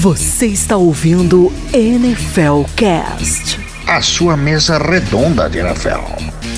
Você 0.00 0.46
está 0.46 0.78
ouvindo 0.78 1.52
NFL 1.74 2.62
Cast. 2.74 3.60
A 3.86 4.00
sua 4.00 4.34
mesa 4.34 4.78
redonda 4.78 5.46
de 5.46 5.58
NFL. 5.58 6.49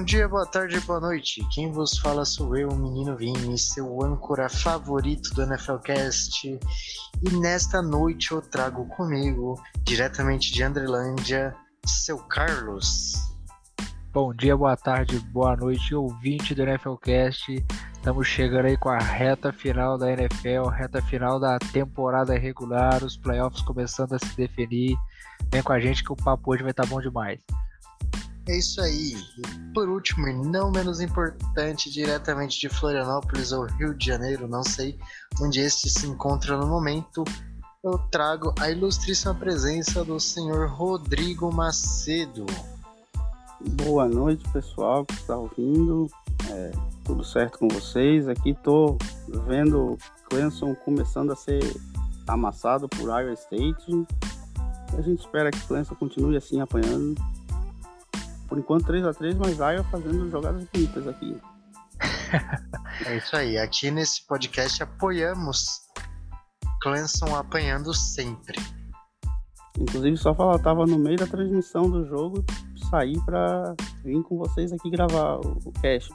Bom 0.00 0.04
dia, 0.04 0.26
boa 0.26 0.46
tarde, 0.46 0.80
boa 0.80 0.98
noite. 0.98 1.46
Quem 1.52 1.70
vos 1.70 1.98
fala 1.98 2.24
sou 2.24 2.56
eu, 2.56 2.70
o 2.70 2.74
menino 2.74 3.14
Vini, 3.18 3.58
seu 3.58 4.02
âncora 4.02 4.48
favorito 4.48 5.28
do 5.34 5.44
NFLcast. 5.44 6.58
E 7.22 7.30
nesta 7.36 7.82
noite 7.82 8.32
eu 8.32 8.40
trago 8.40 8.86
comigo, 8.86 9.62
diretamente 9.84 10.54
de 10.54 10.62
Andrelândia, 10.62 11.54
seu 11.84 12.16
Carlos. 12.16 13.12
Bom 14.10 14.32
dia, 14.32 14.56
boa 14.56 14.74
tarde, 14.74 15.18
boa 15.18 15.54
noite, 15.54 15.94
ouvinte 15.94 16.54
do 16.54 16.64
NFLcast. 16.64 17.62
Estamos 17.92 18.26
chegando 18.26 18.68
aí 18.68 18.78
com 18.78 18.88
a 18.88 18.98
reta 18.98 19.52
final 19.52 19.98
da 19.98 20.10
NFL, 20.10 20.70
reta 20.70 21.02
final 21.02 21.38
da 21.38 21.58
temporada 21.58 22.38
regular, 22.38 23.04
os 23.04 23.18
playoffs 23.18 23.60
começando 23.60 24.14
a 24.14 24.18
se 24.18 24.34
definir. 24.34 24.96
Vem 25.52 25.62
com 25.62 25.74
a 25.74 25.78
gente 25.78 26.02
que 26.02 26.10
o 26.10 26.16
papo 26.16 26.54
hoje 26.54 26.62
vai 26.62 26.70
estar 26.70 26.86
bom 26.86 27.02
demais. 27.02 27.38
É 28.50 28.56
isso 28.56 28.80
aí. 28.80 29.14
E 29.38 29.72
por 29.72 29.88
último, 29.88 30.26
e 30.26 30.34
não 30.34 30.72
menos 30.72 31.00
importante, 31.00 31.88
diretamente 31.88 32.58
de 32.58 32.68
Florianópolis 32.68 33.52
ou 33.52 33.64
Rio 33.64 33.94
de 33.94 34.06
Janeiro, 34.06 34.48
não 34.48 34.64
sei 34.64 34.98
onde 35.40 35.60
este 35.60 35.88
se 35.88 36.08
encontra 36.08 36.56
no 36.56 36.66
momento, 36.66 37.22
eu 37.84 37.96
trago 38.10 38.52
a 38.58 38.68
ilustríssima 38.68 39.32
presença 39.36 40.04
do 40.04 40.18
senhor 40.18 40.68
Rodrigo 40.68 41.54
Macedo. 41.54 42.44
Boa 43.84 44.08
noite, 44.08 44.42
pessoal 44.52 45.06
que 45.06 45.14
está 45.14 45.36
ouvindo. 45.36 46.10
É, 46.50 46.72
tudo 47.04 47.22
certo 47.22 47.56
com 47.60 47.68
vocês? 47.68 48.26
Aqui 48.26 48.52
tô 48.64 48.98
vendo 49.46 49.96
Clemson 50.28 50.74
começando 50.74 51.30
a 51.30 51.36
ser 51.36 51.62
amassado 52.26 52.88
por 52.88 53.10
Iowa 53.10 53.32
State. 53.34 54.06
A 54.98 55.02
gente 55.02 55.20
espera 55.20 55.52
que 55.52 55.66
Clemson 55.68 55.94
continue 55.94 56.36
assim 56.36 56.60
apanhando 56.60 57.14
por 58.50 58.58
enquanto 58.58 58.86
3 58.86 59.06
a 59.06 59.14
3 59.14 59.36
mas 59.36 59.58
Iowa 59.58 59.84
fazendo 59.84 60.28
jogadas 60.28 60.64
bonitas 60.64 61.06
aqui. 61.06 61.40
é 63.06 63.16
isso 63.16 63.36
aí. 63.36 63.56
Aqui 63.56 63.90
nesse 63.90 64.26
podcast 64.26 64.82
apoiamos 64.82 65.82
Clemson 66.82 67.36
apanhando 67.36 67.94
sempre. 67.94 68.60
Inclusive, 69.78 70.16
só 70.16 70.34
falar, 70.34 70.54
eu 70.54 70.62
tava 70.62 70.84
no 70.84 70.98
meio 70.98 71.16
da 71.16 71.26
transmissão 71.26 71.88
do 71.88 72.04
jogo, 72.06 72.44
saí 72.90 73.18
pra 73.24 73.74
vir 74.04 74.22
com 74.24 74.36
vocês 74.36 74.72
aqui 74.72 74.90
gravar 74.90 75.38
o 75.38 75.72
cast. 75.80 76.12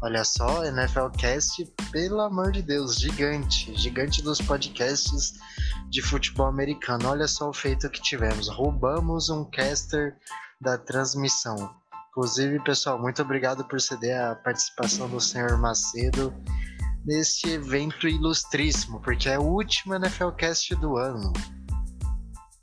Olha 0.00 0.24
só, 0.24 0.64
NFL 0.64 1.08
Cast, 1.18 1.64
pelo 1.90 2.20
amor 2.20 2.52
de 2.52 2.62
Deus, 2.62 3.00
gigante, 3.00 3.74
gigante 3.76 4.22
dos 4.22 4.40
podcasts 4.40 5.34
de 5.90 6.00
futebol 6.00 6.46
americano. 6.46 7.08
Olha 7.08 7.26
só 7.26 7.50
o 7.50 7.52
feito 7.52 7.90
que 7.90 8.00
tivemos. 8.00 8.48
Roubamos 8.48 9.28
um 9.28 9.44
caster 9.44 10.16
da 10.60 10.76
transmissão. 10.76 11.74
Inclusive, 12.10 12.58
pessoal, 12.60 12.98
muito 12.98 13.22
obrigado 13.22 13.64
por 13.64 13.80
ceder 13.80 14.20
a 14.20 14.34
participação 14.34 15.08
do 15.08 15.20
senhor 15.20 15.56
Macedo 15.58 16.34
neste 17.04 17.50
evento 17.50 18.08
ilustríssimo, 18.08 19.00
porque 19.00 19.28
é 19.28 19.38
o 19.38 19.42
último 19.42 19.98
NFLcast 19.98 20.74
do 20.76 20.96
ano. 20.96 21.32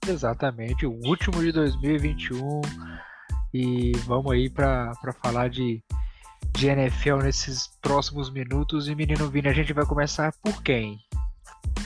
Exatamente, 0.07 0.85
o 0.85 0.91
último 1.07 1.41
de 1.41 1.51
2021. 1.51 2.61
E 3.53 3.93
vamos 4.05 4.31
aí 4.33 4.49
para 4.49 4.93
falar 5.23 5.49
de, 5.49 5.81
de 6.51 6.67
NFL 6.67 7.17
nesses 7.23 7.67
próximos 7.81 8.29
minutos. 8.29 8.87
E 8.87 8.93
menino 8.93 9.29
Vini, 9.29 9.47
a 9.47 9.53
gente 9.53 9.71
vai 9.71 9.85
começar 9.85 10.33
por 10.43 10.61
quem? 10.61 10.99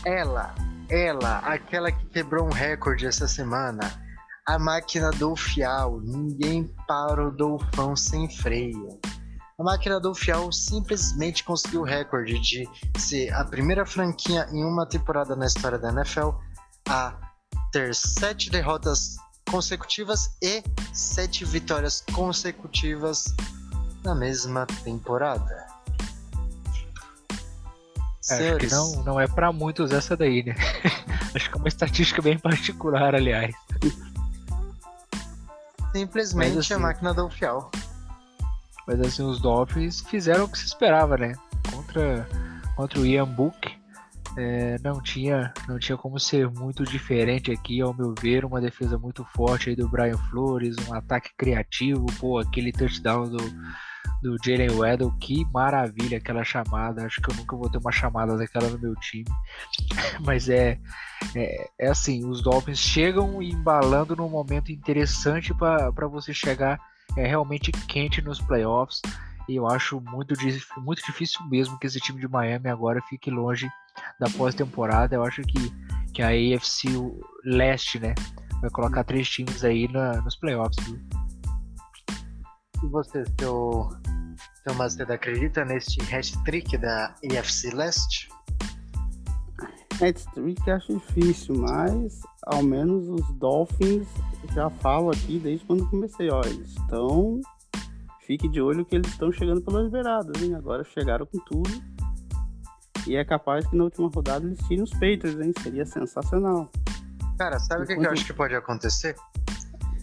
Ela, 0.03 0.55
ela, 0.89 1.37
aquela 1.39 1.91
que 1.91 2.05
quebrou 2.07 2.47
um 2.47 2.51
recorde 2.51 3.05
essa 3.05 3.27
semana 3.27 4.08
a 4.49 4.57
máquina 4.57 5.11
do 5.11 5.35
Fial, 5.35 6.01
ninguém 6.01 6.73
para 6.87 7.27
o 7.27 7.29
Dolfão 7.29 7.95
sem 7.95 8.27
freio. 8.27 8.99
A 9.59 9.63
máquina 9.63 9.99
do 9.99 10.15
Fial 10.15 10.51
simplesmente 10.51 11.43
conseguiu 11.43 11.81
o 11.81 11.83
recorde 11.83 12.39
de 12.39 12.67
ser 12.97 13.31
a 13.31 13.45
primeira 13.45 13.85
franquia 13.85 14.47
em 14.51 14.65
uma 14.65 14.87
temporada 14.87 15.35
na 15.35 15.45
história 15.45 15.77
da 15.77 15.89
NFL 15.89 16.29
a 16.87 17.15
ter 17.71 17.93
sete 17.93 18.49
derrotas 18.49 19.17
consecutivas 19.51 20.35
e 20.41 20.63
sete 20.93 21.45
vitórias 21.45 22.03
consecutivas 22.11 23.25
na 24.03 24.15
mesma 24.15 24.65
temporada. 24.83 25.67
Acho 28.31 28.57
que 28.57 28.67
não, 28.67 29.03
não 29.03 29.19
é 29.19 29.27
para 29.27 29.51
muitos 29.51 29.91
essa 29.91 30.17
daí, 30.17 30.43
né? 30.43 30.55
Acho 31.35 31.51
que 31.51 31.55
é 31.55 31.59
uma 31.59 31.67
estatística 31.67 32.19
bem 32.19 32.39
particular, 32.39 33.13
aliás. 33.13 33.53
Simplesmente 35.91 36.57
assim, 36.57 36.73
a 36.73 36.79
máquina 36.79 37.13
do 37.13 37.29
fiel. 37.29 37.69
Mas 38.85 38.99
assim, 39.01 39.23
os 39.23 39.39
Dolphins 39.39 40.01
fizeram 40.01 40.45
o 40.45 40.49
que 40.49 40.57
se 40.57 40.65
esperava, 40.65 41.17
né? 41.17 41.33
Contra, 41.71 42.27
contra 42.75 42.99
o 42.99 43.05
Ian 43.05 43.27
Book. 43.27 43.77
É, 44.37 44.77
não 44.83 45.01
tinha 45.01 45.51
não 45.67 45.79
tinha 45.79 45.97
como 45.97 46.19
ser 46.19 46.49
muito 46.49 46.83
diferente 46.83 47.51
aqui, 47.51 47.81
ao 47.81 47.93
meu 47.93 48.13
ver, 48.21 48.45
uma 48.45 48.61
defesa 48.61 48.97
muito 48.97 49.25
forte 49.35 49.69
aí 49.69 49.75
do 49.75 49.89
Brian 49.89 50.17
Flores, 50.29 50.75
um 50.87 50.93
ataque 50.93 51.31
criativo, 51.35 52.05
pô, 52.19 52.37
aquele 52.37 52.71
touchdown 52.71 53.27
do, 53.27 53.37
do 54.21 54.35
Jalen 54.43 54.71
Weddle, 54.71 55.13
que 55.19 55.45
maravilha 55.53 56.17
aquela 56.17 56.43
chamada. 56.43 57.05
Acho 57.05 57.21
que 57.21 57.31
eu 57.31 57.35
nunca 57.35 57.55
vou 57.55 57.69
ter 57.69 57.77
uma 57.77 57.91
chamada 57.91 58.37
daquela 58.37 58.69
no 58.69 58.79
meu 58.79 58.95
time. 58.95 59.25
Mas 60.25 60.49
é, 60.49 60.77
é, 61.35 61.69
é 61.79 61.87
assim: 61.89 62.25
os 62.25 62.41
Dolphins 62.41 62.79
chegam 62.79 63.41
embalando 63.41 64.15
num 64.15 64.29
momento 64.29 64.71
interessante 64.71 65.53
para 65.53 66.07
você 66.07 66.33
chegar 66.33 66.79
é, 67.17 67.25
realmente 67.27 67.71
quente 67.71 68.21
nos 68.21 68.39
playoffs. 68.39 69.01
E 69.47 69.55
eu 69.55 69.67
acho 69.67 69.99
muito, 69.99 70.35
muito 70.77 71.03
difícil 71.03 71.43
mesmo 71.47 71.79
que 71.79 71.87
esse 71.87 71.99
time 71.99 72.19
de 72.19 72.27
Miami 72.27 72.69
agora 72.69 73.01
fique 73.09 73.31
longe 73.31 73.67
da 74.19 74.29
pós-temporada. 74.29 75.15
Eu 75.15 75.23
acho 75.23 75.41
que, 75.41 75.73
que 76.13 76.21
a 76.21 76.27
AFC 76.27 76.87
Leste, 77.43 77.99
né, 77.99 78.13
vai 78.61 78.69
colocar 78.69 79.03
três 79.03 79.27
times 79.27 79.63
aí 79.63 79.87
na, 79.87 80.21
nos 80.21 80.35
playoffs. 80.35 80.85
Viu? 80.85 80.99
E 82.83 82.87
você, 82.87 83.23
seu, 83.39 83.89
seu 84.69 84.75
Master, 84.75 85.11
acredita 85.11 85.65
neste 85.65 85.99
hat-trick 86.13 86.77
da 86.77 87.15
EFC 87.23 87.71
Leste? 87.71 88.29
Hat-trick 89.99 90.69
acho 90.69 90.97
difícil, 90.97 91.55
mas 91.55 92.21
ao 92.43 92.61
menos 92.61 93.07
os 93.07 93.27
Dolphins 93.35 94.07
já 94.53 94.69
falo 94.69 95.09
aqui 95.11 95.39
desde 95.39 95.65
quando 95.65 95.89
comecei. 95.89 96.29
Ó, 96.29 96.41
eles 96.41 96.69
estão. 96.69 97.41
Fique 98.21 98.47
de 98.47 98.61
olho 98.61 98.85
que 98.85 98.95
eles 98.95 99.09
estão 99.11 99.31
chegando 99.31 99.61
pelas 99.61 99.89
beiradas, 99.89 100.39
hein? 100.41 100.53
Agora 100.53 100.83
chegaram 100.83 101.25
com 101.25 101.39
tudo. 101.39 101.71
E 103.07 103.15
é 103.15 103.25
capaz 103.25 103.65
que 103.65 103.75
na 103.75 103.85
última 103.85 104.09
rodada 104.13 104.45
eles 104.45 104.59
tirem 104.67 104.83
os 104.83 104.91
Patriots, 104.91 105.39
hein? 105.39 105.51
Seria 105.63 105.85
sensacional. 105.85 106.69
Cara, 107.39 107.57
sabe 107.59 107.83
o 107.83 107.87
que, 107.87 107.95
que, 107.95 108.05
eu 108.05 108.11
acho 108.11 108.25
que 108.25 108.33
pode 108.33 108.53
acontecer? 108.53 109.15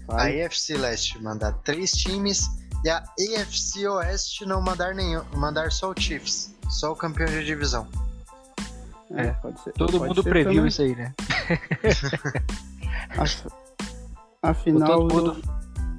Vai. 0.08 0.40
A 0.40 0.46
EFC 0.46 0.76
Leste 0.76 1.22
mandar 1.22 1.52
três 1.62 1.92
times 1.92 2.65
e 2.86 2.88
a 2.88 2.98
AFC 2.98 3.84
Oeste 3.88 4.46
não 4.46 4.62
mandar 4.62 4.94
nenhum, 4.94 5.24
mandar 5.34 5.72
só 5.72 5.90
o 5.90 6.00
Chiefs, 6.00 6.54
só 6.70 6.92
o 6.92 6.96
campeão 6.96 7.26
de 7.26 7.44
divisão. 7.44 7.88
É, 9.10 9.32
pode 9.32 9.60
ser. 9.60 9.72
Todo 9.72 9.98
pode 9.98 10.08
mundo 10.08 10.22
ser 10.22 10.30
previu 10.30 10.52
também. 10.52 10.68
isso 10.68 10.82
aí, 10.82 10.94
né? 10.94 11.12
afinal, 14.40 15.08
todo 15.08 15.12
mundo... 15.12 15.42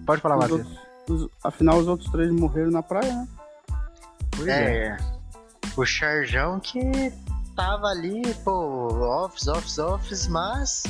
pode 0.05 0.21
falar, 0.21 0.37
Matheus. 0.37 0.65
Afinal, 1.43 1.77
os 1.77 1.89
outros 1.89 2.09
três 2.09 2.31
morreram 2.31 2.71
na 2.71 2.81
praia, 2.81 3.13
né? 3.13 3.27
É, 4.47 4.87
é. 4.87 4.97
O 5.75 5.85
Charjão 5.85 6.57
que 6.57 7.11
tava 7.53 7.87
ali, 7.87 8.33
pô, 8.45 9.25
office, 9.25 9.47
office, 9.47 9.77
office, 9.77 10.27
mas 10.27 10.83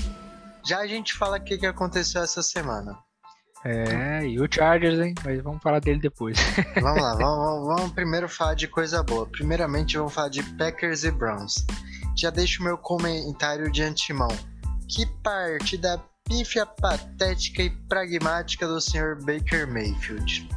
já 0.64 0.78
a 0.78 0.88
gente 0.88 1.16
fala 1.16 1.38
o 1.38 1.44
que, 1.44 1.58
que 1.58 1.66
aconteceu 1.66 2.22
essa 2.22 2.44
semana. 2.44 2.96
É, 3.64 4.26
e 4.26 4.40
o 4.40 4.48
Chargers, 4.50 5.00
hein? 5.00 5.14
Mas 5.24 5.42
vamos 5.42 5.62
falar 5.62 5.80
dele 5.80 6.00
depois. 6.00 6.38
vamos 6.82 7.02
lá, 7.02 7.16
vamos, 7.16 7.68
vamos, 7.68 7.92
primeiro 7.92 8.30
falar 8.30 8.54
de 8.54 8.68
coisa 8.68 9.04
boa. 9.04 9.26
Primeiramente, 9.26 9.98
vamos 9.98 10.14
falar 10.14 10.30
de 10.30 10.44
Packers 10.56 11.04
e 11.04 11.12
Browns. 11.12 11.66
Já 12.16 12.30
deixo 12.30 12.62
o 12.62 12.66
meu 12.66 12.78
comentário 12.78 13.72
de 13.72 13.84
antemão. 13.84 14.30
Que 14.88 15.06
parte 15.22 15.78
da 15.78 16.00
pífia 16.24 16.66
patética 16.66 17.64
e 17.64 17.70
pragmática 17.70 18.68
do 18.68 18.80
Sr. 18.80 19.18
Baker 19.24 19.68
Mayfield. 19.68 20.48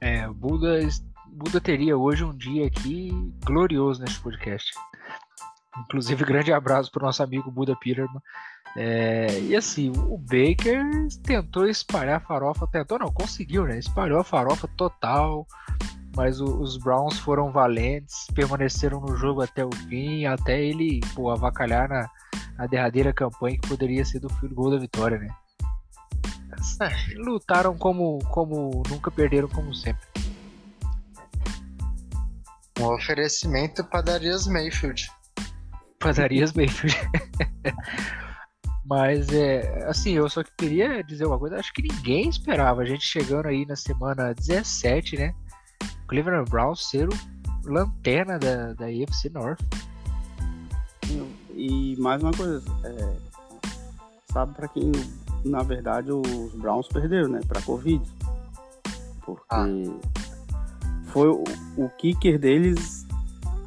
É, 0.00 0.26
o 0.28 0.34
Buda, 0.34 0.80
Buda 1.26 1.60
teria 1.60 1.96
hoje 1.96 2.24
um 2.24 2.36
dia 2.36 2.66
aqui 2.66 3.10
glorioso 3.44 4.02
nesse 4.02 4.18
podcast. 4.18 4.72
Inclusive, 5.78 6.24
grande 6.24 6.52
abraço 6.52 6.90
pro 6.90 7.04
nosso 7.04 7.22
amigo 7.22 7.50
Buda 7.50 7.76
Peterman. 7.76 8.20
É, 8.76 9.40
e 9.40 9.56
assim, 9.56 9.90
o 9.90 10.16
Baker 10.16 10.80
tentou 11.24 11.66
espalhar 11.66 12.16
a 12.18 12.20
farofa, 12.20 12.66
tentou 12.68 12.98
não, 12.98 13.12
conseguiu, 13.12 13.64
né? 13.64 13.78
Espalhou 13.78 14.20
a 14.20 14.24
farofa 14.24 14.68
total, 14.76 15.46
mas 16.14 16.40
o, 16.40 16.60
os 16.60 16.76
Browns 16.76 17.18
foram 17.18 17.50
valentes, 17.50 18.26
permaneceram 18.34 19.00
no 19.00 19.16
jogo 19.16 19.42
até 19.42 19.64
o 19.64 19.70
fim, 19.88 20.24
até 20.24 20.62
ele 20.62 21.00
pô, 21.14 21.30
avacalhar 21.30 21.88
na, 21.88 22.08
na 22.56 22.66
derradeira 22.66 23.12
campanha 23.12 23.58
que 23.58 23.68
poderia 23.68 24.04
ser 24.04 24.20
do 24.20 24.28
field 24.34 24.54
goal 24.54 24.70
da 24.70 24.78
vitória, 24.78 25.18
né? 25.18 25.28
É, 26.80 27.14
lutaram 27.16 27.76
como, 27.76 28.18
como 28.26 28.82
nunca 28.88 29.10
perderam, 29.10 29.48
como 29.48 29.74
sempre. 29.74 30.06
Um 32.78 32.84
oferecimento 32.84 33.84
padarias 33.84 34.46
Mayfield. 34.46 35.10
Padarias 35.98 36.52
Mayfield. 36.52 36.96
Mas 38.84 39.28
é 39.32 39.84
assim, 39.86 40.12
eu 40.12 40.28
só 40.28 40.42
queria 40.42 41.02
dizer 41.02 41.26
uma 41.26 41.38
coisa, 41.38 41.56
acho 41.56 41.72
que 41.72 41.82
ninguém 41.82 42.28
esperava 42.28 42.82
a 42.82 42.84
gente 42.84 43.04
chegando 43.04 43.46
aí 43.46 43.66
na 43.66 43.76
semana 43.76 44.34
17, 44.34 45.16
né? 45.16 45.34
Cleveland 46.08 46.50
Browns 46.50 46.88
ser 46.88 47.08
o 47.08 47.12
lanterna 47.64 48.38
da, 48.38 48.72
da 48.72 48.86
AFC 48.86 49.28
North. 49.30 49.60
E 51.54 51.96
mais 51.98 52.22
uma 52.22 52.32
coisa, 52.32 52.62
é, 52.84 53.16
sabe 54.32 54.54
para 54.54 54.68
quem 54.68 54.92
na 55.44 55.62
verdade 55.62 56.10
os 56.10 56.52
Browns 56.54 56.88
perderam, 56.88 57.28
né? 57.28 57.40
Para 57.46 57.60
Covid. 57.62 58.02
Porque 59.24 59.44
ah. 59.50 59.66
foi 61.06 61.28
o, 61.28 61.44
o 61.76 61.88
kicker 61.90 62.38
deles 62.38 63.06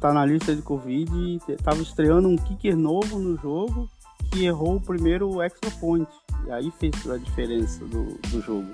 tá 0.00 0.12
na 0.12 0.26
lista 0.26 0.54
de 0.54 0.60
Covid 0.60 1.40
tava 1.62 1.80
estreando 1.80 2.28
um 2.28 2.36
kicker 2.36 2.76
novo 2.76 3.18
no 3.18 3.38
jogo 3.38 3.88
que 4.24 4.46
errou 4.46 4.76
o 4.76 4.80
primeiro 4.80 5.42
extra 5.42 5.70
point. 5.72 6.10
E 6.46 6.52
aí 6.52 6.70
fez 6.72 7.10
a 7.10 7.16
diferença 7.16 7.84
do, 7.86 8.18
do 8.28 8.40
jogo. 8.42 8.72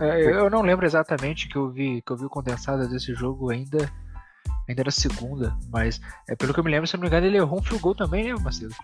É, 0.00 0.22
eu 0.24 0.48
não 0.48 0.62
lembro 0.62 0.86
exatamente 0.86 1.48
que 1.48 1.56
eu 1.56 1.70
vi 1.70 2.00
que 2.02 2.12
eu 2.12 2.16
vi 2.16 2.24
o 2.24 2.30
condensado 2.30 2.88
desse 2.88 3.14
jogo 3.14 3.50
ainda. 3.50 3.90
Ainda 4.68 4.82
era 4.82 4.90
segunda, 4.90 5.56
mas 5.70 5.98
é, 6.28 6.36
pelo 6.36 6.52
que 6.52 6.60
eu 6.60 6.64
me 6.64 6.70
lembro, 6.70 6.86
se 6.86 6.94
não 6.94 7.00
me 7.00 7.06
engano, 7.06 7.26
ele 7.26 7.38
errou 7.38 7.58
um 7.58 7.62
field 7.62 7.82
goal 7.82 7.94
também, 7.94 8.24
né, 8.24 8.34
Macedo? 8.38 8.74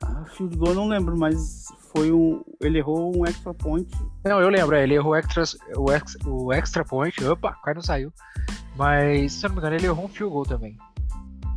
Ah, 0.00 0.24
field 0.26 0.56
goal 0.56 0.70
eu 0.70 0.74
não 0.76 0.88
lembro, 0.88 1.18
mas 1.18 1.66
foi 1.92 2.12
um. 2.12 2.42
Ele 2.60 2.78
errou 2.78 3.12
um 3.16 3.26
extra 3.26 3.52
point. 3.52 3.90
Não, 4.24 4.40
eu 4.40 4.48
lembro, 4.48 4.76
é, 4.76 4.84
ele 4.84 4.94
errou 4.94 5.12
o, 5.12 5.16
ex, 5.92 6.16
o 6.24 6.52
extra 6.52 6.84
point. 6.84 7.22
Opa, 7.24 7.52
quase 7.54 7.74
não 7.74 7.82
saiu. 7.82 8.12
Mas, 8.76 9.32
se 9.32 9.42
não 9.44 9.50
me 9.50 9.58
engano, 9.58 9.74
ele 9.74 9.86
errou 9.86 10.04
um 10.04 10.08
field 10.08 10.32
goal 10.32 10.44
também. 10.44 10.78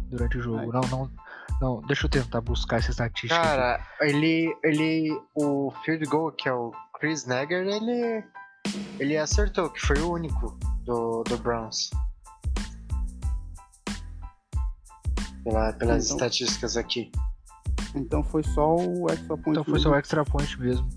Durante 0.10 0.38
o 0.38 0.42
jogo. 0.42 0.72
Não, 0.72 0.82
não, 0.82 1.12
não, 1.62 1.82
deixa 1.82 2.06
eu 2.06 2.10
tentar 2.10 2.42
buscar 2.42 2.78
essa 2.78 2.92
estatística. 2.92 3.36
Cara, 3.36 3.76
aqui. 3.76 4.10
ele. 4.10 4.58
ele. 4.64 5.22
O 5.36 5.72
field 5.84 6.06
goal, 6.06 6.32
que 6.32 6.50
é 6.50 6.54
o 6.54 6.72
Chris 7.00 7.26
Negger, 7.26 7.66
ele. 7.66 8.24
Ele 9.00 9.18
acertou, 9.18 9.70
que 9.70 9.80
foi 9.80 9.98
o 10.00 10.12
único 10.12 10.58
do, 10.84 11.24
do 11.24 11.38
Browns. 11.38 11.90
Pela, 15.44 15.72
pelas 15.74 16.06
então, 16.06 16.18
estatísticas 16.18 16.76
aqui. 16.76 17.12
Então 17.94 18.24
foi 18.24 18.44
só 18.44 18.76
o 18.76 19.08
extra 19.10 19.38
point. 19.38 19.50
Então 19.50 19.64
foi 19.64 19.80
só 19.80 19.92
o 19.92 19.96
extra 19.96 20.26
point 20.26 20.60
mesmo. 20.60 20.90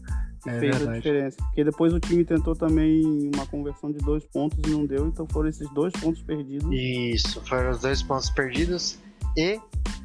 Que 0.42 0.50
é 0.50 0.58
fez 0.58 0.76
verdade. 0.76 0.90
a 0.90 1.00
diferença. 1.00 1.36
Porque 1.38 1.64
depois 1.64 1.92
o 1.92 2.00
time 2.00 2.24
tentou 2.24 2.56
também 2.56 3.30
uma 3.34 3.46
conversão 3.46 3.92
de 3.92 3.98
dois 3.98 4.24
pontos 4.24 4.58
e 4.66 4.70
não 4.70 4.86
deu, 4.86 5.06
então 5.06 5.26
foram 5.30 5.48
esses 5.48 5.68
dois 5.74 5.92
pontos 5.92 6.22
perdidos. 6.22 6.68
Isso, 6.72 7.44
foram 7.44 7.70
os 7.70 7.80
dois 7.80 8.02
pontos 8.02 8.30
perdidos 8.30 8.98
e 9.38 9.60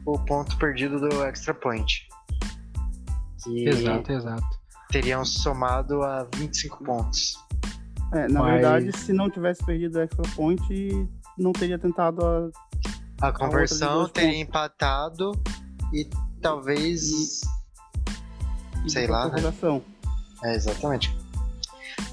o 0.06 0.20
ponto 0.20 0.56
perdido 0.58 1.00
do 1.00 1.24
extra 1.24 1.54
point. 1.56 2.08
Que 3.44 3.68
exato, 3.68 4.12
exato. 4.12 4.60
Teriam 4.92 5.26
somado 5.26 6.04
a 6.04 6.28
25 6.36 6.84
pontos. 6.84 7.36
É, 8.14 8.28
na 8.28 8.42
Mas... 8.42 8.54
verdade, 8.54 8.98
se 8.98 9.12
não 9.12 9.30
tivesse 9.30 9.66
perdido 9.66 9.98
o 9.98 10.02
extra 10.02 10.24
point, 10.36 11.10
não 11.38 11.52
teria 11.52 11.80
tentado 11.80 12.24
a. 12.24 12.50
A 13.28 13.32
conversão 13.32 14.04
a 14.04 14.10
teria 14.10 14.30
pontos. 14.30 14.42
empatado 14.42 15.32
e 15.92 16.08
talvez. 16.40 17.10
E... 18.86 18.90
sei 18.90 19.08
lá. 19.08 19.30
Né? 19.30 19.42
É, 20.44 20.56
exatamente. 20.56 21.18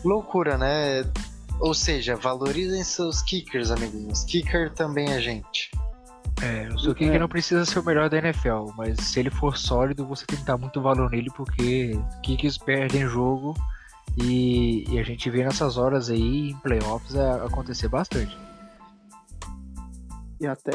Loucura, 0.03 0.57
né? 0.57 1.05
Ou 1.61 1.75
seja, 1.75 2.17
valorizem 2.17 2.83
seus 2.83 3.21
kickers, 3.21 3.71
amiguinhos. 3.71 4.25
Kicker 4.25 4.73
também 4.73 5.11
é 5.13 5.21
gente. 5.21 5.71
É, 6.43 6.69
o 6.73 6.79
seu 6.79 6.95
kicker 6.95 7.17
é. 7.17 7.19
não 7.19 7.29
precisa 7.29 7.65
ser 7.67 7.79
o 7.79 7.85
melhor 7.85 8.09
da 8.09 8.17
NFL, 8.17 8.73
mas 8.77 8.99
se 8.99 9.21
ele 9.21 9.31
for 9.31 9.59
sólido, 9.59 10.07
você 10.07 10.25
tem 10.25 10.39
que 10.39 10.45
dar 10.45 10.57
muito 10.57 10.81
valor 10.81 11.11
nele, 11.11 11.31
porque 11.37 11.93
kickers 12.23 12.57
perdem 12.57 13.07
jogo 13.07 13.55
e, 14.17 14.85
e 14.89 14.99
a 14.99 15.03
gente 15.03 15.29
vê 15.29 15.45
nessas 15.45 15.77
horas 15.77 16.09
aí, 16.09 16.51
em 16.51 16.57
playoffs, 16.59 17.15
a, 17.15 17.45
acontecer 17.45 17.89
bastante. 17.89 18.37
E 20.41 20.47
até 20.47 20.73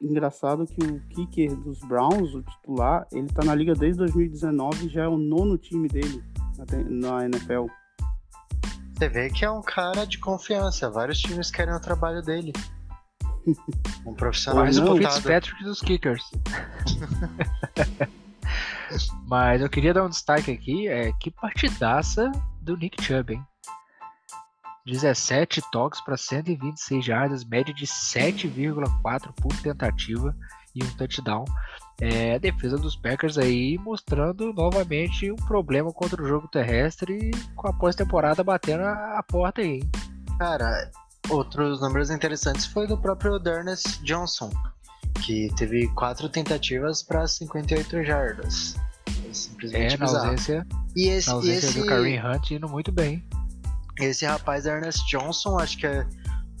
engraçado 0.00 0.64
que 0.64 0.80
o 0.80 1.00
kicker 1.08 1.56
dos 1.56 1.80
Browns, 1.80 2.34
o 2.34 2.42
titular, 2.42 3.04
ele 3.12 3.26
tá 3.26 3.44
na 3.44 3.52
liga 3.52 3.74
desde 3.74 3.98
2019 3.98 4.86
e 4.86 4.88
já 4.88 5.02
é 5.02 5.08
o 5.08 5.18
nono 5.18 5.58
time 5.58 5.88
dele 5.88 6.22
na 6.88 7.24
NFL. 7.24 7.66
Você 8.96 9.08
vê 9.08 9.28
que 9.28 9.44
é 9.44 9.50
um 9.50 9.62
cara 9.62 10.04
de 10.04 10.18
confiança, 10.18 10.88
vários 10.88 11.18
times 11.18 11.50
querem 11.50 11.74
o 11.74 11.80
trabalho 11.80 12.22
dele. 12.22 12.52
Um 14.06 14.14
profissional. 14.14 14.64
Mais 14.64 14.78
o 14.78 14.96
Fitzpatrick 14.96 15.64
dos 15.64 15.80
Kickers. 15.80 16.22
Mas 19.26 19.60
eu 19.60 19.68
queria 19.68 19.92
dar 19.92 20.04
um 20.04 20.08
destaque 20.08 20.50
aqui, 20.50 20.88
é 20.88 21.12
que 21.12 21.30
partidaça 21.30 22.32
do 22.62 22.76
Nick 22.76 23.02
Chubb, 23.02 23.34
hein? 23.34 23.44
17 24.86 25.62
toques 25.70 26.00
para 26.00 26.16
126 26.16 27.04
jardas, 27.04 27.44
média 27.44 27.74
de 27.74 27.86
7,4 27.86 29.32
por 29.34 29.54
tentativa 29.60 30.34
e 30.74 30.82
um 30.82 30.90
touchdown. 30.96 31.44
É, 32.00 32.36
a 32.36 32.38
defesa 32.38 32.78
dos 32.78 32.96
Packers 32.96 33.36
aí 33.36 33.76
mostrando 33.78 34.52
novamente 34.52 35.30
um 35.30 35.36
problema 35.36 35.92
contra 35.92 36.22
o 36.22 36.26
jogo 36.26 36.48
terrestre 36.48 37.30
com 37.54 37.68
a 37.68 37.72
pós-temporada 37.72 38.42
batendo 38.42 38.84
a, 38.84 39.18
a 39.18 39.22
porta 39.22 39.60
aí. 39.60 39.82
Cara, 40.38 40.90
outros 41.28 41.80
números 41.80 42.10
interessantes 42.10 42.66
foi 42.66 42.86
do 42.86 42.96
próprio 42.96 43.38
Darnest 43.38 44.02
Johnson, 44.02 44.50
que 45.22 45.48
teve 45.56 45.88
quatro 45.94 46.28
tentativas 46.28 47.02
para 47.02 47.26
58 47.26 48.04
jardas. 48.04 48.76
É 49.28 49.34
simplesmente 49.34 49.94
é, 49.94 49.98
na 49.98 50.06
ausência, 50.06 50.66
e 50.96 51.08
esse, 51.08 51.28
na 51.28 51.34
ausência 51.34 51.66
esse... 51.66 51.80
do 51.80 51.86
Kareem 51.86 52.24
Hunt 52.24 52.50
indo 52.50 52.68
muito 52.68 52.90
bem. 52.92 53.26
Esse 54.00 54.24
rapaz, 54.24 54.64
Ernest 54.64 55.04
Johnson, 55.08 55.58
acho 55.58 55.78
que 55.78 55.86
é. 55.86 56.02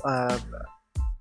Uh, 0.04 0.66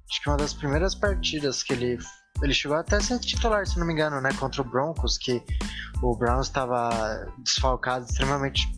acho 0.09 0.21
que 0.23 0.29
uma 0.29 0.37
das 0.37 0.53
primeiras 0.53 0.95
partidas 0.95 1.63
que 1.63 1.73
ele. 1.73 1.97
Ele 2.41 2.53
chegou 2.53 2.77
até 2.77 2.97
a 2.97 3.01
ser 3.01 3.19
titular, 3.19 3.65
se 3.65 3.79
não 3.79 3.87
me 3.87 3.93
engano, 3.93 4.21
né? 4.21 4.29
Contra 4.33 4.61
o 4.61 4.65
Broncos, 4.65 5.17
que 5.17 5.41
o 6.03 6.15
Browns 6.15 6.45
estava 6.45 7.27
desfalcado, 7.39 8.05
extremamente 8.05 8.71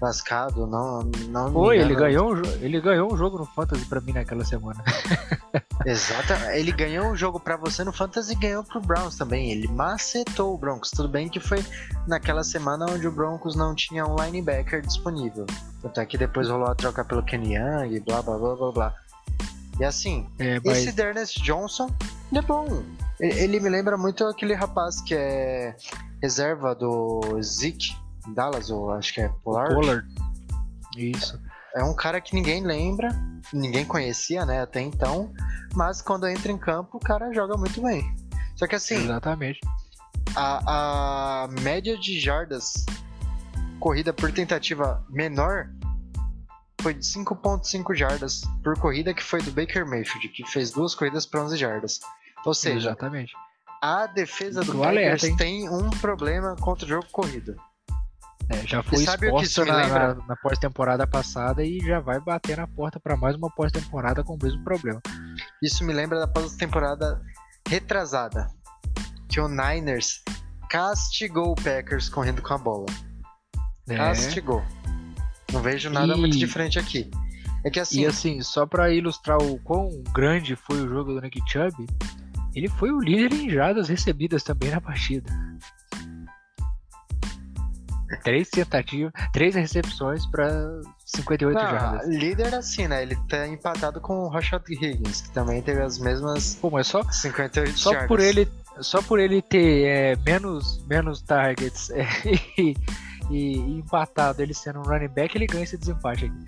lascado, 0.00 0.66
não, 0.66 1.02
não 1.28 1.52
Foi, 1.52 1.78
ele 1.78 1.94
ganhou, 1.94 2.36
ele 2.60 2.80
ganhou 2.80 3.12
um 3.12 3.16
jogo 3.16 3.38
no 3.38 3.46
Fantasy 3.46 3.84
pra 3.86 4.00
mim 4.00 4.12
naquela 4.12 4.44
semana. 4.44 4.82
Exato, 5.84 6.32
ele 6.52 6.72
ganhou 6.72 7.06
um 7.06 7.16
jogo 7.16 7.40
para 7.40 7.56
você 7.56 7.84
no 7.84 7.92
Fantasy 7.92 8.32
e 8.32 8.36
ganhou 8.36 8.64
pro 8.64 8.80
Browns 8.80 9.16
também. 9.16 9.50
Ele 9.50 9.68
macetou 9.68 10.54
o 10.54 10.58
Broncos. 10.58 10.90
Tudo 10.90 11.08
bem 11.08 11.28
que 11.28 11.40
foi 11.40 11.64
naquela 12.06 12.44
semana 12.44 12.86
onde 12.90 13.06
o 13.06 13.12
Broncos 13.12 13.54
não 13.54 13.74
tinha 13.74 14.06
um 14.06 14.16
linebacker 14.16 14.82
disponível. 14.82 15.46
Tanto 15.82 16.00
é 16.00 16.06
que 16.06 16.18
depois 16.18 16.48
rolou 16.48 16.68
a 16.68 16.74
troca 16.74 17.04
pelo 17.04 17.22
Kenny 17.22 17.56
Young 17.56 17.94
e 17.94 18.00
blá 18.00 18.22
blá 18.22 18.36
blá 18.36 18.54
blá 18.56 18.72
blá. 18.72 18.94
E 19.78 19.84
assim, 19.84 20.28
é, 20.38 20.60
mas... 20.64 20.78
esse 20.78 20.92
Dernest 20.92 21.40
Johnson, 21.42 21.88
ele 22.30 22.40
é 22.40 22.42
bom. 22.42 22.82
Ele 23.20 23.60
me 23.60 23.68
lembra 23.68 23.96
muito 23.96 24.24
aquele 24.24 24.54
rapaz 24.54 25.00
que 25.00 25.14
é 25.14 25.76
reserva 26.20 26.74
do 26.74 27.40
Zeke 27.42 27.96
Dallas, 28.34 28.70
ou 28.70 28.92
acho 28.92 29.12
que 29.14 29.20
é 29.20 29.28
Pollard. 29.42 29.74
Pollard. 29.74 30.08
Isso. 30.96 31.40
É 31.74 31.82
um 31.84 31.94
cara 31.94 32.20
que 32.20 32.34
ninguém 32.34 32.64
lembra, 32.64 33.08
ninguém 33.52 33.84
conhecia, 33.84 34.44
né, 34.44 34.62
até 34.62 34.80
então, 34.80 35.32
mas 35.74 36.00
quando 36.02 36.26
entra 36.26 36.50
em 36.50 36.58
campo, 36.58 36.96
o 36.96 37.00
cara 37.00 37.32
joga 37.32 37.56
muito 37.56 37.80
bem. 37.80 38.04
Só 38.56 38.66
que 38.66 38.74
assim. 38.74 38.96
Exatamente. 38.96 39.60
A, 40.34 41.44
a 41.44 41.48
média 41.62 41.96
de 41.96 42.18
jardas 42.20 42.84
corrida 43.78 44.12
por 44.12 44.32
tentativa 44.32 45.04
menor 45.08 45.70
foi 46.80 46.94
de 46.94 47.04
5.5 47.04 47.94
jardas 47.94 48.42
por 48.62 48.78
corrida, 48.78 49.12
que 49.12 49.22
foi 49.22 49.40
do 49.42 49.50
Baker 49.50 49.86
Mayfield, 49.86 50.28
que 50.28 50.44
fez 50.44 50.70
duas 50.70 50.94
corridas 50.94 51.26
para 51.26 51.42
11 51.42 51.56
jardas. 51.56 52.00
Ou 52.44 52.54
seja, 52.54 52.90
Exatamente. 52.90 53.32
a 53.82 54.06
defesa 54.06 54.62
do, 54.62 54.72
do 54.72 54.78
Packers 54.78 55.22
tem 55.36 55.68
um 55.68 55.90
problema 55.90 56.54
contra 56.56 56.86
o 56.86 56.88
jogo 56.88 57.06
corrido. 57.10 57.56
É, 58.50 58.66
já 58.66 58.82
foi 58.82 59.02
exposto 59.02 59.64
na, 59.64 59.86
na, 59.86 60.14
na 60.14 60.36
pós-temporada 60.36 61.06
passada 61.06 61.62
e 61.62 61.80
já 61.80 62.00
vai 62.00 62.18
bater 62.18 62.56
na 62.56 62.66
porta 62.66 62.98
para 62.98 63.16
mais 63.16 63.36
uma 63.36 63.50
pós-temporada 63.50 64.24
com 64.24 64.34
o 64.34 64.38
mesmo 64.42 64.64
problema. 64.64 65.00
Isso 65.62 65.84
me 65.84 65.92
lembra 65.92 66.18
da 66.18 66.26
pós-temporada 66.26 67.20
retrasada, 67.68 68.48
que 69.28 69.38
o 69.38 69.48
Niners 69.48 70.22
castigou 70.70 71.52
o 71.52 71.54
Packers 71.54 72.08
correndo 72.08 72.40
com 72.40 72.54
a 72.54 72.58
bola. 72.58 72.86
É. 73.88 73.96
Castigou. 73.96 74.64
Não 75.52 75.60
vejo 75.60 75.90
nada 75.90 76.14
E- 76.14 76.18
muito 76.18 76.36
diferente 76.38 76.78
aqui. 76.78 77.10
É 77.64 77.70
que 77.70 77.80
assim, 77.80 78.02
E 78.02 78.06
assim, 78.06 78.40
só 78.40 78.64
pra 78.64 78.90
ilustrar 78.92 79.36
o 79.42 79.58
quão 79.58 80.02
grande 80.14 80.56
foi 80.56 80.80
o 80.80 80.88
jogo 80.88 81.12
do 81.14 81.20
Nick 81.20 81.40
Chubb, 81.50 81.86
ele 82.54 82.68
foi 82.68 82.92
o 82.92 83.00
líder 83.00 83.32
em 83.34 83.50
jardas 83.50 83.88
recebidas 83.88 84.42
também 84.42 84.70
na 84.70 84.80
partida. 84.80 85.30
Três 88.22 88.48
tentativas, 88.48 89.12
três 89.32 89.54
recepções 89.54 90.24
pra 90.26 90.48
58 91.04 91.54
não, 91.54 91.60
jardas. 91.60 92.08
líder 92.08 92.54
assim, 92.54 92.88
né? 92.88 93.02
Ele 93.02 93.16
tá 93.28 93.46
empatado 93.46 94.00
com 94.00 94.24
o 94.24 94.28
Rashad 94.28 94.62
Higgins, 94.68 95.20
que 95.20 95.30
também 95.30 95.60
teve 95.62 95.82
as 95.82 95.98
mesmas 95.98 96.54
Pô, 96.54 96.70
mas 96.70 96.86
só, 96.86 97.02
58 97.02 97.78
só 97.78 97.92
jardas. 97.92 98.08
por 98.08 98.20
ele, 98.20 98.48
só 98.80 99.02
por 99.02 99.18
ele 99.20 99.42
ter 99.42 99.86
é, 99.86 100.16
menos, 100.16 100.84
menos 100.86 101.20
targets 101.20 101.90
é, 101.92 102.06
e, 102.58 102.74
e 103.30 103.58
empatado, 103.78 104.42
ele 104.42 104.54
sendo 104.54 104.80
um 104.80 104.82
running 104.82 105.08
back, 105.08 105.36
ele 105.36 105.46
ganha 105.46 105.64
esse 105.64 105.76
desempate 105.76 106.24
aqui. 106.26 106.46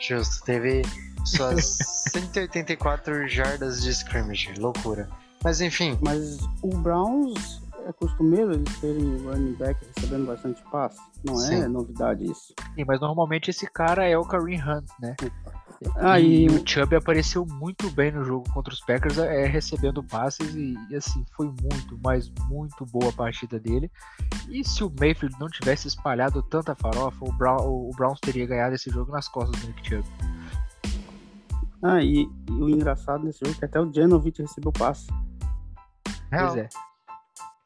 Justo, 0.00 0.44
teve 0.44 0.82
suas 1.24 1.78
184 2.10 3.28
jardas 3.28 3.82
de 3.82 3.90
scrimmage, 3.90 4.52
loucura. 4.58 5.08
Mas 5.44 5.60
enfim, 5.60 5.98
Mas 6.00 6.38
o 6.60 6.76
Browns 6.76 7.61
é 7.86 7.92
costumeiro 7.92 8.52
eles 8.52 8.80
terem 8.80 9.18
running 9.24 9.54
back 9.54 9.84
recebendo 9.96 10.26
bastante 10.26 10.62
passe. 10.70 11.00
Não 11.24 11.34
é 11.34 11.46
Sim. 11.46 11.68
novidade 11.68 12.24
isso. 12.24 12.54
Sim, 12.74 12.84
mas 12.86 13.00
normalmente 13.00 13.50
esse 13.50 13.66
cara 13.70 14.06
é 14.06 14.16
o 14.16 14.24
Kareem 14.24 14.60
Hunt, 14.60 14.88
né? 15.00 15.16
Aí 15.96 16.44
E 16.44 16.48
o 16.48 16.66
Chubb 16.66 16.94
apareceu 16.94 17.44
muito 17.44 17.90
bem 17.90 18.12
no 18.12 18.24
jogo 18.24 18.48
contra 18.52 18.72
os 18.72 18.80
Packers, 18.80 19.18
é, 19.18 19.46
recebendo 19.46 20.02
passes 20.02 20.54
e, 20.54 20.76
e, 20.90 20.96
assim, 20.96 21.24
foi 21.36 21.46
muito, 21.46 21.98
mas 22.04 22.30
muito 22.48 22.86
boa 22.86 23.08
a 23.08 23.12
partida 23.12 23.58
dele. 23.58 23.90
E 24.48 24.64
se 24.64 24.84
o 24.84 24.92
Mayfield 25.00 25.34
não 25.40 25.48
tivesse 25.48 25.88
espalhado 25.88 26.42
tanta 26.42 26.74
farofa, 26.74 27.24
o, 27.24 27.32
Brown, 27.32 27.56
o 27.66 27.90
Browns 27.96 28.20
teria 28.20 28.46
ganhado 28.46 28.74
esse 28.74 28.90
jogo 28.90 29.10
nas 29.10 29.28
costas 29.28 29.60
do 29.60 29.66
Nick 29.68 29.88
Chubb. 29.88 30.08
Ah, 31.82 32.00
e, 32.00 32.28
e 32.48 32.52
o 32.52 32.68
engraçado 32.68 33.24
nesse 33.24 33.40
jogo 33.40 33.56
é 33.56 33.58
que 33.58 33.64
até 33.64 33.80
o 33.80 33.92
Janovic 33.92 34.40
recebeu 34.40 34.70
passe. 34.70 35.08
Pois 36.30 36.56
é. 36.56 36.68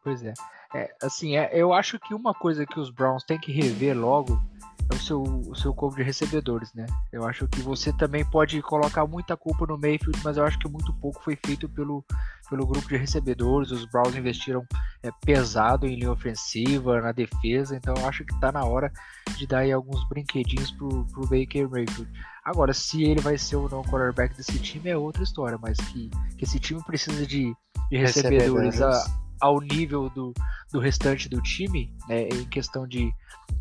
Pois 0.06 0.22
é. 0.22 0.32
É, 0.72 0.94
assim, 1.02 1.36
é, 1.36 1.50
eu 1.52 1.72
acho 1.72 1.98
que 1.98 2.14
uma 2.14 2.32
coisa 2.32 2.64
que 2.64 2.78
os 2.78 2.90
Browns 2.90 3.24
têm 3.24 3.40
que 3.40 3.50
rever 3.50 3.98
logo 3.98 4.40
é 4.88 4.94
o 4.94 4.98
seu, 5.00 5.20
o 5.20 5.52
seu 5.56 5.74
corpo 5.74 5.96
de 5.96 6.04
recebedores, 6.04 6.72
né? 6.74 6.86
Eu 7.12 7.26
acho 7.26 7.48
que 7.48 7.60
você 7.60 7.92
também 7.92 8.24
pode 8.24 8.62
colocar 8.62 9.04
muita 9.04 9.36
culpa 9.36 9.66
no 9.66 9.76
Mayfield, 9.76 10.16
mas 10.22 10.36
eu 10.36 10.44
acho 10.44 10.60
que 10.60 10.68
muito 10.68 10.92
pouco 11.00 11.20
foi 11.24 11.36
feito 11.44 11.68
pelo, 11.68 12.04
pelo 12.48 12.64
grupo 12.64 12.86
de 12.86 12.96
recebedores. 12.96 13.72
Os 13.72 13.84
Browns 13.86 14.14
investiram 14.14 14.64
é, 15.02 15.10
pesado 15.24 15.88
em 15.88 15.96
linha 15.96 16.12
ofensiva, 16.12 17.00
na 17.00 17.10
defesa, 17.10 17.74
então 17.74 17.92
eu 17.96 18.06
acho 18.06 18.24
que 18.24 18.38
tá 18.38 18.52
na 18.52 18.64
hora 18.64 18.92
de 19.36 19.44
dar 19.44 19.58
aí 19.58 19.72
alguns 19.72 20.08
brinquedinhos 20.08 20.70
pro, 20.70 21.04
pro 21.06 21.22
Baker 21.22 21.68
Mayfield. 21.68 22.08
Agora, 22.44 22.72
se 22.72 23.02
ele 23.02 23.20
vai 23.20 23.36
ser 23.36 23.56
ou 23.56 23.68
não 23.68 23.80
o 23.80 23.84
quarterback 23.84 24.36
desse 24.36 24.56
time 24.60 24.88
é 24.88 24.96
outra 24.96 25.24
história, 25.24 25.58
mas 25.60 25.76
que, 25.78 26.10
que 26.38 26.44
esse 26.44 26.60
time 26.60 26.80
precisa 26.84 27.26
de, 27.26 27.52
de 27.90 27.96
recebedores 27.96 28.80
a, 28.80 29.25
ao 29.40 29.60
nível 29.60 30.08
do, 30.10 30.32
do 30.72 30.78
restante 30.80 31.28
do 31.28 31.40
time, 31.42 31.92
né, 32.08 32.28
em 32.28 32.44
questão 32.46 32.86
de, 32.86 33.12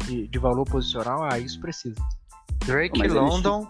de, 0.06 0.28
de 0.28 0.40
valor 0.40 0.66
posicional, 0.66 1.24
ah, 1.24 1.38
isso 1.40 1.60
precisa. 1.60 1.96
Drake 2.66 2.98
Mas 3.00 3.12
eles- 3.12 3.22
London 3.22 3.68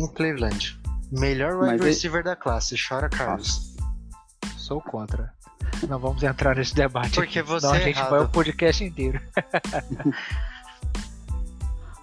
em 0.00 0.08
Cleveland. 0.08 0.80
Melhor 1.12 1.54
Mas 1.58 1.72
wide 1.72 1.82
ele- 1.82 1.90
receiver 1.90 2.24
da 2.24 2.34
classe, 2.34 2.74
chora 2.76 3.08
Carlos. 3.08 3.74
Nossa. 3.76 4.58
Sou 4.58 4.80
contra. 4.80 5.32
Não 5.88 5.98
vamos 5.98 6.22
entrar 6.22 6.56
nesse 6.56 6.74
debate 6.74 7.14
Porque 7.14 7.38
aqui, 7.40 7.48
você 7.48 7.60
senão 7.66 7.74
a 7.74 7.78
é 7.78 7.84
gente 7.84 7.98
errado. 7.98 8.10
vai 8.10 8.20
o 8.20 8.28
podcast 8.28 8.82
inteiro. 8.84 9.20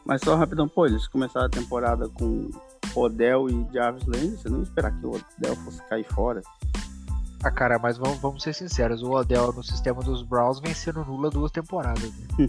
Mas 0.06 0.22
só 0.22 0.36
rapidão, 0.36 0.68
pô, 0.68 0.86
eles 0.86 1.08
começaram 1.08 1.46
a 1.46 1.50
temporada 1.50 2.08
com 2.10 2.50
Odell 2.96 3.50
e 3.50 3.68
Jarvis 3.74 4.06
Landry. 4.06 4.30
Você 4.38 4.50
não 4.50 4.58
ia 4.60 4.64
esperar 4.64 4.92
que 4.92 5.06
o 5.06 5.12
Odell 5.16 5.56
fosse 5.58 5.82
cair 5.88 6.06
fora. 6.12 6.42
Ah, 7.44 7.52
cara, 7.52 7.80
mas 7.80 7.98
vamos, 7.98 8.20
vamos 8.20 8.44
ser 8.44 8.54
sinceros, 8.54 9.02
o 9.02 9.12
Odell 9.12 9.52
no 9.52 9.64
sistema 9.64 10.02
dos 10.02 10.22
Browns 10.22 10.60
vem 10.60 10.74
nula 11.08 11.30
duas 11.30 11.52
temporadas. 11.52 12.12
né? 12.38 12.48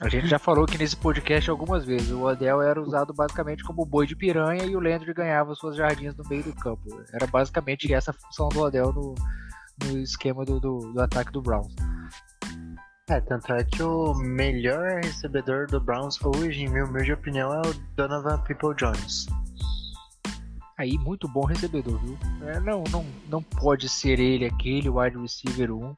A 0.00 0.08
gente 0.08 0.26
já 0.26 0.38
falou 0.38 0.64
aqui 0.64 0.76
nesse 0.78 0.96
podcast 0.96 1.48
algumas 1.48 1.84
vezes. 1.84 2.10
O 2.10 2.22
Odell 2.22 2.60
era 2.60 2.80
usado 2.80 3.12
basicamente 3.12 3.62
como 3.62 3.84
boi 3.84 4.04
de 4.06 4.16
piranha 4.16 4.64
e 4.64 4.74
o 4.74 4.80
Landry 4.80 5.14
ganhava 5.14 5.54
suas 5.54 5.76
jardinhas 5.76 6.16
no 6.16 6.24
meio 6.28 6.42
do 6.42 6.52
campo. 6.54 6.82
Era 7.12 7.26
basicamente 7.26 7.92
essa 7.92 8.10
a 8.10 8.14
função 8.14 8.48
do 8.48 8.62
Odell 8.62 8.92
no, 8.92 9.14
no 9.84 9.98
esquema 10.00 10.44
do, 10.44 10.58
do, 10.58 10.78
do 10.92 11.00
ataque 11.00 11.30
do 11.30 11.40
Browns. 11.40 11.72
É, 13.10 13.20
tanto 13.20 13.52
é 13.52 13.62
que 13.62 13.82
o 13.82 14.14
melhor 14.14 15.00
recebedor 15.04 15.66
do 15.66 15.80
Browns 15.80 16.18
hoje, 16.24 16.64
em 16.64 16.68
minha 16.68 16.84
humilde 16.84 17.12
opinião, 17.12 17.52
é 17.52 17.60
o 17.60 17.74
Donovan 17.94 18.38
People 18.38 18.74
Jones. 18.74 19.26
Aí, 20.78 20.98
muito 20.98 21.28
bom 21.28 21.44
recebedor, 21.44 21.98
viu? 21.98 22.18
É, 22.48 22.58
não, 22.60 22.82
não, 22.90 23.06
não 23.28 23.42
pode 23.42 23.88
ser 23.88 24.18
ele 24.18 24.46
aquele 24.46 24.88
wide 24.88 25.18
receiver 25.18 25.70
1. 25.72 25.96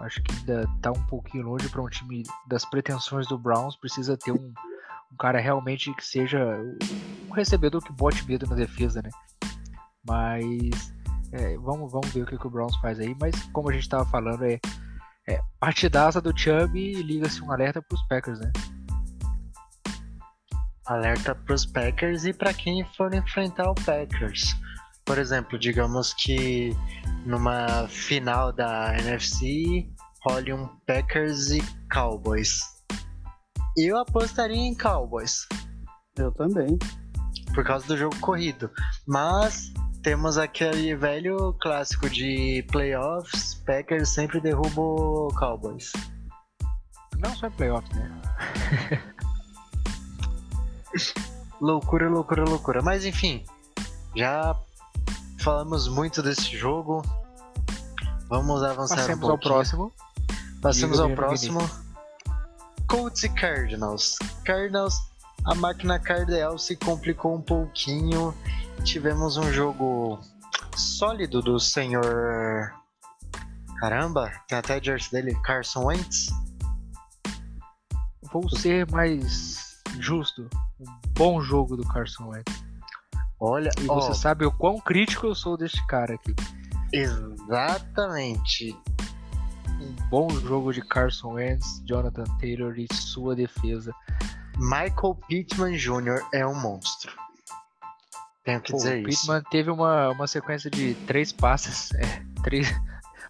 Acho 0.00 0.22
que 0.22 0.34
ainda 0.34 0.66
tá 0.80 0.90
um 0.90 1.06
pouquinho 1.06 1.44
longe 1.44 1.68
para 1.68 1.82
um 1.82 1.88
time 1.88 2.22
das 2.46 2.64
pretensões 2.64 3.26
do 3.26 3.38
Browns. 3.38 3.76
Precisa 3.76 4.16
ter 4.16 4.32
um, 4.32 4.52
um 5.12 5.16
cara 5.18 5.40
realmente 5.40 5.94
que 5.94 6.04
seja 6.04 6.58
um 7.28 7.32
recebedor 7.32 7.82
que 7.82 7.92
bote 7.92 8.26
medo 8.26 8.46
na 8.46 8.56
defesa, 8.56 9.02
né? 9.02 9.10
Mas 10.06 10.92
é, 11.32 11.56
vamos, 11.58 11.92
vamos 11.92 12.12
ver 12.12 12.22
o 12.22 12.26
que, 12.26 12.38
que 12.38 12.46
o 12.46 12.50
Browns 12.50 12.76
faz 12.76 12.98
aí. 12.98 13.14
Mas 13.20 13.34
como 13.52 13.70
a 13.70 13.72
gente 13.72 13.88
tava 13.88 14.04
falando, 14.06 14.44
é, 14.44 14.58
é 15.28 15.40
partidaça 15.60 16.20
do 16.20 16.36
Chubb 16.36 16.78
e 16.78 17.02
liga-se 17.02 17.42
um 17.42 17.52
alerta 17.52 17.82
pros 17.82 18.02
Packers, 18.08 18.40
né? 18.40 18.52
Alerta 20.86 21.34
pros 21.34 21.64
Packers 21.64 22.24
e 22.24 22.32
para 22.32 22.52
quem 22.52 22.84
for 22.96 23.14
enfrentar 23.14 23.70
o 23.70 23.74
Packers. 23.74 24.54
Por 25.04 25.18
exemplo, 25.18 25.58
digamos 25.58 26.14
que 26.14 26.76
numa 27.26 27.88
final 27.88 28.52
da 28.52 28.96
NFC 28.98 29.88
role 30.26 30.52
um 30.52 30.66
Packers 30.86 31.50
e 31.50 31.62
Cowboys. 31.92 32.60
Eu 33.76 33.98
apostaria 33.98 34.56
em 34.56 34.74
Cowboys. 34.74 35.46
Eu 36.16 36.32
também. 36.32 36.78
por 37.54 37.64
causa 37.64 37.86
do 37.86 37.96
jogo 37.96 38.16
corrido. 38.20 38.70
Mas 39.06 39.72
temos 40.02 40.38
aquele 40.38 40.94
velho 40.94 41.54
clássico 41.60 42.08
de 42.08 42.64
playoffs, 42.70 43.54
Packers 43.66 44.10
sempre 44.10 44.40
derruba 44.40 44.80
o 44.80 45.28
Cowboys. 45.38 45.92
Não 47.18 47.34
só 47.34 47.46
em 47.46 47.50
playoffs, 47.52 47.96
né? 47.96 48.22
Loucura, 51.60 52.08
loucura, 52.08 52.44
loucura. 52.44 52.82
Mas 52.82 53.04
enfim, 53.04 53.44
já 54.14 54.56
falamos 55.40 55.88
muito 55.88 56.22
desse 56.22 56.56
jogo. 56.56 57.02
Vamos 58.28 58.62
avançar 58.62 58.94
um 58.94 58.98
Passemos 58.98 59.22
ao 59.22 59.38
pouquinho. 59.38 59.54
próximo. 59.54 59.92
Passemos 60.60 60.98
Diga, 60.98 61.10
ao 61.10 61.16
próximo. 61.16 61.70
Colts 62.88 63.22
e 63.22 63.28
Cardinals. 63.28 64.16
Cardinals, 64.44 64.94
a 65.44 65.54
máquina 65.54 65.98
cardeal 65.98 66.58
se 66.58 66.76
complicou 66.76 67.36
um 67.36 67.42
pouquinho. 67.42 68.34
Tivemos 68.82 69.36
um 69.36 69.52
jogo 69.52 70.18
sólido 70.76 71.42
do 71.42 71.58
senhor. 71.60 72.72
Caramba, 73.78 74.30
tem 74.48 74.58
até 74.58 74.74
a 74.74 74.82
jersey 74.82 75.10
dele, 75.10 75.34
Carson 75.42 75.84
Wentz. 75.86 76.28
Vou 78.32 78.48
ser 78.48 78.90
mais 78.90 79.63
justo. 80.00 80.48
Um 80.80 80.84
bom 81.16 81.40
jogo 81.40 81.76
do 81.76 81.86
Carson 81.86 82.28
Wentz. 82.28 82.64
Olha, 83.40 83.70
E 83.80 83.88
ó, 83.88 83.94
você 83.96 84.14
sabe 84.14 84.44
o 84.46 84.52
quão 84.52 84.78
crítico 84.80 85.26
eu 85.26 85.34
sou 85.34 85.56
deste 85.56 85.84
cara 85.86 86.14
aqui. 86.14 86.34
exatamente. 86.92 88.76
Um 89.80 90.08
bom 90.08 90.30
jogo 90.30 90.72
de 90.72 90.80
Carson 90.82 91.32
Wentz, 91.34 91.82
Jonathan 91.84 92.24
Taylor 92.38 92.78
e 92.78 92.86
sua 92.92 93.34
defesa. 93.34 93.92
Michael 94.56 95.18
Pittman 95.28 95.76
Jr. 95.76 96.24
é 96.32 96.46
um 96.46 96.54
monstro. 96.54 97.12
Tenho 98.44 98.60
que 98.60 98.70
Pô, 98.72 98.76
dizer 98.78 99.04
o 99.04 99.08
isso. 99.08 99.22
Pittman 99.22 99.42
teve 99.50 99.70
uma, 99.70 100.10
uma 100.10 100.26
sequência 100.26 100.70
de 100.70 100.94
três 101.06 101.32
passes. 101.32 101.90
É, 101.98 102.22
três, 102.42 102.72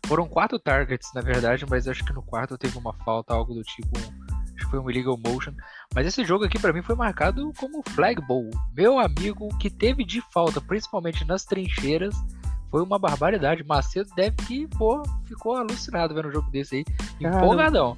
foram 0.06 0.28
quatro 0.28 0.58
targets, 0.58 1.10
na 1.14 1.20
verdade, 1.22 1.64
mas 1.68 1.88
acho 1.88 2.04
que 2.04 2.12
no 2.12 2.22
quarto 2.22 2.58
teve 2.58 2.76
uma 2.76 2.92
falta, 2.92 3.32
algo 3.32 3.54
do 3.54 3.62
tipo. 3.62 3.88
um- 3.98 4.33
acho 4.54 4.64
que 4.64 4.70
foi 4.70 4.78
um 4.78 4.90
illegal 4.90 5.18
motion. 5.18 5.52
Mas 5.94 6.06
esse 6.06 6.24
jogo 6.24 6.44
aqui, 6.44 6.58
pra 6.58 6.72
mim, 6.72 6.82
foi 6.82 6.94
marcado 6.94 7.52
como 7.58 7.82
flag 7.90 8.20
bowl. 8.26 8.50
Meu 8.76 8.98
amigo, 8.98 9.46
o 9.46 9.58
que 9.58 9.70
teve 9.70 10.04
de 10.04 10.20
falta, 10.32 10.60
principalmente 10.60 11.26
nas 11.26 11.44
trincheiras, 11.44 12.14
foi 12.70 12.82
uma 12.82 12.98
barbaridade. 12.98 13.64
Macedo 13.64 14.10
deve 14.16 14.36
que, 14.36 14.66
pô, 14.68 15.02
ficou 15.24 15.56
alucinado 15.56 16.14
vendo 16.14 16.28
um 16.28 16.32
jogo 16.32 16.50
desse 16.50 16.76
aí. 16.76 16.84
Cara, 17.20 17.36
Empolgadão. 17.36 17.96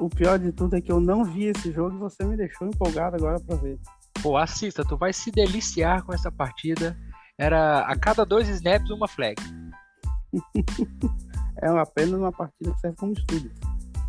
O 0.00 0.08
pior 0.08 0.38
de 0.38 0.52
tudo 0.52 0.76
é 0.76 0.80
que 0.80 0.92
eu 0.92 1.00
não 1.00 1.24
vi 1.24 1.46
esse 1.46 1.72
jogo 1.72 1.96
e 1.96 1.98
você 1.98 2.24
me 2.24 2.36
deixou 2.36 2.68
empolgado 2.68 3.16
agora 3.16 3.40
pra 3.40 3.56
ver. 3.56 3.78
Pô, 4.22 4.36
assista, 4.36 4.84
tu 4.84 4.96
vai 4.96 5.12
se 5.12 5.30
deliciar 5.30 6.02
com 6.02 6.12
essa 6.12 6.30
partida. 6.30 6.96
Era 7.36 7.80
a 7.80 7.96
cada 7.96 8.24
dois 8.24 8.48
snaps 8.48 8.90
uma 8.90 9.08
flag. 9.08 9.36
É 11.60 11.68
apenas 11.68 12.20
uma 12.20 12.30
partida 12.30 12.72
que 12.72 12.78
serve 12.80 12.96
como 12.96 13.12
estudo. 13.12 13.50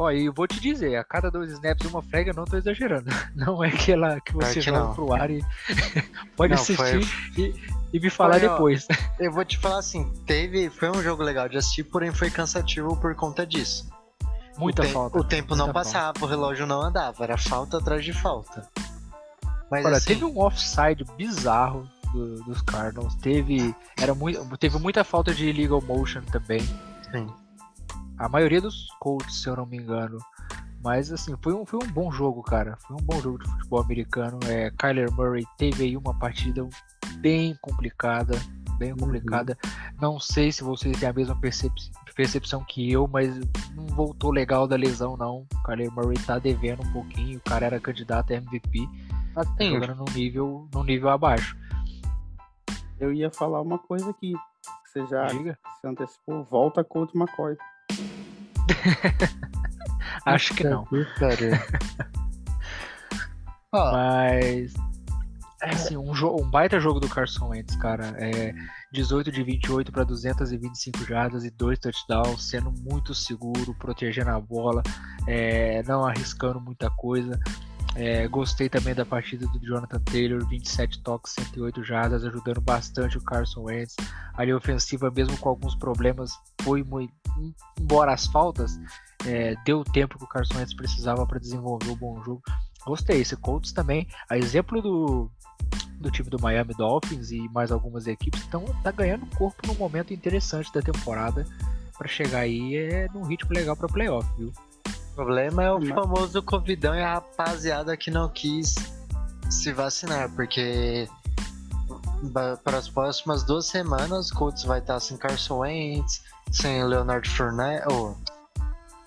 Ó, 0.01 0.09
e 0.11 0.25
eu 0.27 0.33
vou 0.33 0.47
te 0.47 0.59
dizer, 0.61 0.95
a 0.95 1.03
cada 1.03 1.29
dois 1.29 1.51
snaps 1.51 1.85
uma 1.91 2.01
frega, 2.01 2.31
eu 2.31 2.35
não 2.35 2.45
tô 2.45 2.55
exagerando. 2.55 3.09
Não 3.35 3.61
é 3.61 3.67
aquela 3.67 4.21
que 4.21 4.33
você 4.33 4.61
joga 4.61 4.79
não. 4.79 4.93
pro 4.95 5.13
ar 5.13 5.29
e 5.29 5.43
pode 6.37 6.53
Não, 6.53 6.61
assistir 6.61 7.03
foi- 7.03 7.43
e, 7.43 7.53
e 7.91 7.99
me 7.99 8.09
falar 8.09 8.39
Foi, 8.39 8.47
ó, 8.47 8.51
depois. 8.53 8.87
Eu 9.19 9.31
vou 9.33 9.43
te 9.43 9.57
falar 9.57 9.79
assim, 9.79 10.09
teve, 10.25 10.69
foi 10.69 10.89
um 10.89 11.03
jogo 11.03 11.21
legal 11.21 11.49
de 11.49 11.57
assistir, 11.57 11.83
porém 11.83 12.13
foi 12.13 12.29
cansativo 12.29 12.95
por 12.95 13.13
conta 13.15 13.45
disso. 13.45 13.89
Muita 14.57 14.83
o 14.83 14.85
te- 14.85 14.91
falta. 14.93 15.17
O 15.19 15.23
tempo 15.23 15.53
não 15.55 15.71
passava, 15.73 16.13
o 16.21 16.25
relógio 16.25 16.65
não 16.65 16.81
andava, 16.81 17.21
era 17.23 17.37
falta 17.37 17.77
atrás 17.77 18.03
de 18.03 18.13
falta. 18.13 18.65
Mas 19.69 19.85
Olha, 19.85 19.97
assim, 19.97 20.07
teve 20.13 20.23
um 20.25 20.39
offside 20.39 21.03
bizarro 21.17 21.87
do- 22.13 22.41
dos 22.43 22.61
Cardinals. 22.61 23.15
Teve, 23.15 23.75
era 23.99 24.15
muito, 24.15 24.57
teve 24.57 24.77
muita 24.79 25.03
falta 25.03 25.33
de 25.33 25.45
illegal 25.45 25.81
motion 25.81 26.21
também. 26.31 26.61
sim. 27.11 27.27
A 28.19 28.27
maioria 28.29 28.61
dos 28.61 28.87
Colts, 28.99 29.41
se 29.41 29.49
eu 29.49 29.55
não 29.55 29.65
me 29.65 29.77
engano. 29.77 30.17
Mas 30.83 31.11
assim, 31.11 31.35
foi 31.41 31.53
um, 31.53 31.65
foi 31.65 31.79
um 31.83 31.91
bom 31.91 32.11
jogo, 32.11 32.41
cara. 32.43 32.77
Foi 32.87 32.95
um 32.95 33.03
bom 33.05 33.19
jogo 33.21 33.39
de 33.39 33.49
futebol 33.49 33.81
americano. 33.81 34.39
É, 34.47 34.71
Kyler 34.71 35.11
Murray 35.11 35.43
teve 35.57 35.83
aí 35.85 35.97
uma 35.97 36.13
partida 36.17 36.67
bem 37.17 37.55
complicada. 37.61 38.33
Bem 38.77 38.95
complicada. 38.95 39.57
Não 40.01 40.19
sei 40.19 40.53
se 40.53 40.63
vocês 40.63 40.97
têm 40.97 41.09
a 41.09 41.13
mesma 41.13 41.35
percep- 41.35 41.73
percepção 42.15 42.63
que 42.63 42.89
eu, 42.89 43.07
mas 43.07 43.37
não 43.75 43.85
voltou 43.87 44.31
legal 44.31 44.65
da 44.67 44.77
lesão, 44.77 45.17
não. 45.17 45.45
O 45.53 45.63
Kyler 45.65 45.91
Murray 45.91 46.17
tá 46.25 46.39
devendo 46.39 46.81
um 46.83 46.93
pouquinho. 46.93 47.39
O 47.39 47.41
cara 47.41 47.65
era 47.65 47.79
candidato 47.79 48.31
a 48.31 48.35
MVP. 48.37 48.87
Tá 49.33 49.41
Assim, 49.41 49.71
jogando 49.73 49.95
num 49.95 50.13
nível, 50.13 50.67
num 50.73 50.83
nível 50.83 51.09
abaixo. 51.09 51.57
Eu 52.99 53.11
ia 53.13 53.29
falar 53.31 53.61
uma 53.61 53.77
coisa 53.79 54.09
aqui. 54.09 54.33
Você 54.85 55.05
já 55.07 55.25
Diga. 55.27 55.57
se 55.81 55.87
antecipou. 55.87 56.43
Volta 56.45 56.83
Colt 56.83 57.13
McCoy. 57.13 57.57
Acho 60.25 60.53
que 60.53 60.63
não. 60.63 60.87
Mas. 63.71 64.73
É 65.61 65.71
assim, 65.71 65.97
um, 65.97 66.11
um 66.11 66.49
baita 66.49 66.79
jogo 66.79 67.01
do 67.01 67.09
Carson 67.09 67.49
Wentz, 67.49 67.75
cara. 67.75 68.15
É 68.17 68.53
18 68.91 69.31
de 69.31 69.43
28 69.43 69.91
para 69.91 70.03
225 70.03 71.05
jardas 71.05 71.43
e 71.43 71.51
dois 71.51 71.77
touchdowns, 71.77 72.49
sendo 72.49 72.71
muito 72.71 73.13
seguro, 73.13 73.75
protegendo 73.77 74.31
a 74.31 74.39
bola, 74.39 74.81
é, 75.27 75.83
não 75.83 76.05
arriscando 76.05 76.59
muita 76.59 76.89
coisa. 76.89 77.39
É, 77.99 78.25
gostei 78.29 78.69
também 78.69 78.95
da 78.95 79.05
partida 79.05 79.45
do 79.45 79.59
Jonathan 79.59 79.99
Taylor, 79.99 80.47
27 80.47 81.03
toques, 81.03 81.33
108 81.33 81.83
jardas, 81.83 82.23
ajudando 82.23 82.61
bastante 82.61 83.17
o 83.17 83.21
Carson 83.21 83.63
Wentz. 83.63 83.97
A 84.33 84.45
linha 84.45 84.55
ofensiva, 84.55 85.11
mesmo 85.11 85.37
com 85.37 85.49
alguns 85.49 85.75
problemas, 85.75 86.31
foi 86.61 86.81
muito. 86.81 87.11
Embora 87.77 88.13
as 88.13 88.25
faltas, 88.25 88.79
é, 89.25 89.53
deu 89.65 89.81
o 89.81 89.83
tempo 89.83 90.17
que 90.17 90.23
o 90.23 90.27
Carson 90.27 90.59
Wentz 90.59 90.73
precisava 90.73 91.27
para 91.27 91.39
desenvolver 91.39 91.89
um 91.89 91.95
bom 91.95 92.23
jogo. 92.23 92.41
Gostei. 92.85 93.19
Esse 93.19 93.35
Colts 93.35 93.73
também, 93.73 94.07
a 94.29 94.37
exemplo 94.37 94.81
do, 94.81 95.29
do 95.99 96.09
time 96.09 96.29
do 96.29 96.41
Miami 96.41 96.73
Dolphins 96.75 97.31
e 97.31 97.49
mais 97.49 97.69
algumas 97.69 98.07
equipes, 98.07 98.39
estão 98.39 98.63
tá 98.81 98.91
ganhando 98.91 99.25
corpo 99.35 99.67
num 99.67 99.75
momento 99.75 100.13
interessante 100.13 100.71
da 100.71 100.81
temporada 100.81 101.45
para 101.97 102.07
chegar 102.07 102.39
aí 102.39 102.77
é, 102.77 103.09
num 103.13 103.23
ritmo 103.23 103.53
legal 103.53 103.75
para 103.75 103.89
playoff, 103.89 104.25
viu? 104.37 104.53
O 105.19 105.25
problema 105.25 105.63
é 105.63 105.71
o 105.71 105.79
Mas- 105.79 105.89
famoso 105.89 106.41
Covidão 106.41 106.95
e 106.95 107.01
a 107.01 107.15
rapaziada 107.15 107.97
que 107.97 108.09
não 108.09 108.29
quis 108.29 108.75
se 109.49 109.73
vacinar, 109.73 110.29
porque 110.31 111.07
para 112.33 112.77
as 112.77 112.87
próximas 112.87 113.43
duas 113.43 113.65
semanas, 113.65 114.31
o 114.31 114.35
Colts 114.35 114.63
vai 114.63 114.79
estar 114.79 114.99
sem 114.99 115.17
Carson 115.17 115.57
Wentz, 115.59 116.21
sem 116.51 116.83
Leonard 116.85 117.27
Fournette. 117.29 117.83
Oh, 117.91 118.13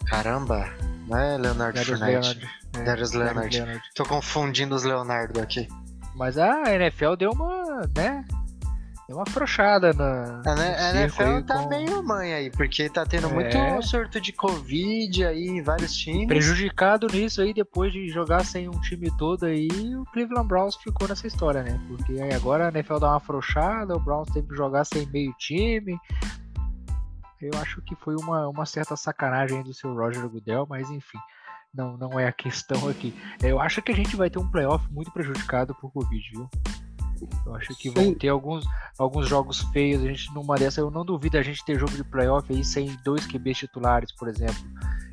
caramba, 0.06 0.68
não 1.08 1.16
é 1.18 1.38
Leonard 1.38 1.78
Darius 1.78 1.98
Fournette. 1.98 2.28
Leonard. 2.28 2.44
é, 2.44 2.82
Darius 2.82 2.84
Darius 2.84 3.12
Leonard. 3.12 3.56
Leonard. 3.56 3.82
Tô 3.94 4.04
confundindo 4.04 4.74
os 4.74 4.82
Leonardo 4.84 5.40
aqui. 5.40 5.66
Mas 6.14 6.36
a 6.36 6.74
NFL 6.74 7.14
deu 7.16 7.30
uma, 7.30 7.88
né? 7.96 8.22
Deu 9.12 9.18
uma 9.18 9.24
afrouxada 9.28 9.92
na. 9.92 10.40
A, 10.46 10.54
no 10.54 10.62
ne- 10.62 10.68
a 10.70 10.74
cerco 10.78 11.22
aí 11.22 11.28
NFL 11.28 11.42
tá 11.46 11.58
com- 11.62 11.68
meio 11.68 12.02
mãe 12.02 12.32
aí, 12.32 12.50
porque 12.50 12.88
tá 12.88 13.04
tendo 13.04 13.26
É. 13.28 13.32
muito 13.34 13.82
surto 13.86 14.18
de 14.18 14.32
Covid 14.32 15.26
aí 15.26 15.48
em 15.48 15.62
vários 15.62 15.94
times. 15.94 16.26
Prejudicado 16.28 17.06
nisso 17.12 17.42
aí, 17.42 17.52
depois 17.52 17.92
de 17.92 18.08
jogar 18.08 18.42
sem 18.42 18.68
um 18.70 18.80
time 18.80 19.14
todo 19.18 19.44
aí, 19.44 19.68
o 19.96 20.04
Cleveland 20.14 20.48
Browns 20.48 20.76
ficou 20.76 21.06
nessa 21.06 21.26
história, 21.26 21.62
né? 21.62 21.78
Porque 21.88 22.12
aí 22.22 22.32
agora 22.32 22.68
a 22.68 22.70
NFL 22.70 22.98
dá 23.00 23.08
uma 23.10 23.16
afrouxada, 23.18 23.94
o 23.94 24.00
Browns 24.00 24.28
teve 24.32 24.48
que 24.48 24.56
jogar 24.56 24.82
sem 24.86 25.04
meio 25.10 25.34
time. 25.38 25.98
Eu 27.38 27.50
acho 27.60 27.82
que 27.82 27.94
foi 27.96 28.14
uma, 28.16 28.48
uma 28.48 28.64
certa 28.64 28.96
sacanagem 28.96 29.58
aí 29.58 29.64
do 29.64 29.74
seu 29.74 29.92
Roger 29.94 30.26
Goodell, 30.26 30.66
mas 30.70 30.88
enfim, 30.90 31.18
não, 31.74 31.98
não 31.98 32.18
é 32.18 32.26
a 32.28 32.32
questão 32.32 32.88
aqui. 32.88 33.14
Eu 33.42 33.60
acho 33.60 33.82
que 33.82 33.92
a 33.92 33.94
gente 33.94 34.16
vai 34.16 34.30
ter 34.30 34.38
um 34.38 34.48
playoff 34.48 34.90
muito 34.90 35.10
prejudicado 35.12 35.74
por 35.74 35.92
Covid, 35.92 36.30
viu? 36.32 36.48
Eu 37.46 37.54
acho 37.54 37.74
que 37.76 37.90
vão 37.90 38.04
Sim. 38.04 38.14
ter 38.14 38.28
alguns, 38.28 38.64
alguns 38.98 39.28
jogos 39.28 39.60
feios. 39.72 40.02
A 40.02 40.06
gente, 40.06 40.32
numa 40.34 40.56
dessa, 40.56 40.80
eu 40.80 40.90
não 40.90 41.04
duvido 41.04 41.38
a 41.38 41.42
gente 41.42 41.64
ter 41.64 41.78
jogo 41.78 41.92
de 41.92 42.04
playoff 42.04 42.52
aí 42.52 42.64
sem 42.64 42.96
dois 43.04 43.26
QBs 43.26 43.58
titulares, 43.58 44.12
por 44.12 44.28
exemplo. 44.28 44.62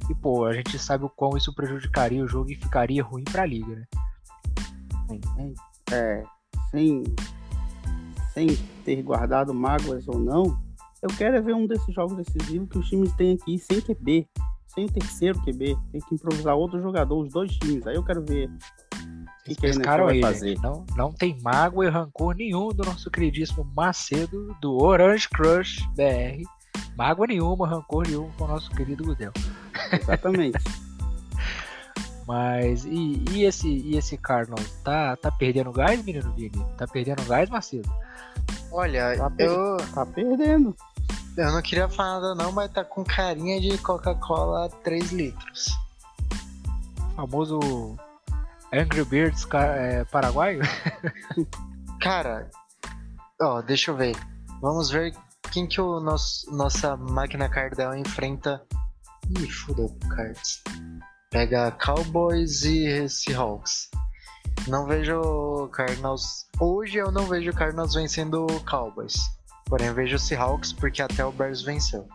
E, 0.09 0.15
pô, 0.15 0.45
a 0.45 0.53
gente 0.53 0.77
sabe 0.79 1.05
o 1.05 1.09
quão 1.09 1.37
isso 1.37 1.53
prejudicaria 1.53 2.23
o 2.23 2.27
jogo 2.27 2.51
e 2.51 2.55
ficaria 2.55 3.03
ruim 3.03 3.23
pra 3.23 3.45
liga, 3.45 3.75
né? 3.75 3.85
É, 5.91 6.23
sem, 6.71 7.03
sem 8.33 8.47
ter 8.83 9.01
guardado 9.01 9.53
mágoas 9.53 10.07
ou 10.07 10.19
não, 10.19 10.59
eu 11.01 11.09
quero 11.17 11.37
é 11.37 11.41
ver 11.41 11.55
um 11.55 11.65
desses 11.65 11.93
jogos 11.93 12.17
decisivos 12.17 12.67
que 12.69 12.77
os 12.77 12.89
times 12.89 13.13
têm 13.13 13.33
aqui 13.33 13.57
sem 13.57 13.81
QB, 13.81 14.27
sem 14.67 14.85
o 14.85 14.91
terceiro 14.91 15.39
QB, 15.41 15.77
tem 15.91 16.01
que 16.01 16.15
improvisar 16.15 16.55
outro 16.55 16.81
jogador, 16.81 17.19
os 17.19 17.31
dois 17.31 17.51
times. 17.57 17.87
Aí 17.87 17.95
eu 17.95 18.03
quero 18.03 18.23
ver 18.23 18.49
que, 19.45 19.51
NFL 19.51 19.61
Pescaram 19.79 20.21
fazer. 20.21 20.49
gente. 20.49 20.61
Não, 20.61 20.85
não 20.95 21.11
tem 21.11 21.37
mágoa 21.41 21.85
e 21.85 21.89
rancor 21.89 22.35
nenhum 22.35 22.69
do 22.69 22.83
nosso 22.83 23.09
queridíssimo 23.09 23.63
Macedo, 23.75 24.55
do 24.61 24.77
Orange 24.81 25.27
Crush 25.29 25.79
BR. 25.95 26.43
Mágoa 26.95 27.27
nenhuma, 27.27 27.67
rancor 27.67 28.05
nenhum 28.07 28.29
com 28.37 28.43
o 28.43 28.47
nosso 28.47 28.69
querido 28.71 29.03
Gudel. 29.05 29.31
Exatamente. 29.91 30.57
Mas 32.27 32.85
e, 32.85 33.23
e 33.31 33.43
esse 33.43 33.67
e 33.67 33.97
esse 33.97 34.15
Cardinals 34.17 34.69
tá 34.83 35.15
tá 35.15 35.31
perdendo 35.31 35.71
gás, 35.71 36.03
menino 36.03 36.31
Vini? 36.33 36.63
Tá 36.77 36.85
perdendo 36.87 37.23
gás, 37.25 37.49
Macedo? 37.49 37.89
Olha, 38.71 39.17
Tá 39.17 39.29
per- 39.31 39.47
eu, 39.49 39.77
tá 39.95 40.05
perdendo. 40.05 40.75
eu 41.35 41.51
não 41.51 41.61
queria 41.63 41.89
falar 41.89 42.19
nada 42.19 42.35
não, 42.35 42.51
mas 42.51 42.71
tá 42.71 42.83
com 42.83 43.03
carinha 43.03 43.59
de 43.59 43.75
Coca-Cola 43.79 44.69
3 44.83 45.11
litros. 45.11 45.69
O 46.99 47.15
famoso 47.15 47.97
Angry 48.71 49.03
Birds 49.03 49.47
é, 49.53 50.03
paraguaio? 50.05 50.61
Cara, 52.01 52.49
ó, 53.41 53.61
deixa 53.61 53.91
eu 53.91 53.95
ver. 53.95 54.15
Vamos 54.61 54.91
ver 54.91 55.13
quem 55.51 55.67
que 55.67 55.81
o 55.81 55.99
nosso, 55.99 56.49
nossa 56.55 56.95
máquina 56.95 57.49
Cardell 57.49 57.95
enfrenta. 57.95 58.63
Ih, 59.39 59.49
fudeu 59.49 59.85
o 59.85 60.09
Cards. 60.09 60.63
Pega 61.31 61.71
Cowboys 61.71 62.63
e 62.63 63.09
Seahawks. 63.09 63.89
Não 64.67 64.85
vejo 64.85 65.67
Cardinals. 65.71 66.47
Hoje 66.59 66.97
eu 66.97 67.11
não 67.11 67.25
vejo 67.25 67.51
Cardinals 67.53 67.95
vencendo 67.95 68.45
o 68.45 68.65
Cowboys. 68.65 69.15
Porém, 69.65 69.93
vejo 69.93 70.15
o 70.15 70.19
Seahawks 70.19 70.73
porque 70.73 71.01
até 71.01 71.25
o 71.25 71.31
Bears 71.31 71.61
venceu. 71.63 72.07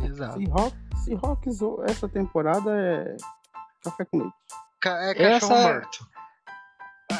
Exato. 0.00 0.38
Seahawks, 0.38 1.04
Seahawks 1.04 1.58
essa 1.88 2.08
temporada 2.08 2.70
é 2.70 3.16
café 3.90 4.04
com 4.04 4.18
leite. 4.18 4.34
Ca- 4.80 5.02
É 5.02 5.14
cachorro 5.14 5.52
Essa- 5.54 5.72
morto. 5.72 6.06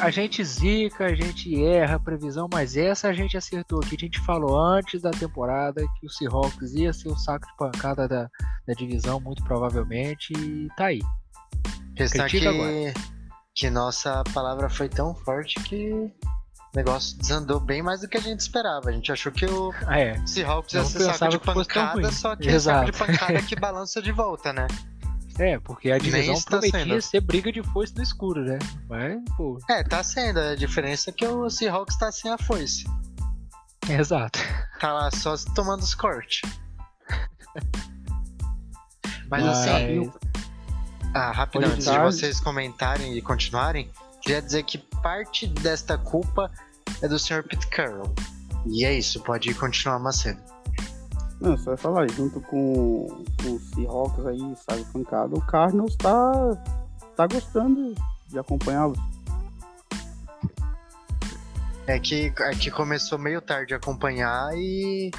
A 0.01 0.09
gente 0.11 0.43
zica, 0.43 1.05
a 1.05 1.15
gente 1.15 1.63
erra 1.65 1.95
a 1.95 1.99
previsão, 1.99 2.47
mas 2.51 2.75
essa 2.75 3.07
a 3.07 3.13
gente 3.13 3.37
acertou 3.37 3.79
aqui. 3.79 3.95
A 3.95 3.99
gente 3.99 4.19
falou 4.19 4.59
antes 4.59 5.01
da 5.01 5.11
temporada 5.11 5.81
que 5.99 6.05
o 6.05 6.09
Seahawks 6.09 6.73
ia 6.73 6.91
ser 6.91 7.07
o 7.07 7.15
saco 7.17 7.47
de 7.47 7.55
pancada 7.57 8.05
da, 8.07 8.29
da 8.67 8.73
divisão, 8.77 9.19
muito 9.19 9.43
provavelmente, 9.45 10.33
e 10.33 10.67
tá 10.75 10.87
aí. 10.87 10.99
Pensar 11.95 12.27
que, 12.29 12.93
que 13.55 13.69
nossa 13.69 14.23
palavra 14.33 14.69
foi 14.69 14.89
tão 14.89 15.15
forte 15.15 15.55
que 15.61 15.89
o 15.91 16.11
negócio 16.75 17.17
desandou 17.17 17.59
bem 17.59 17.81
mais 17.81 18.01
do 18.01 18.09
que 18.09 18.17
a 18.17 18.21
gente 18.21 18.41
esperava. 18.41 18.89
A 18.89 18.91
gente 18.91 19.09
achou 19.11 19.31
que 19.31 19.45
o 19.45 19.73
Ah, 19.87 19.99
é. 19.99 20.27
Seahawks 20.27 20.73
ia 20.75 20.83
ser 20.83 21.13
saco 21.13 21.31
de 21.31 21.39
que 21.39 21.45
fosse 21.53 21.69
tão 21.69 21.87
pancada, 21.87 22.11
só 22.11 22.35
que 22.35 22.49
é 22.49 22.59
saco 22.59 22.85
de 22.85 22.91
Exato. 22.91 22.97
pancada 23.07 23.41
que 23.47 23.55
balança 23.55 24.01
de 24.01 24.11
volta, 24.11 24.51
né? 24.53 24.67
É, 25.39 25.59
porque 25.59 25.91
a 25.91 25.97
divisão 25.97 26.33
está 26.33 26.49
prometia 26.57 26.79
sendo. 26.79 27.01
ser 27.01 27.21
briga 27.21 27.51
de 27.51 27.61
foice 27.61 27.93
no 27.95 28.01
escuro, 28.03 28.43
né? 28.43 28.57
Mas, 28.89 29.19
pô, 29.35 29.59
É, 29.69 29.83
tá 29.83 30.01
sendo. 30.03 30.39
A 30.39 30.55
diferença 30.55 31.09
é 31.11 31.13
que 31.13 31.25
o 31.25 31.49
Seahawks 31.49 31.97
tá 31.97 32.11
sem 32.11 32.31
a 32.31 32.37
foice. 32.37 32.85
exato. 33.89 34.39
Tá 34.79 34.91
lá 34.93 35.11
só 35.11 35.35
tomando 35.55 35.81
os 35.81 35.93
cortes. 35.95 36.41
Mas 39.29 39.43
Mas- 39.43 39.57
assim, 39.57 40.11
ah, 41.13 41.31
rapidão, 41.31 41.69
antes 41.71 41.85
de 41.89 41.99
vocês 41.99 42.39
comentarem 42.39 43.15
e 43.17 43.21
continuarem, 43.21 43.89
queria 44.21 44.41
dizer 44.41 44.63
que 44.63 44.77
parte 44.77 45.47
desta 45.47 45.97
culpa 45.97 46.51
é 47.01 47.07
do 47.07 47.19
Sr. 47.19 47.43
Pete 47.43 47.67
Carroll. 47.67 48.13
E 48.65 48.85
é 48.85 48.93
isso, 48.93 49.21
pode 49.21 49.53
continuar 49.53 49.99
Macedo. 49.99 50.41
Não, 51.39 51.55
só 51.57 51.71
vai 51.71 51.77
falar, 51.77 52.09
junto 52.11 52.41
com, 52.41 53.07
com 53.41 53.51
o 53.51 53.59
Seahawks 53.59 54.25
aí, 54.25 54.55
sabe, 54.67 54.83
pancada, 54.91 55.35
o 55.35 55.41
Cardinals 55.45 55.95
tá, 55.95 56.31
tá 57.15 57.27
gostando 57.27 57.93
de 58.27 58.39
acompanhá-los. 58.39 58.97
É 61.85 61.99
que, 61.99 62.33
é 62.37 62.51
que 62.51 62.71
começou 62.71 63.17
meio 63.17 63.39
tarde 63.39 63.73
a 63.73 63.77
acompanhar 63.77 64.49
e, 64.55 65.11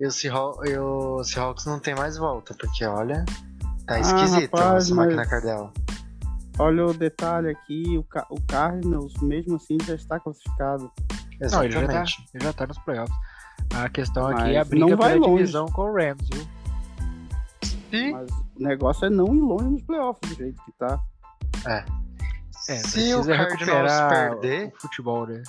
e 0.00 0.06
o, 0.06 0.10
Seahawks, 0.10 0.70
e 0.70 0.76
o 0.76 1.22
Seahawks 1.22 1.66
não 1.66 1.78
tem 1.78 1.94
mais 1.94 2.16
volta, 2.16 2.54
porque 2.58 2.84
olha, 2.84 3.24
tá 3.86 4.00
esquisito 4.00 4.56
Ah, 4.56 4.60
rapaz, 4.60 4.84
essa 4.86 4.94
máquina 4.94 5.26
Cardell. 5.26 5.72
Olha 6.58 6.86
o 6.86 6.94
detalhe 6.94 7.50
aqui, 7.50 7.96
o, 7.96 8.04
o 8.34 8.40
Cardinals, 8.46 9.14
mesmo 9.22 9.56
assim, 9.56 9.78
já 9.84 9.94
está 9.94 10.18
classificado. 10.18 10.90
Não, 11.52 11.64
ele 11.64 11.72
já, 11.72 11.80
tá, 11.80 12.02
Exatamente. 12.02 12.24
ele 12.34 12.44
já 12.44 12.52
tá 12.52 12.66
nos 12.66 12.78
playoffs. 12.80 13.16
A 13.74 13.88
questão 13.88 14.26
aqui 14.26 14.54
é 14.54 14.58
a 14.58 14.64
briga 14.64 14.86
não 14.86 14.96
vai 14.96 15.12
pela 15.12 15.26
longe. 15.26 15.38
divisão 15.38 15.66
com 15.66 15.82
o 15.82 15.94
Rams, 15.94 16.28
viu? 16.32 16.48
E 17.92 18.12
Mas 18.12 18.30
o 18.30 18.62
negócio 18.62 19.06
é 19.06 19.10
não 19.10 19.34
ir 19.34 19.40
longe 19.40 19.64
nos 19.64 19.82
playoffs, 19.82 20.30
do 20.30 20.36
jeito 20.36 20.62
que 20.64 20.72
tá. 20.72 21.00
É, 21.66 21.84
se 22.76 23.14
o 23.14 23.24
Cardinals 23.24 24.00
perder, 24.08 24.68
o 24.68 24.80
futebol, 24.80 25.26
né? 25.26 25.42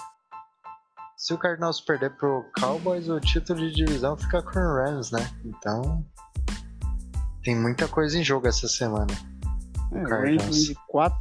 se 1.21 1.36
o 1.36 1.38
Cardinals 1.38 1.80
perder 1.80 2.10
pro 2.15 2.43
Cowboys, 2.60 3.08
o 3.08 3.19
título 3.19 3.60
de 3.60 3.71
divisão 3.71 4.17
fica 4.17 4.41
com 4.41 4.58
o 4.58 4.76
Rams, 4.76 5.12
né? 5.12 5.30
Então 5.45 6.04
tem 7.43 7.56
muita 7.56 7.88
coisa 7.88 8.17
em 8.17 8.24
jogo 8.24 8.47
essa 8.47 8.67
semana. 8.67 9.13
É, 9.91 10.04
o. 10.04 10.10
Rams 10.10 10.45
vem 10.45 10.63
de 10.63 10.76
quatro. 10.88 11.19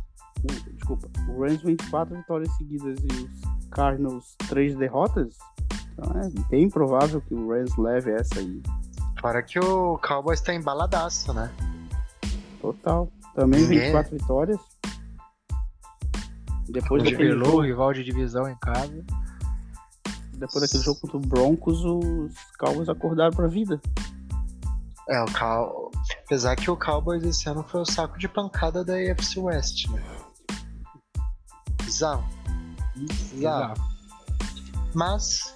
Desculpa, 0.72 1.06
o 1.28 1.42
Rams 1.42 1.62
vem 1.62 1.76
de 1.76 1.90
quatro 1.90 2.16
vitórias 2.16 2.50
seguidas 2.56 2.98
e 2.98 3.24
os 3.24 3.68
Cardinals 3.70 4.36
três 4.48 4.74
derrotas. 4.74 5.36
Então 6.02 6.20
é 6.22 6.28
bem 6.48 6.68
provável 6.70 7.20
que 7.20 7.34
o 7.34 7.50
Rams 7.50 7.76
leve 7.76 8.10
essa 8.12 8.38
aí. 8.38 8.62
Fora 9.20 9.42
que 9.42 9.58
o 9.58 9.98
Cowboys 9.98 10.40
tá 10.40 10.54
embaladaço, 10.54 11.32
né? 11.34 11.52
Total. 12.60 13.08
Também 13.34 13.60
Ninguém- 13.62 13.86
de 13.86 13.90
quatro 13.92 14.16
vitórias. 14.16 14.58
Depois 16.68 17.02
daquele, 17.02 17.30
Pelou, 17.30 17.46
jogo, 17.50 17.60
rival 17.62 17.92
de 17.92 18.04
divisão 18.04 18.48
em 18.48 18.56
casa. 18.56 19.04
depois 20.34 20.62
daquele 20.62 20.82
jogo 20.82 21.00
contra 21.00 21.16
o 21.16 21.20
Broncos, 21.20 21.84
os 21.84 22.32
Cowboys 22.58 22.88
acordaram 22.88 23.32
pra 23.32 23.46
vida. 23.46 23.80
É, 25.08 25.20
o 25.22 25.26
Cow... 25.32 25.90
Apesar 26.24 26.54
que 26.56 26.70
o 26.70 26.76
Cowboys 26.76 27.22
esse 27.24 27.48
ano 27.48 27.64
foi 27.68 27.80
o 27.80 27.84
saco 27.84 28.16
de 28.18 28.28
pancada 28.28 28.84
da 28.84 28.94
AFC 28.94 29.38
West, 29.40 29.88
né? 29.90 30.02
Bizarro. 31.84 32.24
Bizarro. 32.96 33.74
Mas, 34.94 35.54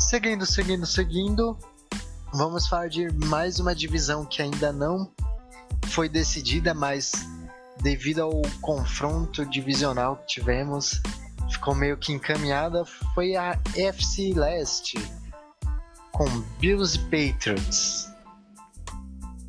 seguindo, 0.00 0.46
seguindo, 0.46 0.86
seguindo, 0.86 1.58
vamos 2.32 2.66
falar 2.66 2.88
de 2.88 3.12
mais 3.26 3.60
uma 3.60 3.74
divisão 3.74 4.24
que 4.24 4.42
ainda 4.42 4.72
não 4.72 5.12
foi 5.88 6.08
decidida, 6.08 6.72
mas 6.72 7.12
devido 7.80 8.22
ao 8.22 8.42
confronto 8.60 9.44
divisional 9.44 10.16
que 10.16 10.26
tivemos, 10.26 11.00
ficou 11.50 11.74
meio 11.74 11.96
que 11.96 12.12
encaminhada, 12.12 12.84
foi 13.14 13.36
a 13.36 13.58
FC 13.76 14.32
Leste, 14.34 14.98
com 16.12 16.26
Bills 16.58 16.98
e 16.98 17.02
Patriots. 17.04 18.08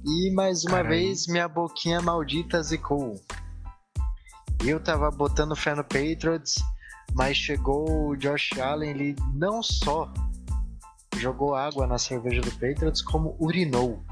E 0.05 0.31
mais 0.31 0.63
uma 0.63 0.77
Caralho. 0.77 0.89
vez, 0.89 1.27
minha 1.27 1.47
boquinha 1.47 2.01
maldita 2.01 2.61
zicou. 2.61 3.19
Eu 4.63 4.79
tava 4.79 5.09
botando 5.09 5.55
fé 5.55 5.73
no 5.73 5.83
Patriots, 5.83 6.55
mas 7.13 7.37
chegou 7.37 8.09
o 8.09 8.15
Josh 8.15 8.51
Allen, 8.59 8.91
ele 8.91 9.15
não 9.33 9.63
só 9.63 10.11
jogou 11.17 11.55
água 11.55 11.85
na 11.87 11.97
cerveja 11.97 12.41
do 12.41 12.51
Patriots, 12.51 13.01
como 13.01 13.35
urinou. 13.39 14.03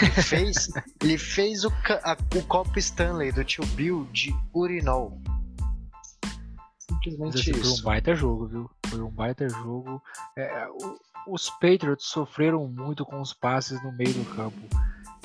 Ele 0.00 0.10
fez, 0.22 0.68
ele 1.02 1.18
fez 1.18 1.64
o, 1.64 1.72
a- 2.04 2.16
o 2.36 2.42
copo 2.44 2.78
Stanley 2.78 3.32
do 3.32 3.44
tio 3.44 3.64
Bill 3.68 4.04
de 4.12 4.34
urinol. 4.54 5.20
Simplesmente 6.78 7.38
assim, 7.40 7.52
foi 7.52 7.60
um 7.70 7.72
isso. 7.74 7.82
baita 7.82 8.14
jogo, 8.14 8.46
viu? 8.46 8.70
Foi 8.86 9.00
um 9.00 9.10
baita 9.10 9.48
jogo. 9.48 10.02
É, 10.36 10.66
o- 10.68 10.98
os 11.34 11.50
Patriots 11.50 12.06
sofreram 12.06 12.66
muito 12.68 13.04
com 13.04 13.20
os 13.20 13.32
passes 13.34 13.82
no 13.82 13.92
meio 13.92 14.12
do 14.14 14.24
campo. 14.34 14.58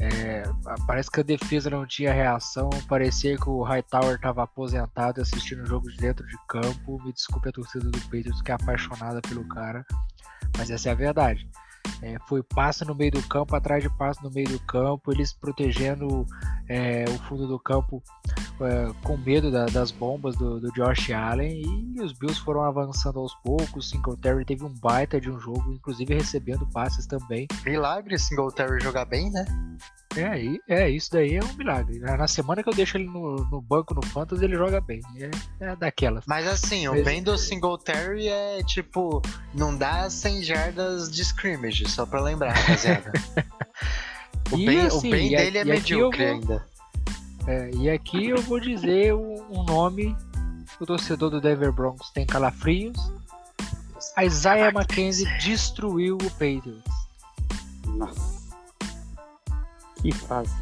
É, 0.01 0.43
parece 0.85 1.09
que 1.09 1.21
a 1.21 1.23
defesa 1.23 1.69
não 1.69 1.85
tinha 1.85 2.11
reação. 2.11 2.69
Parecia 2.89 3.37
que 3.37 3.49
o 3.49 3.61
Hightower 3.63 4.15
estava 4.15 4.43
aposentado 4.43 5.21
assistindo 5.21 5.61
o 5.63 5.65
jogo 5.65 5.89
de 5.89 5.97
dentro 5.97 6.25
de 6.27 6.35
campo. 6.47 7.01
Me 7.05 7.13
desculpe 7.13 7.47
a 7.47 7.51
torcida 7.53 7.89
do 7.89 7.99
Patriots 8.01 8.41
que 8.41 8.51
é 8.51 8.55
apaixonada 8.55 9.21
pelo 9.21 9.47
cara, 9.47 9.85
mas 10.57 10.69
essa 10.69 10.89
é 10.89 10.91
a 10.91 10.95
verdade. 10.95 11.47
É, 12.01 12.17
foi 12.27 12.41
passe 12.41 12.85
no 12.85 12.95
meio 12.95 13.11
do 13.11 13.21
campo, 13.27 13.55
atrás 13.55 13.83
de 13.83 13.89
passe 13.97 14.21
no 14.23 14.31
meio 14.31 14.47
do 14.47 14.59
campo, 14.59 15.11
eles 15.11 15.33
protegendo 15.33 16.25
é, 16.69 17.03
o 17.09 17.17
fundo 17.27 17.45
do 17.47 17.59
campo 17.59 18.01
é, 18.61 18.91
com 19.03 19.17
medo 19.17 19.51
da- 19.51 19.65
das 19.65 19.91
bombas 19.91 20.35
do, 20.37 20.59
do 20.61 20.71
Josh 20.73 21.11
Allen 21.11 21.61
e 21.95 22.01
os 22.01 22.13
Bills 22.13 22.39
foram 22.41 22.61
avançando 22.63 23.19
aos 23.19 23.33
poucos. 23.35 23.89
Singletary 23.89 24.45
teve 24.45 24.63
um 24.63 24.73
baita 24.81 25.19
de 25.19 25.29
um 25.29 25.37
jogo, 25.39 25.73
inclusive 25.73 26.13
recebendo 26.13 26.65
passes 26.67 27.05
também. 27.05 27.47
Milagre 27.65 28.17
Singletary 28.17 28.81
jogar 28.81 29.05
bem, 29.05 29.29
né? 29.31 29.45
É, 30.15 30.83
é 30.83 30.89
isso 30.89 31.11
daí 31.11 31.35
é 31.35 31.43
um 31.43 31.53
milagre. 31.55 31.99
Na 31.99 32.15
na 32.17 32.27
semana 32.27 32.61
que 32.61 32.69
eu 32.69 32.73
deixo 32.73 32.97
ele 32.97 33.05
no, 33.05 33.35
no 33.49 33.61
banco 33.61 33.93
no 33.93 34.05
Fantasy, 34.05 34.43
ele 34.43 34.55
joga 34.55 34.79
bem. 34.79 35.01
É, 35.17 35.29
é 35.71 35.75
daquelas. 35.75 36.23
Mas 36.27 36.47
assim, 36.47 36.87
o 36.87 36.91
Mas- 36.91 37.03
bem 37.03 37.23
do 37.23 37.37
Singletary 37.37 38.27
é 38.27 38.61
tipo, 38.63 39.21
não 39.53 39.75
dá 39.75 40.09
100 40.09 40.43
jardas 40.43 41.11
de 41.11 41.21
scrimmage, 41.23 41.89
só 41.89 42.05
pra 42.05 42.21
lembrar, 42.21 42.51
rapaziada. 42.53 43.11
o 44.51 44.57
bem, 44.57 44.81
assim, 44.81 45.07
o 45.07 45.11
bem 45.11 45.35
a- 45.35 45.39
dele 45.39 45.57
é 45.57 45.63
medíocre 45.65 46.25
vou- 46.25 46.33
ainda. 46.33 46.65
É, 47.47 47.71
e 47.75 47.89
aqui 47.89 48.29
eu 48.29 48.41
vou 48.41 48.59
dizer 48.59 49.13
um, 49.13 49.43
um 49.51 49.63
nome. 49.63 50.15
O 50.79 50.85
torcedor 50.85 51.29
do 51.29 51.39
Denver 51.41 51.71
Broncos 51.71 52.09
tem 52.11 52.25
calafrios. 52.25 52.97
A 54.15 54.25
Isaiah 54.25 54.69
McKenzie 54.69 55.25
destruiu 55.39 56.15
o 56.17 56.29
Patriots. 56.31 56.83
Nossa. 57.87 58.32
Que 60.03 60.11
fase. 60.11 60.53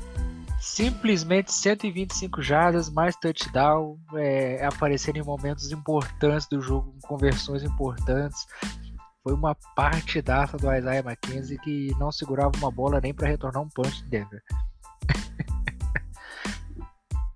Simplesmente 0.59 1.51
125 1.51 2.43
jardas, 2.43 2.87
mais 2.91 3.15
touchdown, 3.15 3.99
é, 4.13 4.63
aparecendo 4.63 5.17
em 5.17 5.23
momentos 5.23 5.71
importantes 5.71 6.47
do 6.47 6.61
jogo, 6.61 6.93
conversões 7.01 7.63
importantes. 7.63 8.45
Foi 9.23 9.33
uma 9.33 9.55
partidaça 9.75 10.57
do 10.57 10.71
Isaiah 10.71 11.03
McKenzie 11.03 11.57
que 11.57 11.89
não 11.99 12.11
segurava 12.11 12.51
uma 12.57 12.69
bola 12.71 13.01
nem 13.01 13.13
para 13.13 13.27
retornar 13.27 13.63
um 13.63 13.69
punch 13.69 14.03
de 14.03 14.09
Denver. 14.09 14.43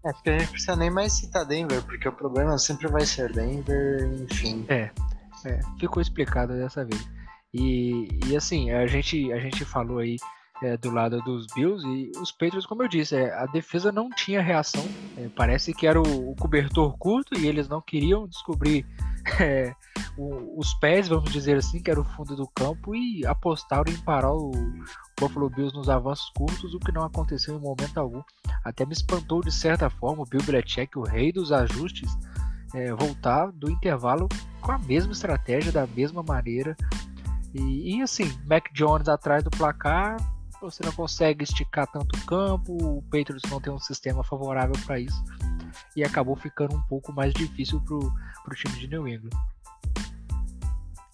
Acho 0.06 0.22
que 0.22 0.30
a 0.30 0.38
gente 0.38 0.52
precisa 0.52 0.76
nem 0.76 0.92
mais 0.92 1.14
citar 1.14 1.46
Denver, 1.46 1.82
porque 1.82 2.08
o 2.08 2.14
problema 2.14 2.60
sempre 2.60 2.88
vai 2.88 3.08
ser 3.08 3.34
Denver, 3.34 4.08
enfim. 4.22 4.64
É, 4.70 5.60
ficou 5.80 6.00
explicado 6.00 6.54
dessa 6.54 6.86
vez. 6.86 7.10
E, 7.52 8.08
e 8.28 8.36
assim, 8.36 8.70
a 8.70 8.86
gente, 8.86 9.32
a 9.32 9.40
gente 9.40 9.66
falou 9.66 9.98
aí 9.98 10.18
é, 10.64 10.78
do 10.78 10.90
lado 10.92 11.22
dos 11.22 11.46
Bills 11.54 11.86
e 11.88 12.12
os 12.20 12.32
Patriots, 12.32 12.66
como 12.66 12.84
eu 12.84 12.88
disse, 12.88 13.16
é, 13.16 13.34
a 13.34 13.46
defesa 13.46 13.92
não 13.92 14.10
tinha 14.10 14.42
reação. 14.42 14.86
É, 15.18 15.28
parece 15.36 15.74
que 15.74 15.86
era 15.86 16.02
o, 16.02 16.32
o 16.32 16.36
cobertor 16.36 16.98
curto 16.98 17.38
e 17.38 17.48
eles 17.48 17.68
não 17.68 17.82
queriam 17.82 18.28
descobrir 18.28 18.86
é, 19.40 19.74
o- 20.18 20.58
os 20.60 20.74
pés, 20.76 21.08
vamos 21.08 21.32
dizer 21.32 21.58
assim, 21.58 21.82
que 21.82 21.92
era 21.92 22.00
o 22.00 22.06
fundo 22.06 22.36
do 22.36 22.48
campo 22.48 22.96
e 22.96 23.26
apostaram 23.26 23.92
em 23.92 23.98
parar 23.98 24.34
o 24.34 24.52
Buffalo 25.20 25.50
Bills 25.50 25.76
nos 25.76 25.90
avanços 25.90 26.30
curtos, 26.36 26.74
o 26.74 26.80
que 26.80 26.92
não 26.92 27.04
aconteceu 27.04 27.56
em 27.56 27.60
momento 27.60 27.98
algum. 27.98 28.22
Até 28.64 28.86
me 28.86 28.94
espantou 28.94 29.42
de 29.42 29.52
certa 29.52 29.90
forma 29.90 30.24
o 30.24 30.26
Bill 30.26 30.42
Belichick, 30.44 30.98
o 30.98 31.04
rei 31.04 31.32
dos 31.32 31.52
ajustes, 31.52 32.10
é, 32.74 32.94
voltar 32.94 33.52
do 33.52 33.70
intervalo 33.70 34.28
com 34.62 34.72
a 34.72 34.78
mesma 34.80 35.12
estratégia, 35.12 35.72
da 35.72 35.86
mesma 35.86 36.24
maneira. 36.24 36.76
E, 37.54 37.98
e, 37.98 38.02
assim, 38.02 38.30
Mac 38.46 38.66
Jones 38.74 39.08
atrás 39.08 39.42
do 39.44 39.50
placar, 39.50 40.18
você 40.62 40.84
não 40.84 40.92
consegue 40.94 41.44
esticar 41.44 41.88
tanto 41.88 42.18
o 42.18 42.26
campo, 42.26 42.74
o 42.74 43.02
Patriots 43.04 43.50
não 43.50 43.60
tem 43.62 43.72
um 43.72 43.80
sistema 43.80 44.24
favorável 44.24 44.76
para 44.86 45.00
isso. 45.00 45.24
E 45.96 46.04
acabou 46.04 46.36
ficando 46.36 46.76
um 46.76 46.82
pouco 46.84 47.12
mais 47.14 47.34
difícil 47.34 47.80
pro, 47.82 48.00
pro 48.44 48.56
time 48.56 48.74
de 48.80 48.88
New 48.88 49.08
England. 49.08 49.30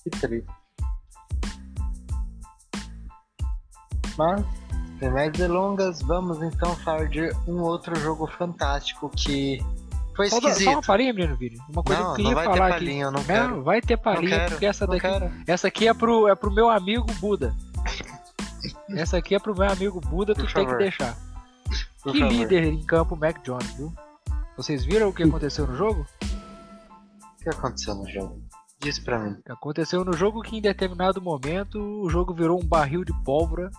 Que 0.04 0.10
triste. 0.10 0.48
Mas, 4.18 4.44
sem 5.00 5.10
mais 5.10 5.32
delongas, 5.32 6.02
vamos 6.02 6.42
então 6.44 6.76
falar 6.78 7.08
de 7.08 7.32
um 7.48 7.62
outro 7.62 7.96
jogo 7.96 8.28
fantástico 8.28 9.10
que 9.10 9.60
foi 10.16 10.30
Só, 10.30 10.38
esquisito. 10.38 10.64
só 10.66 10.72
uma 10.74 10.82
palhinha, 10.82 11.14
menino 11.14 11.36
Vini. 11.38 11.58
Uma 11.70 11.84
coisa 11.84 12.02
Não, 12.04 12.14
que 12.14 12.22
eu 12.22 12.26
queria 12.26 12.30
não 12.30 12.36
vai 12.36 12.46
ter 12.46 12.58
falar 12.60 12.76
aqui. 12.76 13.04
não 13.04 13.64
vai 13.64 13.82
ter 13.82 13.96
Não 13.96 14.04
palhinha, 14.04 14.30
quero, 14.38 14.52
porque 14.52 14.66
essa 14.66 14.86
não 14.86 14.94
daqui, 14.94 15.08
quero. 15.08 15.32
essa 15.48 15.68
aqui 15.68 15.88
é 15.88 15.94
pro, 15.94 16.28
é 16.28 16.36
pro 16.36 16.52
meu 16.52 16.70
amigo 16.70 17.06
Buda. 17.20 17.56
Essa 18.90 19.18
aqui 19.18 19.36
é 19.36 19.40
pro 19.40 19.56
meu 19.58 19.70
amigo 19.70 20.00
Buda, 20.02 20.34
tu 20.34 20.42
Por 20.42 20.54
tem 20.54 20.64
favor. 20.66 20.78
que 20.78 20.84
deixar. 20.84 21.18
Por 22.04 22.12
que 22.14 22.20
favor. 22.20 22.34
líder 22.34 22.64
em 22.66 22.84
campo, 22.84 23.16
Mac 23.16 23.44
Jones, 23.44 23.72
viu? 23.74 23.94
Vocês 24.58 24.84
viram 24.84 25.10
o 25.10 25.14
que 25.14 25.24
aconteceu 25.24 25.66
no 25.66 25.76
jogo? 25.76 26.06
O 26.22 27.44
que 27.44 27.50
aconteceu 27.50 27.96
no 27.96 28.08
jogo? 28.10 28.42
Diz 28.80 29.00
pra 29.00 29.20
mim. 29.20 29.38
Aconteceu 29.48 30.04
no 30.04 30.14
jogo 30.14 30.42
que 30.42 30.58
em 30.58 30.62
determinado 30.62 31.22
momento 31.22 31.80
o 31.80 32.10
jogo 32.10 32.34
virou 32.34 32.60
um 32.60 32.66
barril 32.66 33.04
de 33.04 33.14
pólvora 33.24 33.70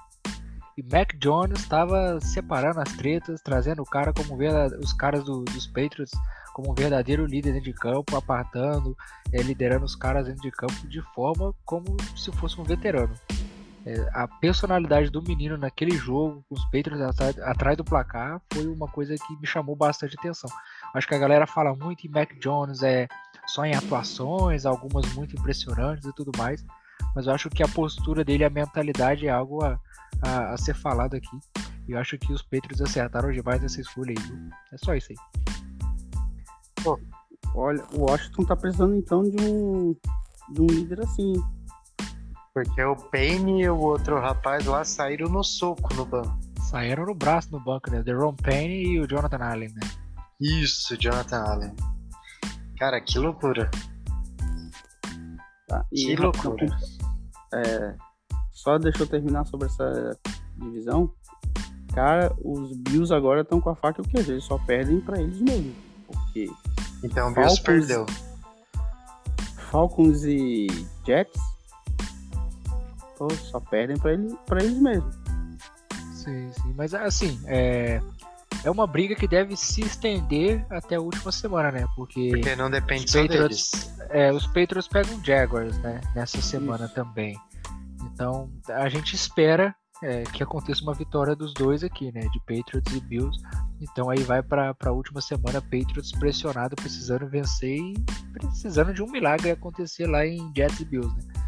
e 0.77 0.83
Mac 0.83 1.15
Jones 1.19 1.61
estava 1.61 2.19
separando 2.21 2.81
as 2.81 2.93
tretas, 2.93 3.41
trazendo 3.43 3.83
o 3.83 3.87
cara 3.87 4.13
como 4.13 4.39
os 4.81 4.93
caras 4.93 5.25
do, 5.25 5.45
dos 5.45 5.67
Patriots 5.67 6.13
como 6.53 6.71
um 6.71 6.75
verdadeiro 6.75 7.27
líder 7.27 7.53
dentro 7.53 7.73
de 7.73 7.79
campo, 7.79 8.17
apartando, 8.17 8.97
é, 9.33 9.43
liderando 9.43 9.85
os 9.85 9.97
caras 9.97 10.27
dentro 10.27 10.43
de 10.43 10.51
campo 10.51 10.87
de 10.87 11.01
forma 11.15 11.55
como 11.65 11.97
se 12.17 12.31
fosse 12.33 12.61
um 12.61 12.65
veterano. 12.65 13.15
É, 13.85 14.09
a 14.13 14.29
personalidade 14.29 15.11
do 15.11 15.21
menino 15.23 15.57
naquele 15.57 15.97
jogo, 15.97 16.45
com 16.49 16.55
os 16.55 16.65
Patriots 16.67 17.01
atrás, 17.01 17.39
atrás, 17.41 17.77
do 17.77 17.85
placar, 17.85 18.41
foi 18.53 18.67
uma 18.67 18.87
coisa 18.87 19.15
que 19.15 19.37
me 19.41 19.47
chamou 19.47 19.75
bastante 19.75 20.17
atenção. 20.19 20.49
Acho 20.95 21.09
que 21.09 21.15
a 21.15 21.19
galera 21.19 21.47
fala 21.47 21.75
muito 21.75 22.07
em 22.07 22.11
Mac 22.11 22.33
Jones, 22.39 22.83
é 22.83 23.09
só 23.47 23.65
em 23.65 23.75
atuações, 23.75 24.65
algumas 24.65 25.13
muito 25.15 25.35
impressionantes 25.35 26.07
e 26.07 26.15
tudo 26.15 26.31
mais, 26.39 26.65
mas 27.15 27.27
eu 27.27 27.35
acho 27.35 27.51
que 27.51 27.63
a 27.63 27.69
postura 27.69 28.25
dele, 28.25 28.45
a 28.45 28.51
mentalidade 28.51 29.27
é 29.27 29.31
algo 29.31 29.65
a, 29.65 29.79
a, 30.23 30.55
a 30.55 30.57
ser 30.57 30.75
falado 30.75 31.15
aqui. 31.15 31.39
E 31.89 31.93
eu 31.93 31.99
acho 31.99 32.17
que 32.19 32.33
os 32.33 32.43
Patriots 32.43 32.81
acertaram 32.81 33.33
demais 33.33 33.61
nessa 33.61 33.81
escolha 33.81 34.15
aí. 34.17 34.25
Viu? 34.25 34.51
É 34.73 34.79
só 34.79 34.95
isso 34.95 35.09
aí. 35.11 35.17
Pô, 36.83 36.99
olha, 37.55 37.85
o 37.93 38.03
Washington 38.03 38.45
tá 38.45 38.57
precisando 38.57 38.95
então 38.95 39.23
de 39.23 39.43
um, 39.43 39.97
de 40.51 40.61
um 40.61 40.67
líder 40.67 41.01
assim. 41.01 41.33
Porque 42.55 42.83
o 42.83 42.95
Payne 42.95 43.63
e 43.63 43.69
o 43.69 43.79
outro 43.79 44.21
rapaz 44.21 44.67
lá 44.67 44.85
saíram 44.85 45.29
no 45.29 45.43
soco 45.43 45.95
no 45.95 46.05
banco. 46.05 46.39
Saíram 46.61 47.07
no 47.07 47.15
braço 47.15 47.51
no 47.51 47.59
banco, 47.59 47.91
né? 47.91 48.03
The 48.03 48.13
Ron 48.13 48.35
Payne 48.35 48.85
e 48.89 49.01
o 49.01 49.07
Jonathan 49.07 49.39
Allen, 49.39 49.71
né? 49.71 49.81
Isso, 50.39 50.95
Jonathan 51.01 51.43
Allen. 51.43 51.75
Cara, 52.79 53.01
que 53.01 53.19
loucura. 53.19 53.71
Tá, 55.67 55.85
que 55.91 56.15
loucura. 56.15 56.67
É, 57.55 57.97
só 58.51 58.79
deixa 58.79 59.03
eu 59.03 59.07
terminar 59.07 59.47
sobre 59.47 59.67
essa 59.69 60.19
divisão. 60.59 61.11
Cara, 61.95 62.35
os 62.45 62.77
Bills 62.77 63.15
agora 63.15 63.41
estão 63.41 63.61
com 63.63 63.71
a 63.71 63.77
faca 63.77 64.03
o 64.03 64.05
que 64.07 64.19
eles 64.19 64.45
só 64.45 64.59
perdem 64.59 65.01
para 65.01 65.21
eles 65.21 65.41
mesmos. 65.41 65.75
Porque 66.07 66.51
então 67.03 67.31
o 67.31 67.35
Bills 67.35 67.63
perdeu. 67.63 68.05
Falcons 69.71 70.25
e 70.25 70.67
Jets 71.07 71.52
só 73.31 73.61
perdem 73.61 73.97
para 73.97 74.13
eles, 74.13 74.35
pra 74.47 74.63
eles 74.63 74.79
mesmos. 74.79 75.15
Sim, 76.15 76.53
sim. 76.53 76.75
Mas 76.77 76.95
assim, 76.95 77.41
é, 77.47 78.01
é 78.65 78.71
uma 78.71 78.87
briga 78.87 79.15
que 79.15 79.27
deve 79.27 79.57
se 79.57 79.81
estender 79.81 80.65
até 80.71 80.97
a 80.97 81.01
última 81.01 81.33
semana, 81.33 81.73
né? 81.73 81.87
Porque, 81.97 82.31
Porque 82.31 82.57
não 82.57 82.71
depende 82.71 83.11
só 83.11 83.23
Patriots, 83.23 83.71
deles. 83.71 84.11
É, 84.11 84.33
os 84.33 84.47
Patriots 84.47 84.89
pegam 84.89 85.23
Jaguars, 85.25 85.77
né? 85.79 86.01
Nessa 86.15 86.41
semana 86.41 86.85
Isso. 86.85 86.95
também. 86.95 87.37
Então 88.05 88.51
a 88.69 88.89
gente 88.89 89.15
espera 89.15 89.75
é, 90.03 90.25
que 90.25 90.43
aconteça 90.43 90.83
uma 90.83 90.95
vitória 90.95 91.35
dos 91.35 91.55
dois 91.55 91.83
aqui, 91.83 92.13
né? 92.13 92.21
De 92.21 92.41
Patriots 92.41 92.95
e 92.95 93.01
Bills. 93.01 93.37
Então 93.81 94.11
aí 94.11 94.23
vai 94.23 94.43
para 94.43 94.75
a 94.85 94.93
última 94.93 95.21
semana 95.21 95.61
Patriots 95.61 96.13
pressionado, 96.13 96.77
precisando 96.77 97.29
vencer 97.29 97.79
e 97.79 97.95
precisando 98.33 98.93
de 98.95 99.03
um 99.03 99.11
milagre 99.11 99.51
acontecer 99.51 100.07
lá 100.07 100.25
em 100.27 100.53
Jets 100.57 100.81
e 100.81 100.85
Bills, 100.85 101.15
né? 101.17 101.42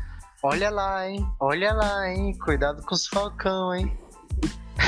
Olha 0.47 0.69
lá, 0.69 1.09
hein? 1.09 1.27
Olha 1.41 1.73
lá, 1.73 2.07
hein? 2.07 2.37
Cuidado 2.39 2.83
com 2.83 2.95
os 2.95 3.07
Falcão, 3.07 3.75
hein? 3.75 3.99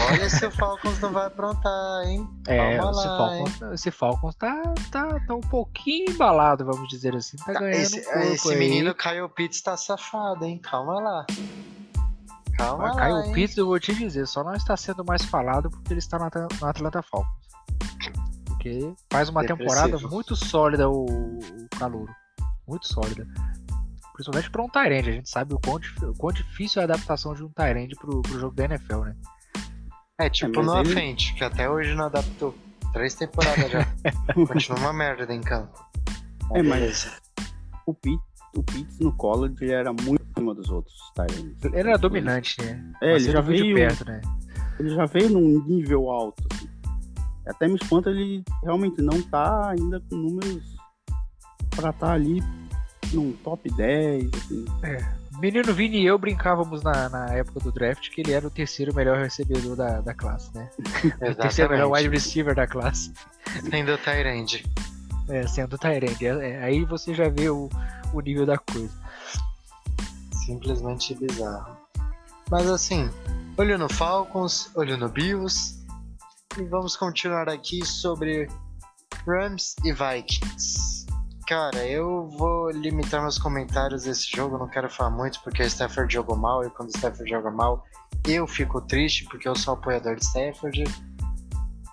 Olha 0.07 0.29
se 0.29 0.45
o 0.45 0.51
Falcons 0.51 1.01
não 1.01 1.11
vai 1.11 1.29
aprontar, 1.29 2.05
hein? 2.05 2.29
É, 2.47 2.77
Calma 2.77 2.91
esse, 2.91 3.09
lá, 3.09 3.17
Falcons, 3.17 3.63
hein? 3.63 3.69
esse 3.73 3.91
Falcons 3.91 4.35
tá, 4.35 4.75
tá, 4.93 5.19
tá 5.27 5.35
um 5.35 5.41
pouquinho 5.41 6.11
embalado, 6.11 6.63
vamos 6.67 6.87
dizer 6.91 7.17
assim. 7.17 7.39
Tá, 7.39 7.55
tá 7.55 7.61
ganhando 7.61 7.75
esse, 7.75 8.01
esse 8.01 8.55
menino 8.55 8.95
Kyle 8.95 9.31
Pitts 9.35 9.63
tá 9.63 9.79
safado, 9.79 10.45
hein? 10.45 10.59
Calma 10.59 11.01
lá. 11.01 11.27
Calma 12.59 12.89
Mas, 12.89 12.97
lá. 12.97 13.23
Kyle 13.23 13.33
Pitts, 13.33 13.57
eu 13.57 13.65
vou 13.65 13.81
te 13.81 13.95
dizer, 13.95 14.27
só 14.27 14.45
não 14.45 14.53
está 14.53 14.77
sendo 14.77 15.07
mais 15.07 15.25
falado 15.25 15.71
porque 15.71 15.91
ele 15.91 16.01
está 16.01 16.19
no 16.19 16.27
Atlanta 16.69 17.01
Falcons. 17.01 17.33
Porque 18.45 18.93
faz 19.11 19.31
uma 19.31 19.41
Depressivo. 19.41 19.75
temporada 19.75 20.07
muito 20.07 20.37
sólida 20.37 20.91
o, 20.91 21.07
o 21.07 21.69
Calouro. 21.79 22.15
Muito 22.69 22.87
sólida. 22.87 23.27
Principalmente 24.17 24.51
para 24.51 24.63
um 24.63 24.69
Tyrande. 24.69 25.11
A 25.11 25.13
gente 25.13 25.29
sabe 25.29 25.53
o 25.53 25.61
quão, 25.61 25.77
o 25.77 26.15
quão 26.17 26.33
difícil 26.33 26.81
é 26.81 26.85
a 26.85 26.89
adaptação 26.89 27.35
de 27.35 27.45
um 27.45 27.51
Tyrande 27.51 27.95
pro, 27.97 28.23
pro 28.23 28.41
jogo 28.41 28.57
da 28.57 28.65
NFL, 28.65 29.01
né? 29.01 29.17
É, 30.19 30.31
tipo 30.31 30.59
é, 30.59 30.65
no 30.65 30.81
ele... 30.81 30.91
frente, 30.91 31.35
que 31.35 31.45
até 31.45 31.69
hoje 31.69 31.95
não 31.95 32.07
adaptou. 32.07 32.55
Três 32.95 33.15
temporadas 33.15 33.71
já. 33.71 33.87
Continua 34.49 34.79
uma 34.79 34.93
merda 34.95 35.31
em 35.35 35.43
campo. 35.43 35.79
É, 36.55 36.63
mas 36.63 37.21
o 37.87 37.93
Pete, 37.93 38.19
o 38.57 38.63
Pitts 38.63 38.99
no 39.01 39.13
college 39.13 39.55
ele 39.61 39.73
era 39.73 39.93
muito 39.93 40.25
acima 40.33 40.55
dos 40.55 40.71
outros 40.71 40.97
Tyrants. 41.15 41.63
Ele 41.63 41.79
era 41.79 41.99
dominante, 41.99 42.57
né? 42.63 42.93
É, 43.03 43.17
ele 43.17 43.31
já 43.31 43.43
veio 43.43 43.65
de 43.65 43.75
perto, 43.75 44.07
né? 44.07 44.23
Ele 44.81 44.89
já 44.95 45.05
veio 45.05 45.29
num 45.29 45.63
nível 45.67 46.11
alto, 46.11 46.43
assim. 46.55 46.71
Até 47.47 47.69
me 47.69 47.75
espanta 47.75 48.09
ele 48.09 48.43
realmente 48.63 49.03
não 49.03 49.21
tá 49.21 49.69
ainda 49.69 50.01
com 50.09 50.17
números 50.17 50.75
para 51.71 51.91
estar 51.91 52.07
tá 52.07 52.13
ali 52.15 52.43
num 53.17 53.33
top 53.33 53.71
10, 53.71 54.31
assim. 54.35 54.65
É. 54.83 55.27
Menino 55.39 55.75
Vini 55.75 56.01
e 56.01 56.07
eu 56.07 56.19
brincávamos 56.19 56.83
na, 56.83 57.09
na 57.09 57.33
época 57.33 57.61
do 57.61 57.73
draft 57.73 58.11
que 58.11 58.21
ele 58.23 58.33
era 58.33 58.47
o 58.47 58.51
terceiro 58.51 58.95
melhor 58.95 59.19
recebedor 59.19 59.77
da, 59.77 60.01
da 60.01 60.15
classe, 60.15 60.55
né? 60.55 60.71
o 61.31 61.35
terceiro 61.35 61.71
melhor 61.71 61.91
wide 61.91 62.09
receiver 62.09 62.55
da 62.55 62.67
classe. 62.67 63.13
Sendo 63.69 63.93
o 63.93 63.99
Tyrande. 63.99 64.65
É, 65.29 65.47
sendo 65.47 65.75
o 65.75 65.79
Tyrande. 65.79 66.27
É, 66.27 66.51
é, 66.51 66.65
aí 66.65 66.85
você 66.85 67.13
já 67.15 67.29
vê 67.29 67.51
o, 67.51 67.69
o 68.15 68.21
nível 68.21 68.47
da 68.47 68.57
coisa. 68.57 68.93
Simplesmente 70.47 71.15
bizarro. 71.15 71.77
Mas 72.51 72.69
assim, 72.71 73.11
olho 73.59 73.77
no 73.77 73.93
Falcons, 73.93 74.71
olho 74.75 74.97
no 74.97 75.09
Bills. 75.09 75.77
E 76.59 76.63
vamos 76.65 76.97
continuar 76.97 77.49
aqui 77.49 77.85
sobre 77.85 78.49
Rams 79.27 79.75
e 79.85 79.93
Vikings. 79.93 80.96
Cara, 81.47 81.87
eu 81.87 82.29
vou 82.31 82.71
limitar 82.71 83.23
meus 83.23 83.39
comentários 83.39 84.03
desse 84.03 84.29
jogo, 84.29 84.59
não 84.59 84.67
quero 84.67 84.91
falar 84.91 85.11
muito 85.11 85.41
porque 85.45 85.63
o 85.63 85.67
Stafford 85.67 86.13
jogou 86.13 86.37
mal 86.37 86.65
e 86.65 86.71
quando 86.71 86.89
o 86.89 86.97
Stafford 86.97 87.31
joga 87.31 87.53
mal, 87.53 87.85
eu 88.27 88.49
fico 88.49 88.81
triste 88.81 89.25
porque 89.27 89.47
eu 89.47 89.55
sou 89.55 89.75
apoiador 89.75 90.17
de 90.17 90.25
Stafford. 90.25 90.83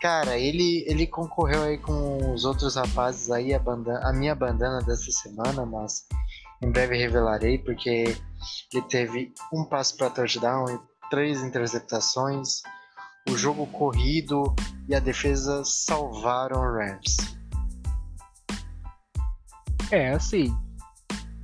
Cara, 0.01 0.39
ele, 0.39 0.83
ele 0.87 1.05
concorreu 1.05 1.61
aí 1.61 1.77
com 1.77 2.33
os 2.33 2.45
outros 2.45 2.75
rapazes 2.75 3.29
aí, 3.29 3.53
a, 3.53 3.59
bandana, 3.59 3.99
a 4.09 4.11
minha 4.11 4.33
bandana 4.33 4.81
dessa 4.81 5.11
semana, 5.11 5.63
mas 5.67 6.07
em 6.59 6.71
breve 6.71 6.97
revelarei 6.97 7.59
porque 7.59 8.17
ele 8.73 8.81
teve 8.89 9.33
um 9.53 9.63
passo 9.63 9.95
para 9.95 10.09
touchdown 10.09 10.65
e 10.67 10.79
três 11.11 11.43
interceptações. 11.43 12.63
O 13.29 13.37
jogo 13.37 13.67
corrido 13.67 14.53
e 14.89 14.95
a 14.95 14.99
defesa 14.99 15.61
salvaram 15.63 16.59
o 16.59 16.73
Rams. 16.73 17.42
É, 19.91 20.09
assim. 20.09 20.55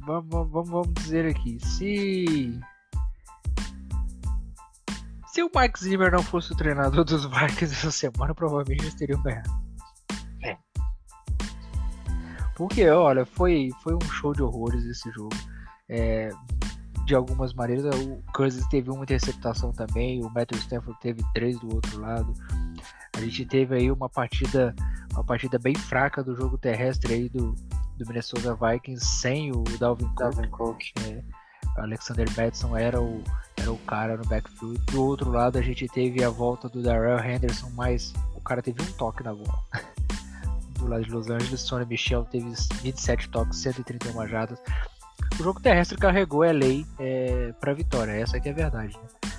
Vamos, 0.06 0.30
vamos, 0.30 0.70
vamos 0.70 0.94
dizer 0.96 1.26
aqui. 1.26 1.58
Se. 1.60 2.60
Se 5.28 5.44
o 5.44 5.52
Mike 5.56 5.80
Zimmer 5.80 6.12
não 6.12 6.24
fosse 6.24 6.52
o 6.52 6.56
treinador 6.56 7.06
dos 7.06 7.26
Vikings 7.26 7.74
essa 7.74 7.92
semana, 7.92 8.34
provavelmente 8.34 8.84
eles 8.84 8.96
teriam 8.96 9.22
ganhado. 9.22 9.50
É. 10.44 10.58
Porque, 12.56 12.90
olha, 12.90 13.26
foi, 13.26 13.70
foi 13.84 13.94
um 13.94 14.02
show 14.02 14.34
de 14.34 14.42
horrores 14.42 14.84
esse 14.86 15.12
jogo. 15.12 15.36
É, 15.88 16.30
de 17.06 17.16
algumas 17.16 17.54
maneiras, 17.54 17.86
o 17.96 18.22
Cousins 18.34 18.68
teve 18.68 18.92
uma 18.92 19.04
interceptação 19.04 19.72
também, 19.72 20.24
o 20.24 20.30
Matthew 20.30 20.60
Stafford 20.60 21.00
teve 21.00 21.24
três 21.34 21.60
do 21.60 21.74
outro 21.74 22.00
lado. 22.00 22.34
A 23.16 23.22
gente 23.22 23.46
teve 23.46 23.76
aí 23.76 23.92
uma 23.92 24.08
partida, 24.08 24.76
uma 25.14 25.24
partida 25.24 25.58
bem 25.58 25.74
fraca 25.76 26.24
do 26.24 26.36
jogo 26.36 26.58
terrestre 26.58 27.14
aí 27.14 27.30
do, 27.30 27.56
do 28.00 28.08
Minnesota 28.08 28.56
Vikings 28.56 29.06
sem 29.06 29.52
o 29.52 29.64
Dalvin 29.78 30.08
Cook. 30.08 30.18
Dalvin 30.18 30.50
Cook. 30.50 30.82
É, 31.06 31.22
Alexander 31.78 32.28
Madison 32.36 32.76
era 32.76 33.00
o, 33.02 33.24
era 33.58 33.72
o 33.72 33.78
cara 33.80 34.18
no 34.18 34.26
backfield. 34.26 34.80
Do 34.92 35.04
outro 35.04 35.30
lado, 35.30 35.58
a 35.58 35.62
gente 35.62 35.88
teve 35.88 36.24
a 36.24 36.30
volta 36.30 36.68
do 36.70 36.82
Darrell 36.82 37.20
Henderson, 37.20 37.70
mas 37.76 38.14
o 38.36 38.42
cara 38.42 38.62
teve 38.62 38.82
um 38.82 38.92
toque 38.94 39.24
na 39.24 39.34
bola. 39.34 39.60
do 40.80 40.88
lado 40.88 41.04
de 41.04 41.12
Los 41.12 41.30
Angeles, 41.30 41.60
Sonny 41.60 41.86
Michel 41.86 42.24
teve 42.26 42.50
27 42.82 43.30
toques, 43.30 43.60
131 43.60 44.28
jardas. 44.28 44.60
O 45.38 45.44
jogo 45.44 45.60
terrestre 45.60 45.98
carregou 45.98 46.44
a 46.44 46.52
lei 46.52 46.86
é, 46.98 47.52
para 47.60 47.74
vitória, 47.74 48.12
essa 48.12 48.40
que 48.40 48.48
é 48.48 48.52
a 48.52 48.56
verdade. 48.56 48.98
Né? 48.98 49.32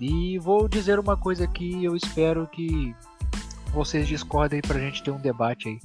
E 0.00 0.38
vou 0.38 0.68
dizer 0.68 0.98
uma 0.98 1.16
coisa 1.16 1.44
aqui, 1.44 1.84
eu 1.84 1.94
espero 1.96 2.46
que 2.48 2.94
vocês 3.72 4.06
discordem 4.06 4.60
pra 4.60 4.78
gente 4.78 5.02
ter 5.02 5.10
um 5.10 5.18
debate 5.18 5.68
aí. 5.68 5.80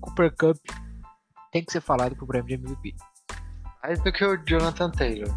Cooper 0.00 0.34
Cup 0.36 0.58
tem 1.52 1.64
que 1.64 1.70
ser 1.70 1.80
falado 1.80 2.16
pro 2.16 2.26
prêmio 2.26 2.48
de 2.48 2.54
MVP. 2.54 2.94
Mais 3.82 4.00
do 4.02 4.10
que 4.12 4.24
o 4.24 4.36
Jonathan 4.44 4.90
Taylor. 4.90 5.28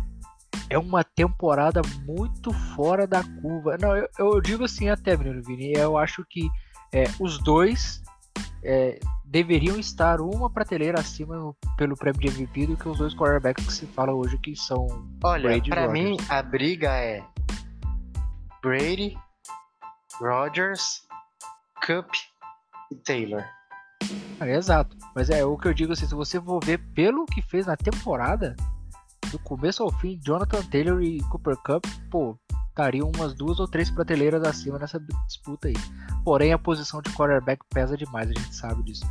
É 0.70 0.78
uma 0.80 1.04
temporada 1.04 1.82
muito 2.06 2.52
fora 2.76 3.06
da 3.06 3.24
curva. 3.24 3.78
Não, 3.80 3.96
eu, 3.96 4.08
eu 4.18 4.42
digo 4.42 4.64
assim 4.64 4.90
até, 4.90 5.16
menino 5.16 5.44
Vini. 5.44 5.74
Eu 5.74 5.96
acho 5.98 6.26
que 6.28 6.50
é, 6.94 7.04
os 7.20 7.38
dois 7.44 8.02
é, 8.64 9.00
deveriam 9.26 9.78
estar 9.78 10.20
uma 10.22 10.50
prateleira 10.50 11.00
acima 11.00 11.36
no- 11.36 11.56
pelo 11.78 11.96
prêmio 11.96 12.20
de 12.20 12.28
MVP 12.30 12.68
do 12.68 12.78
que 12.78 12.88
os 12.90 12.98
dois 12.98 13.14
quarterbacks 13.14 13.66
que 13.66 13.74
se 13.74 13.86
fala 13.88 14.14
hoje 14.14 14.38
que 14.40 14.56
são 14.56 14.88
Olha, 15.24 15.50
Brady 15.50 15.70
pra 15.70 15.86
Rodgers. 15.86 16.04
mim 16.10 16.18
a 16.30 16.42
briga 16.42 16.90
é 16.92 17.24
Brady, 18.64 19.16
Rodgers, 20.20 21.04
Cup 21.86 22.10
e 22.92 22.96
Taylor. 22.96 23.44
É, 24.40 24.56
exato. 24.56 24.96
Mas 25.16 25.30
é 25.30 25.46
o 25.46 25.58
que 25.58 25.68
eu 25.68 25.74
digo 25.74 25.94
assim, 25.94 26.08
se 26.08 26.16
você 26.16 26.40
for 26.42 26.64
ver 26.64 26.80
pelo 26.94 27.26
que 27.26 27.42
fez 27.42 27.66
na 27.66 27.76
temporada, 27.78 28.56
do 29.32 29.40
começo 29.40 29.84
ao 29.84 29.92
fim, 29.92 30.20
Jonathan 30.24 30.62
Taylor 30.64 31.02
e 31.02 31.20
Cooper 31.30 31.58
Cup, 31.58 31.86
pô, 32.10 32.38
estariam 32.70 33.12
umas 33.16 33.34
duas 33.34 33.60
ou 33.60 33.68
três 33.68 33.90
prateleiras 33.90 34.44
acima 34.44 34.78
nessa 34.78 35.00
disputa 35.28 35.68
aí. 35.68 35.76
Porém, 36.24 36.54
a 36.54 36.60
posição 36.60 37.02
de 37.02 37.10
quarterback 37.12 37.62
pesa 37.70 37.98
demais, 37.98 38.30
a 38.30 38.34
gente 38.34 38.56
sabe 38.56 38.84
disso. 38.84 39.06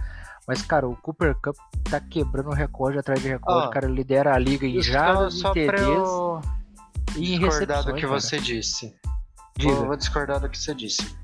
Mas, 0.46 0.60
cara, 0.62 0.86
o 0.86 0.94
Cooper 0.96 1.34
Cup 1.42 1.56
tá 1.90 1.98
quebrando 1.98 2.50
recorde 2.50 2.98
atrás 2.98 3.20
de 3.20 3.28
recorde, 3.28 3.68
Ó, 3.68 3.70
cara, 3.70 3.88
lidera 3.88 4.34
a 4.34 4.38
liga 4.38 4.66
em 4.66 4.80
jardas, 4.82 5.42
em 5.42 5.52
TDs 5.52 5.80
eu 5.80 6.40
e 7.16 7.34
em 7.34 7.38
discordar 7.38 7.78
recepções, 7.78 7.84
do 7.86 7.94
que 7.94 8.00
cara. 8.02 8.20
você 8.20 8.38
disse. 8.38 8.94
Vou, 9.60 9.86
vou 9.86 9.96
discordar 9.96 10.40
do 10.40 10.48
que 10.48 10.58
você 10.58 10.74
disse. 10.74 11.16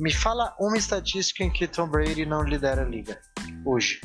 Me 0.00 0.10
fala 0.10 0.56
uma 0.58 0.78
estatística 0.78 1.44
em 1.44 1.50
que 1.50 1.68
Tom 1.68 1.86
Brady 1.86 2.24
não 2.24 2.42
lidera 2.42 2.80
a 2.80 2.84
liga. 2.86 3.20
Hoje. 3.66 4.00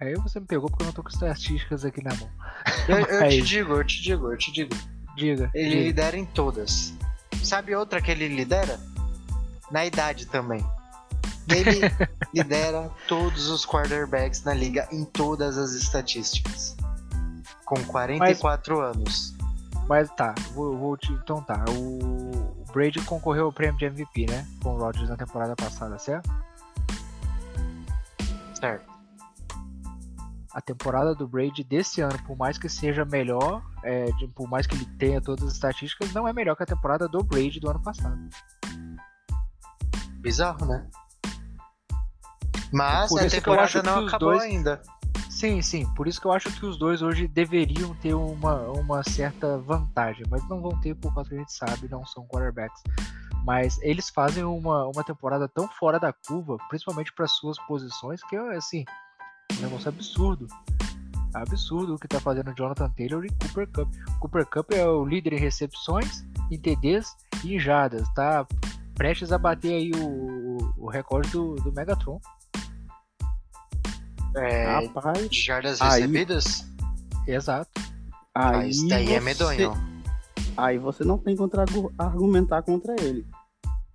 Aí 0.00 0.14
você 0.14 0.40
me 0.40 0.46
pegou 0.46 0.70
porque 0.70 0.84
eu 0.84 0.86
não 0.86 0.92
tô 0.94 1.02
com 1.02 1.10
estatísticas 1.10 1.84
aqui 1.84 2.02
na 2.02 2.14
mão. 2.14 2.30
Eu, 2.88 2.98
eu 3.00 3.06
te 3.28 3.36
Mas- 3.38 3.48
digo, 3.48 3.74
eu 3.74 3.84
te 3.84 4.02
digo, 4.02 4.32
eu 4.32 4.38
te 4.38 4.50
digo. 4.50 4.74
Diga. 5.18 5.50
Ele 5.54 5.68
diga. 5.68 5.82
lidera 5.82 6.16
em 6.16 6.24
todas. 6.24 6.94
Sabe 7.44 7.76
outra 7.76 8.00
que 8.00 8.10
ele 8.10 8.26
lidera? 8.26 8.80
Na 9.70 9.84
idade 9.84 10.24
também. 10.24 10.64
Ele 11.50 11.80
lidera 12.32 12.90
todos 13.06 13.48
os 13.48 13.66
quarterbacks 13.66 14.42
na 14.44 14.54
liga 14.54 14.88
em 14.90 15.04
todas 15.04 15.58
as 15.58 15.72
estatísticas. 15.72 16.74
Com 17.66 17.84
44 17.84 18.80
anos. 18.80 19.34
Mas 19.86 20.08
tá, 20.16 20.34
vou, 20.54 20.74
vou 20.78 20.96
te, 20.96 21.12
então 21.12 21.42
tá. 21.42 21.62
O 21.68 22.61
Brady 22.72 23.00
concorreu 23.04 23.46
ao 23.46 23.52
prêmio 23.52 23.78
de 23.78 23.84
MVP, 23.84 24.26
né? 24.30 24.46
Com 24.62 24.74
o 24.74 24.78
Rodgers 24.78 25.08
na 25.08 25.16
temporada 25.16 25.54
passada, 25.54 25.98
certo? 25.98 26.28
Certo. 28.54 28.90
A 30.54 30.60
temporada 30.60 31.14
do 31.14 31.26
Brady 31.26 31.64
desse 31.64 32.00
ano, 32.02 32.18
por 32.26 32.36
mais 32.36 32.58
que 32.58 32.68
seja 32.68 33.04
melhor, 33.04 33.62
é, 33.82 34.04
de- 34.12 34.28
por 34.28 34.46
mais 34.48 34.66
que 34.66 34.74
ele 34.74 34.84
tenha 34.98 35.20
todas 35.20 35.46
as 35.48 35.54
estatísticas, 35.54 36.12
não 36.12 36.28
é 36.28 36.32
melhor 36.32 36.54
que 36.56 36.62
a 36.62 36.66
temporada 36.66 37.08
do 37.08 37.22
Brady 37.24 37.58
do 37.58 37.70
ano 37.70 37.80
passado. 37.80 38.18
Bizarro, 40.20 40.66
né? 40.66 40.86
Mas 42.72 43.10
a 43.16 43.28
temporada 43.28 43.82
não 43.82 44.06
acabou 44.06 44.28
dois- 44.30 44.42
ainda. 44.42 44.82
Sim, 45.42 45.60
sim. 45.60 45.84
Por 45.96 46.06
isso 46.06 46.20
que 46.20 46.26
eu 46.28 46.30
acho 46.32 46.52
que 46.52 46.64
os 46.64 46.78
dois 46.78 47.02
hoje 47.02 47.26
deveriam 47.26 47.92
ter 47.96 48.14
uma, 48.14 48.60
uma 48.68 49.02
certa 49.02 49.58
vantagem, 49.58 50.24
mas 50.30 50.48
não 50.48 50.60
vão 50.60 50.78
ter 50.80 50.94
por 50.94 51.12
causa 51.12 51.30
que 51.30 51.34
a 51.34 51.38
gente 51.40 51.52
sabe, 51.52 51.88
não 51.90 52.06
são 52.06 52.24
quarterbacks. 52.28 52.80
Mas 53.44 53.76
eles 53.82 54.08
fazem 54.08 54.44
uma, 54.44 54.86
uma 54.86 55.02
temporada 55.02 55.48
tão 55.48 55.66
fora 55.66 55.98
da 55.98 56.12
curva, 56.12 56.56
principalmente 56.68 57.12
para 57.12 57.26
suas 57.26 57.58
posições, 57.66 58.22
que 58.22 58.36
é 58.36 58.56
assim, 58.56 58.84
um 59.58 59.62
negócio 59.62 59.88
absurdo. 59.88 60.46
Absurdo 61.34 61.96
o 61.96 61.98
que 61.98 62.06
tá 62.06 62.20
fazendo 62.20 62.54
Jonathan 62.56 62.88
Taylor 62.90 63.24
e 63.24 63.30
Cooper 63.30 63.66
Cup. 63.72 63.92
Cooper 64.20 64.46
Cup 64.46 64.70
é 64.74 64.86
o 64.86 65.04
líder 65.04 65.32
em 65.32 65.38
recepções, 65.40 66.24
em 66.52 66.56
TDs 66.60 67.16
e 67.42 67.56
em 67.56 67.58
jardas. 67.58 68.08
Tá 68.14 68.46
prestes 68.94 69.32
a 69.32 69.38
bater 69.38 69.74
aí 69.74 69.90
o, 69.96 70.06
o- 70.06 70.74
o 70.84 70.88
recorde 70.88 71.30
do, 71.30 71.56
do 71.56 71.72
Megatron. 71.72 72.20
É, 74.36 74.64
Rapaz, 74.86 75.28
de 75.28 75.40
jardas 75.40 75.80
aí- 75.80 76.00
recebidas? 76.02 76.66
Exato. 77.26 77.70
Ah, 78.34 78.58
aí 78.58 78.70
isso 78.70 78.88
daí 78.88 79.12
é 79.12 79.20
você- 79.20 79.20
medonho. 79.20 79.72
Aí 80.56 80.78
você 80.78 81.04
não 81.04 81.18
tem 81.18 81.36
contra 81.36 81.64
argumentar 81.98 82.62
contra 82.62 82.94
ele. 83.00 83.26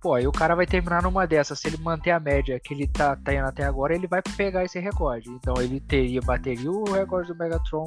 Pô, 0.00 0.14
aí 0.14 0.26
o 0.28 0.32
cara 0.32 0.54
vai 0.54 0.64
terminar 0.66 1.02
numa 1.02 1.26
dessas. 1.26 1.58
Se 1.58 1.66
ele 1.68 1.76
manter 1.78 2.12
a 2.12 2.20
média 2.20 2.60
que 2.62 2.72
ele 2.72 2.86
tá 2.86 3.16
tendo 3.16 3.46
até 3.46 3.64
agora, 3.64 3.94
ele 3.94 4.06
vai 4.06 4.22
pegar 4.36 4.64
esse 4.64 4.78
recorde. 4.78 5.28
Então 5.30 5.54
ele 5.60 5.80
teria, 5.80 6.20
bateria 6.20 6.70
o 6.70 6.84
recorde 6.92 7.32
do 7.32 7.36
Megatron, 7.38 7.84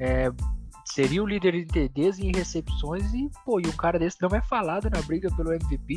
é, 0.00 0.32
seria 0.84 1.22
o 1.22 1.26
líder 1.26 1.54
em 1.54 1.66
TDs 1.66 2.18
e 2.18 2.26
em 2.26 2.32
recepções. 2.36 3.12
E, 3.14 3.30
pô, 3.44 3.60
e 3.60 3.66
um 3.68 3.72
cara 3.72 3.98
desse 4.00 4.16
não 4.20 4.28
é 4.36 4.40
falado 4.42 4.90
na 4.90 5.00
briga 5.02 5.28
pelo 5.36 5.52
MVP. 5.52 5.96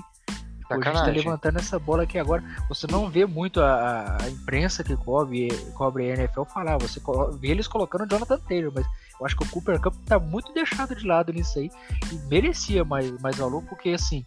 Pô, 0.67 0.73
a 0.73 0.77
gente 0.77 0.93
tá 0.93 1.05
levantando 1.11 1.59
essa 1.59 1.79
bola 1.79 2.03
aqui 2.03 2.17
agora. 2.19 2.43
Você 2.69 2.87
não 2.87 3.09
vê 3.09 3.25
muito 3.25 3.61
a, 3.61 4.17
a- 4.21 4.29
imprensa 4.29 4.83
que 4.83 4.95
cobre, 4.97 5.47
cobre 5.75 6.11
a 6.11 6.13
NFL 6.15 6.43
falar. 6.43 6.77
Você 6.77 7.01
vê 7.39 7.49
eles 7.49 7.67
colocando 7.67 8.03
o 8.03 8.07
Jonathan 8.09 8.39
Taylor, 8.39 8.71
mas 8.75 8.85
eu 9.19 9.25
acho 9.25 9.35
que 9.37 9.43
o 9.43 9.49
Cooper 9.49 9.79
Cup 9.81 9.93
tá 10.05 10.19
muito 10.19 10.53
deixado 10.53 10.93
de 10.95 11.05
lado 11.07 11.31
nisso 11.31 11.57
aí. 11.59 11.71
E 12.11 12.15
merecia 12.29 12.83
mais, 12.83 13.09
mais 13.21 13.37
valor, 13.37 13.63
porque 13.63 13.89
assim, 13.91 14.25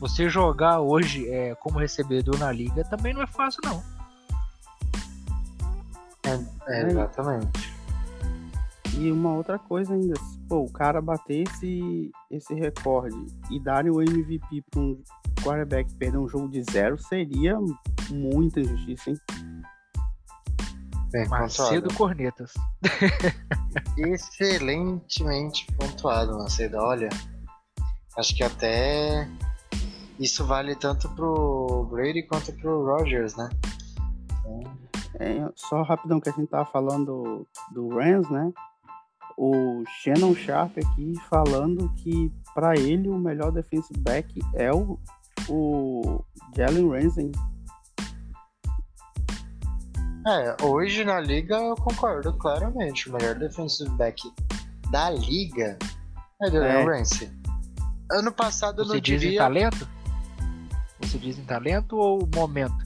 você 0.00 0.28
jogar 0.28 0.80
hoje 0.80 1.28
é, 1.30 1.54
como 1.56 1.78
recebedor 1.78 2.38
na 2.38 2.50
liga 2.50 2.82
também 2.84 3.12
não 3.12 3.22
é 3.22 3.26
fácil, 3.26 3.60
não. 3.64 3.82
É, 6.66 6.82
exatamente. 6.86 7.76
E 8.98 9.12
uma 9.12 9.34
outra 9.34 9.58
coisa 9.58 9.92
ainda, 9.92 10.16
se, 10.18 10.38
pô, 10.48 10.60
o 10.62 10.72
cara 10.72 11.00
bater 11.02 11.44
esse, 11.46 12.10
esse 12.30 12.54
recorde 12.54 13.14
e 13.50 13.60
darem 13.60 13.90
o 13.92 14.00
MVP 14.00 14.64
para 14.70 14.80
um 14.80 14.98
quarterback 15.46 15.94
perder 15.94 16.18
um 16.18 16.28
jogo 16.28 16.48
de 16.48 16.62
zero 16.64 16.98
seria 16.98 17.56
muita 18.10 18.60
injustiça, 18.60 19.10
hein? 19.10 19.20
Bem 21.12 21.28
Macedo 21.28 21.88
pontuado. 21.88 21.94
Cornetas. 21.94 22.52
Excelentemente 23.96 25.66
pontuado, 25.78 26.36
Macedo. 26.36 26.78
Olha, 26.78 27.08
acho 28.18 28.34
que 28.34 28.42
até 28.42 29.28
isso 30.18 30.44
vale 30.44 30.74
tanto 30.74 31.08
pro 31.10 31.86
Brady 31.92 32.24
quanto 32.24 32.52
pro 32.54 32.84
Rodgers, 32.84 33.36
né? 33.36 33.48
É, 35.20 35.48
só 35.54 35.82
rapidão 35.82 36.20
que 36.20 36.28
a 36.28 36.32
gente 36.32 36.48
tava 36.48 36.66
falando 36.66 37.46
do 37.72 37.88
Rams, 37.88 38.28
né? 38.30 38.52
O 39.38 39.84
Shannon 39.86 40.34
Sharp 40.34 40.76
aqui 40.78 41.14
falando 41.28 41.88
que 41.96 42.32
para 42.54 42.74
ele 42.74 43.08
o 43.08 43.18
melhor 43.18 43.52
defensive 43.52 44.00
back 44.00 44.40
é 44.54 44.72
o, 44.72 44.98
o 45.48 46.24
Jalen 46.56 46.90
Ramsey. 46.90 47.32
É, 50.26 50.56
hoje 50.64 51.04
na 51.04 51.20
liga 51.20 51.54
eu 51.56 51.74
concordo 51.76 52.32
claramente. 52.34 53.08
O 53.08 53.12
melhor 53.12 53.34
defensive 53.36 53.88
back 53.90 54.20
da 54.90 55.10
liga 55.10 55.78
é 56.42 56.48
o 56.50 56.62
É. 56.64 56.84
Ramsey. 56.84 57.30
Ano 58.10 58.32
passado 58.32 58.82
eu 58.82 58.86
Você 58.86 58.94
não 58.94 59.00
diz 59.00 59.14
em 59.16 59.18
diria. 59.26 59.38
talento? 59.38 59.88
Você 61.00 61.18
diz 61.18 61.38
em 61.38 61.44
talento 61.44 61.96
ou 61.96 62.28
momento? 62.34 62.76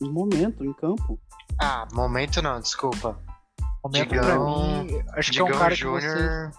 No 0.00 0.12
momento, 0.12 0.64
em 0.64 0.72
campo. 0.74 1.18
Ah, 1.60 1.86
momento 1.92 2.40
não, 2.42 2.60
desculpa. 2.60 3.18
Momento 3.84 4.08
Digão- 4.08 4.24
pra 4.24 4.38
mim, 4.84 5.02
acho 5.14 5.32
que 5.32 5.38
é 5.38 5.42
um 5.42 5.46
Digão 5.46 5.60
cara 5.60 5.74
que 5.74 5.84
você... 5.84 6.08
Júnior. 6.08 6.50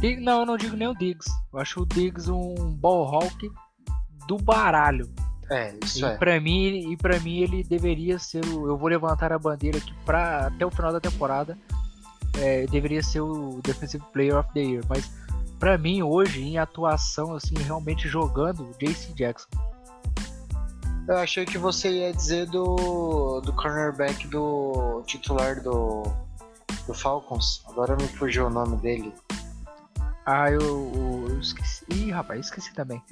Dig- 0.00 0.20
Não, 0.20 0.40
eu 0.40 0.46
não 0.46 0.56
digo 0.56 0.76
nem 0.76 0.88
o 0.88 0.94
Diggs. 0.94 1.30
Eu 1.52 1.58
acho 1.58 1.82
o 1.82 1.86
Diggs 1.86 2.30
um 2.30 2.54
ball 2.74 3.06
hawk 3.14 3.50
do 4.30 4.36
baralho. 4.36 5.08
É, 5.50 5.74
isso 5.84 5.98
E 5.98 6.04
é. 6.04 6.16
pra 6.16 6.40
mim, 6.40 6.92
e 6.92 6.96
para 6.96 7.18
mim 7.18 7.38
ele 7.40 7.64
deveria 7.64 8.16
ser 8.20 8.44
o. 8.44 8.68
Eu 8.68 8.76
vou 8.78 8.88
levantar 8.88 9.32
a 9.32 9.38
bandeira 9.38 9.78
aqui 9.78 9.92
para 10.06 10.46
até 10.46 10.64
o 10.64 10.70
final 10.70 10.92
da 10.92 11.00
temporada. 11.00 11.58
é, 12.38 12.64
deveria 12.68 13.02
ser 13.02 13.20
o 13.20 13.58
Defensive 13.62 14.04
Player 14.12 14.36
of 14.38 14.48
the 14.54 14.60
Year. 14.60 14.84
Mas 14.88 15.10
pra 15.58 15.76
mim 15.76 16.00
hoje, 16.02 16.40
em 16.42 16.58
atuação, 16.58 17.34
assim, 17.34 17.54
realmente 17.58 18.06
jogando, 18.08 18.70
JC 18.78 19.12
Jackson. 19.14 19.48
Eu 21.08 21.16
achei 21.16 21.44
que 21.44 21.58
você 21.58 21.90
ia 21.90 22.12
dizer 22.12 22.46
do, 22.46 23.40
do 23.40 23.52
cornerback 23.54 24.28
do 24.28 25.02
titular 25.06 25.60
do, 25.60 26.04
do 26.86 26.94
Falcons. 26.94 27.64
Agora 27.68 27.96
me 27.96 28.06
fugiu 28.06 28.46
o 28.46 28.50
nome 28.50 28.76
dele. 28.76 29.12
Ah, 30.24 30.48
eu, 30.52 30.60
eu- 30.60 31.26
eu 31.30 31.40
esqueci. 31.40 31.84
Ih, 31.90 32.12
rapaz, 32.12 32.46
esqueci 32.46 32.72
também. 32.72 33.02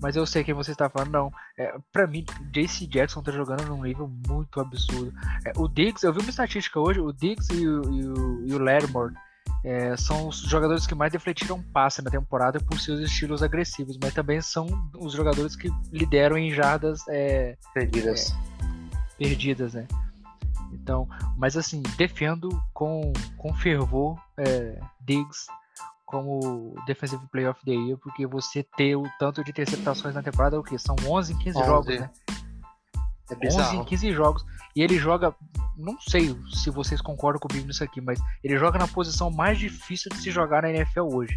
Mas 0.00 0.14
eu 0.16 0.26
sei 0.26 0.44
quem 0.44 0.54
você 0.54 0.72
está 0.72 0.88
falando, 0.88 1.10
não. 1.10 1.32
É, 1.58 1.74
pra 1.92 2.06
mim, 2.06 2.24
JC 2.50 2.86
Jackson 2.86 3.22
tá 3.22 3.32
jogando 3.32 3.66
num 3.66 3.82
nível 3.82 4.10
muito 4.28 4.60
absurdo. 4.60 5.12
É, 5.44 5.52
o 5.56 5.68
Diggs, 5.68 6.04
eu 6.04 6.12
vi 6.12 6.20
uma 6.20 6.30
estatística 6.30 6.78
hoje, 6.78 7.00
o 7.00 7.12
Diggs 7.12 7.52
e 7.52 7.66
o, 7.66 7.82
e 7.90 8.06
o, 8.06 8.46
e 8.46 8.54
o 8.54 8.58
Lattimore 8.58 9.14
é, 9.64 9.96
são 9.96 10.28
os 10.28 10.38
jogadores 10.42 10.86
que 10.86 10.94
mais 10.94 11.10
defletiram 11.10 11.62
passe 11.72 12.02
na 12.02 12.10
temporada 12.10 12.60
por 12.60 12.78
seus 12.78 13.00
estilos 13.00 13.42
agressivos, 13.42 13.98
mas 14.00 14.14
também 14.14 14.40
são 14.40 14.66
os 14.96 15.12
jogadores 15.12 15.56
que 15.56 15.70
lideram 15.90 16.36
em 16.38 16.52
jardas 16.52 17.00
é, 17.08 17.56
Perdidas. 17.74 18.34
perdidas, 19.18 19.74
né? 19.74 19.86
Então, 20.72 21.08
mas 21.36 21.56
assim, 21.56 21.82
defendo 21.96 22.48
com, 22.72 23.12
com 23.36 23.54
fervor 23.54 24.20
é, 24.36 24.78
Diggs 25.00 25.46
como 26.06 26.74
Defensive 26.86 27.26
Player 27.32 27.50
of 27.50 27.60
the 27.64 27.72
Year, 27.72 27.98
porque 27.98 28.26
você 28.26 28.62
ter 28.62 28.94
o 28.94 29.04
tanto 29.18 29.42
de 29.42 29.50
interceptações 29.50 30.14
na 30.14 30.22
temporada, 30.22 30.58
o 30.58 30.62
que? 30.62 30.78
São 30.78 30.94
11 31.04 31.32
em 31.32 31.38
15 31.38 31.58
11. 31.58 31.66
jogos, 31.66 32.00
né? 32.00 32.10
É 33.28 33.34
11 33.34 33.40
bizarro. 33.40 33.80
em 33.80 33.84
15 33.84 34.12
jogos. 34.12 34.46
E 34.74 34.82
ele 34.82 34.98
joga, 34.98 35.34
não 35.76 35.98
sei 36.00 36.38
se 36.54 36.70
vocês 36.70 37.00
concordam 37.00 37.40
comigo 37.40 37.66
nisso 37.66 37.82
aqui, 37.82 38.00
mas 38.00 38.20
ele 38.42 38.56
joga 38.56 38.78
na 38.78 38.86
posição 38.86 39.30
mais 39.30 39.58
difícil 39.58 40.10
de 40.10 40.18
se 40.18 40.30
jogar 40.30 40.62
na 40.62 40.70
NFL 40.70 41.08
hoje. 41.12 41.36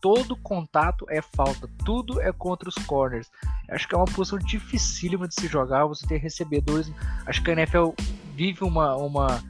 Todo 0.00 0.36
contato 0.36 1.04
é 1.10 1.20
falta, 1.20 1.68
tudo 1.84 2.20
é 2.20 2.32
contra 2.32 2.68
os 2.68 2.74
corners. 2.86 3.28
Acho 3.68 3.86
que 3.86 3.94
é 3.94 3.98
uma 3.98 4.06
posição 4.06 4.38
dificílima 4.38 5.26
de 5.26 5.34
se 5.34 5.46
jogar, 5.46 5.84
você 5.86 6.06
ter 6.06 6.18
recebedores. 6.18 6.90
Acho 7.26 7.42
que 7.42 7.50
a 7.50 7.54
NFL 7.54 7.90
vive 8.34 8.64
uma, 8.64 8.96
uma, 8.96 9.42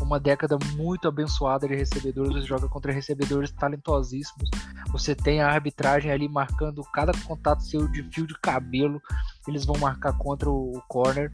uma 0.00 0.18
década 0.18 0.58
muito 0.74 1.08
abençoada 1.08 1.66
de 1.66 1.74
recebedores, 1.74 2.34
você 2.34 2.46
joga 2.46 2.68
contra 2.68 2.92
recebedores 2.92 3.50
talentosíssimos. 3.50 4.50
Você 4.90 5.14
tem 5.14 5.40
a 5.40 5.48
arbitragem 5.48 6.10
ali 6.10 6.28
marcando 6.28 6.82
cada 6.92 7.12
contato 7.26 7.62
seu 7.62 7.88
de 7.88 8.02
fio 8.04 8.26
de 8.26 8.38
cabelo, 8.40 9.00
eles 9.48 9.64
vão 9.64 9.76
marcar 9.78 10.12
contra 10.16 10.48
o, 10.48 10.76
o 10.76 10.82
corner. 10.88 11.30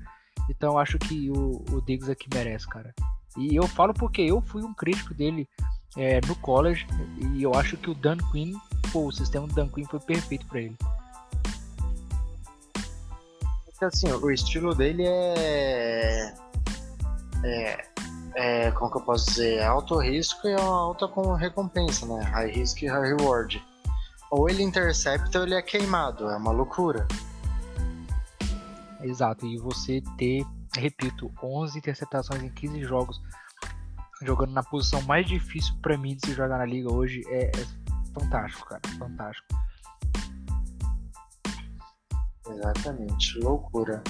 Então 0.49 0.79
acho 0.79 0.99
que 0.99 1.31
o, 1.31 1.65
o 1.71 1.81
Diggs 1.83 2.11
aqui 2.11 2.29
merece, 2.33 2.67
cara. 2.69 2.95
E 3.37 3.55
eu 3.55 3.67
falo 3.67 3.93
porque 3.93 4.23
eu 4.23 4.41
fui 4.41 4.63
um 4.63 4.75
crítico 4.75 5.15
dele 5.15 5.49
é, 5.97 6.21
no 6.27 6.35
college 6.37 6.87
e 7.35 7.43
eu 7.43 7.55
acho 7.55 7.77
que 7.77 7.91
o 7.91 7.95
Dan 7.95 8.17
Quinn, 8.33 8.55
pô, 8.93 9.07
o 9.07 9.13
sistema 9.13 9.47
do 9.47 9.55
Dan 9.55 9.69
Quinn 9.69 9.85
foi 9.85 10.01
perfeito 10.01 10.47
para 10.47 10.61
ele. 10.61 10.77
Porque 13.65 13.85
assim, 13.85 14.11
o 14.11 14.31
estilo 14.31 14.75
dele 14.75 15.05
é. 15.07 16.35
É. 17.45 17.87
é 18.39 18.71
como 18.71 18.91
que 18.91 18.99
eu 18.99 19.03
posso 19.03 19.27
dizer? 19.27 19.57
É 19.57 19.67
alto 19.67 19.99
risco 19.99 20.47
e 20.47 20.53
é 20.53 20.61
alta 20.61 21.09
com 21.09 21.35
recompensa, 21.35 22.07
né? 22.07 22.23
High 22.23 22.53
risk 22.53 22.83
e 22.83 22.87
high 22.87 23.15
reward. 23.17 23.63
Ou 24.31 24.49
ele 24.49 24.63
intercepta 24.63 25.41
ou 25.41 25.45
ele 25.45 25.55
é 25.55 25.63
queimado, 25.63 26.31
é 26.31 26.37
uma 26.37 26.53
loucura. 26.53 27.07
Exato, 29.03 29.45
e 29.45 29.59
você 29.59 30.03
ter, 30.17 30.45
repito, 30.77 31.33
11 31.43 31.79
interceptações 31.79 32.43
em 32.43 32.51
15 32.51 32.83
jogos, 32.85 33.21
jogando 34.23 34.53
na 34.53 34.63
posição 34.63 35.03
mais 35.03 35.27
difícil 35.27 35.75
para 35.83 35.99
mim 35.99 36.15
de 36.15 36.27
se 36.27 36.35
jogar 36.35 36.59
na 36.59 36.65
liga 36.65 36.93
hoje, 36.93 37.23
é, 37.29 37.47
é 37.47 37.67
fantástico, 38.13 38.69
cara, 38.69 38.83
fantástico. 38.99 39.49
Exatamente, 42.49 43.39
loucura. 43.41 44.03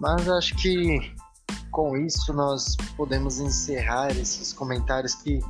Mas 0.00 0.28
acho 0.28 0.54
que 0.56 1.14
com 1.70 1.96
isso 1.96 2.32
nós 2.32 2.76
podemos 2.96 3.40
encerrar 3.40 4.10
esses 4.10 4.52
comentários 4.52 5.14
que 5.14 5.40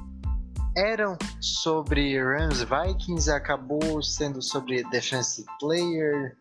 eram 0.77 1.17
sobre 1.41 2.23
Rams 2.23 2.63
Vikings, 2.63 3.31
acabou 3.31 4.03
sendo 4.03 4.41
sobre 4.41 4.85
Defensive 4.85 5.49
Player 5.59 6.37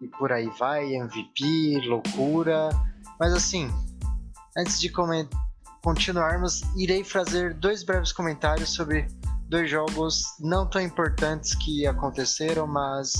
e 0.00 0.08
por 0.08 0.32
aí 0.32 0.48
vai, 0.58 0.94
MVP, 0.94 1.80
loucura. 1.86 2.68
Mas 3.18 3.32
assim, 3.32 3.70
antes 4.56 4.80
de 4.80 4.92
continuarmos, 5.82 6.62
irei 6.76 7.02
fazer 7.02 7.54
dois 7.54 7.82
breves 7.82 8.12
comentários 8.12 8.70
sobre 8.70 9.06
dois 9.48 9.70
jogos 9.70 10.24
não 10.40 10.68
tão 10.68 10.80
importantes 10.80 11.54
que 11.54 11.86
aconteceram, 11.86 12.66
mas 12.66 13.12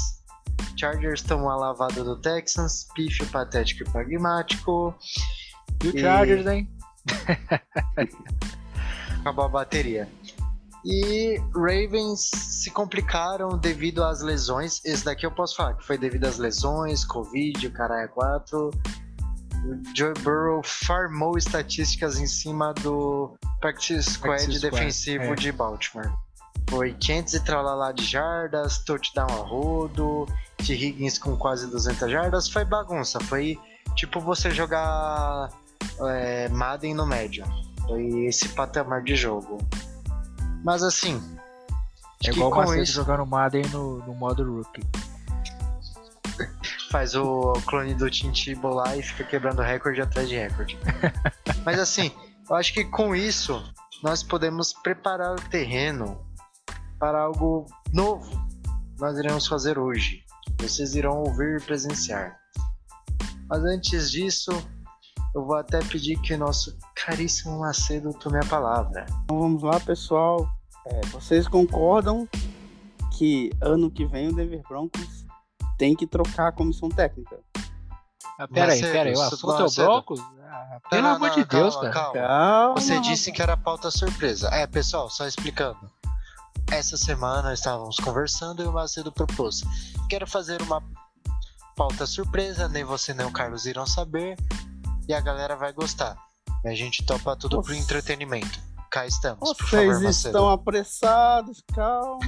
Chargers 0.77 1.23
tomou 1.23 1.51
a 1.51 1.57
lavada 1.57 2.03
do 2.03 2.17
Texans, 2.17 2.89
pífio 2.95 3.27
patético 3.29 3.83
e 3.83 3.93
pragmático. 3.93 4.95
E 5.85 5.89
o 5.89 5.99
Chargers, 5.99 6.47
hein? 6.47 6.69
Acabou 9.21 9.45
a 9.45 9.49
bateria. 9.49 10.09
E 10.85 11.41
Ravens 11.55 12.31
se 12.33 12.71
complicaram 12.71 13.57
devido 13.57 14.03
às 14.03 14.21
lesões. 14.21 14.85
Esse 14.85 15.05
daqui 15.05 15.25
eu 15.25 15.31
posso 15.31 15.57
falar 15.57 15.75
que 15.75 15.87
foi 15.87 15.97
devido 15.97 16.25
às 16.25 16.39
lesões, 16.39 17.05
Covid, 17.05 17.69
o 17.69 17.73
caralho 17.73 18.09
4. 18.09 18.69
O 18.69 18.71
Joe 19.97 20.13
Burrow 20.25 20.61
farmou 20.65 21.39
estatísticas 21.39 22.19
em 22.19 22.27
cima 22.27 22.75
do 22.75 23.37
practice 23.61 24.03
squad 24.03 24.39
Practice 24.39 24.59
squad, 24.59 24.73
defensivo 24.73 25.25
é. 25.25 25.35
de 25.37 25.53
Baltimore. 25.53 26.13
Foi 26.69 26.95
500 26.95 27.35
e 27.35 27.45
tralalá 27.45 27.93
de 27.93 28.05
jardas, 28.05 28.79
touchdown 28.79 29.29
a 29.31 29.47
rodo, 29.47 30.27
T. 30.57 30.73
Higgins 30.73 31.19
com 31.19 31.37
quase 31.37 31.71
200 31.71 32.11
jardas. 32.11 32.49
Foi 32.49 32.65
bagunça, 32.65 33.21
foi 33.21 33.57
tipo 33.95 34.19
você 34.19 34.51
jogar 34.51 35.49
é, 36.09 36.49
Madden 36.49 36.95
no 36.95 37.07
médio. 37.07 37.45
Foi 37.87 38.25
esse 38.27 38.49
patamar 38.51 39.03
de 39.03 39.17
jogo. 39.17 39.59
Mas 40.65 40.83
assim, 40.83 41.21
É 42.25 42.31
igual 42.31 42.51
o 42.51 42.53
com 42.53 42.61
Macedo 42.61 42.83
isso 42.83 42.93
jogando 42.93 43.27
Madden 43.27 43.67
no, 43.73 43.99
no 43.99 44.15
modo 44.15 44.45
rookie. 44.45 44.83
faz 46.91 47.15
o 47.15 47.53
clone 47.67 47.95
do 47.95 48.11
Tintibo 48.11 48.69
lá 48.69 48.97
e 48.97 49.03
fica 49.03 49.25
quebrando 49.25 49.63
recorde 49.63 50.01
atrás 50.01 50.29
de 50.29 50.37
recorde. 50.37 50.79
Mas 51.65 51.79
assim, 51.79 52.13
eu 52.49 52.57
acho 52.57 52.73
que 52.73 52.85
com 52.85 53.15
isso 53.17 53.63
nós 54.03 54.23
podemos 54.23 54.73
preparar 54.73 55.33
o 55.33 55.41
terreno 55.51 56.21
para 56.99 57.21
algo 57.21 57.67
novo. 57.93 58.31
Nós 58.99 59.19
iremos 59.19 59.47
fazer 59.47 59.79
hoje. 59.79 60.23
Vocês 60.61 60.95
irão 60.95 61.23
ouvir 61.23 61.61
e 61.61 61.65
presenciar. 61.65 62.37
Mas 63.49 63.65
antes 63.65 64.11
disso, 64.11 64.51
eu 65.35 65.45
vou 65.45 65.57
até 65.57 65.79
pedir 65.81 66.21
que 66.21 66.35
o 66.35 66.39
nosso 66.39 66.77
caríssimo 66.95 67.61
Macedo 67.61 68.13
tome 68.15 68.39
a 68.39 68.47
palavra. 68.47 69.07
Então 69.25 69.39
vamos 69.39 69.63
lá, 69.63 69.81
pessoal. 69.81 70.49
É, 70.87 71.01
vocês 71.07 71.49
concordam 71.49 72.29
que 73.17 73.51
ano 73.61 73.91
que 73.91 74.05
vem 74.05 74.29
o 74.29 74.35
Denver 74.35 74.63
Broncos 74.69 75.25
tem 75.79 75.95
que 75.95 76.07
trocar 76.07 76.49
a 76.49 76.53
comissão 76.53 76.89
técnica? 76.89 77.39
Ah, 78.39 78.49
pera 78.49 78.73
aí, 78.73 78.81
Macedo, 78.81 78.93
pera 78.93 79.11
aí, 79.11 79.17
o 79.17 79.21
assunto 79.21 79.63
é 79.63 79.65
o. 79.65 79.87
Broncos? 79.87 80.21
Ah, 80.21 80.81
pelo 80.91 81.03
Não, 81.03 81.17
amor 81.17 81.29
não, 81.29 81.35
de 81.35 81.45
Deus, 81.45 81.75
calma, 81.75 81.91
cara. 81.91 82.13
calma. 82.13 82.29
Calma. 82.29 82.81
Você 82.81 83.01
disse 83.01 83.33
que 83.33 83.41
era 83.41 83.57
pauta 83.57 83.91
surpresa. 83.91 84.49
É, 84.49 84.67
pessoal, 84.67 85.09
só 85.09 85.27
explicando. 85.27 85.91
Essa 86.71 86.97
semana 86.97 87.55
estávamos 87.55 87.97
conversando 87.97 88.63
e 88.63 88.67
o 88.67 88.73
Macedo 88.73 89.11
propôs. 89.11 89.63
Quero 90.09 90.27
fazer 90.27 90.61
uma 90.63 90.83
pauta 91.77 92.07
surpresa, 92.07 92.69
nem 92.69 92.85
você 92.85 93.15
nem 93.15 93.27
o 93.27 93.33
Carlos 93.33 93.67
irão 93.67 93.87
saber. 93.87 94.37
E 95.09 95.13
a 95.15 95.21
galera 95.21 95.57
vai 95.57 95.73
gostar. 95.73 96.17
E 96.65 96.69
a 96.69 96.75
gente 96.75 97.05
topa 97.05 97.35
tudo 97.37 97.61
pro 97.63 97.73
Nossa. 97.73 97.83
entretenimento. 97.85 98.61
Cá 98.91 99.07
estamos, 99.07 99.39
por 99.57 99.57
Vocês 99.71 99.91
favor, 99.95 100.11
estão 100.11 100.49
apressados, 100.51 101.65
calma. 101.75 102.19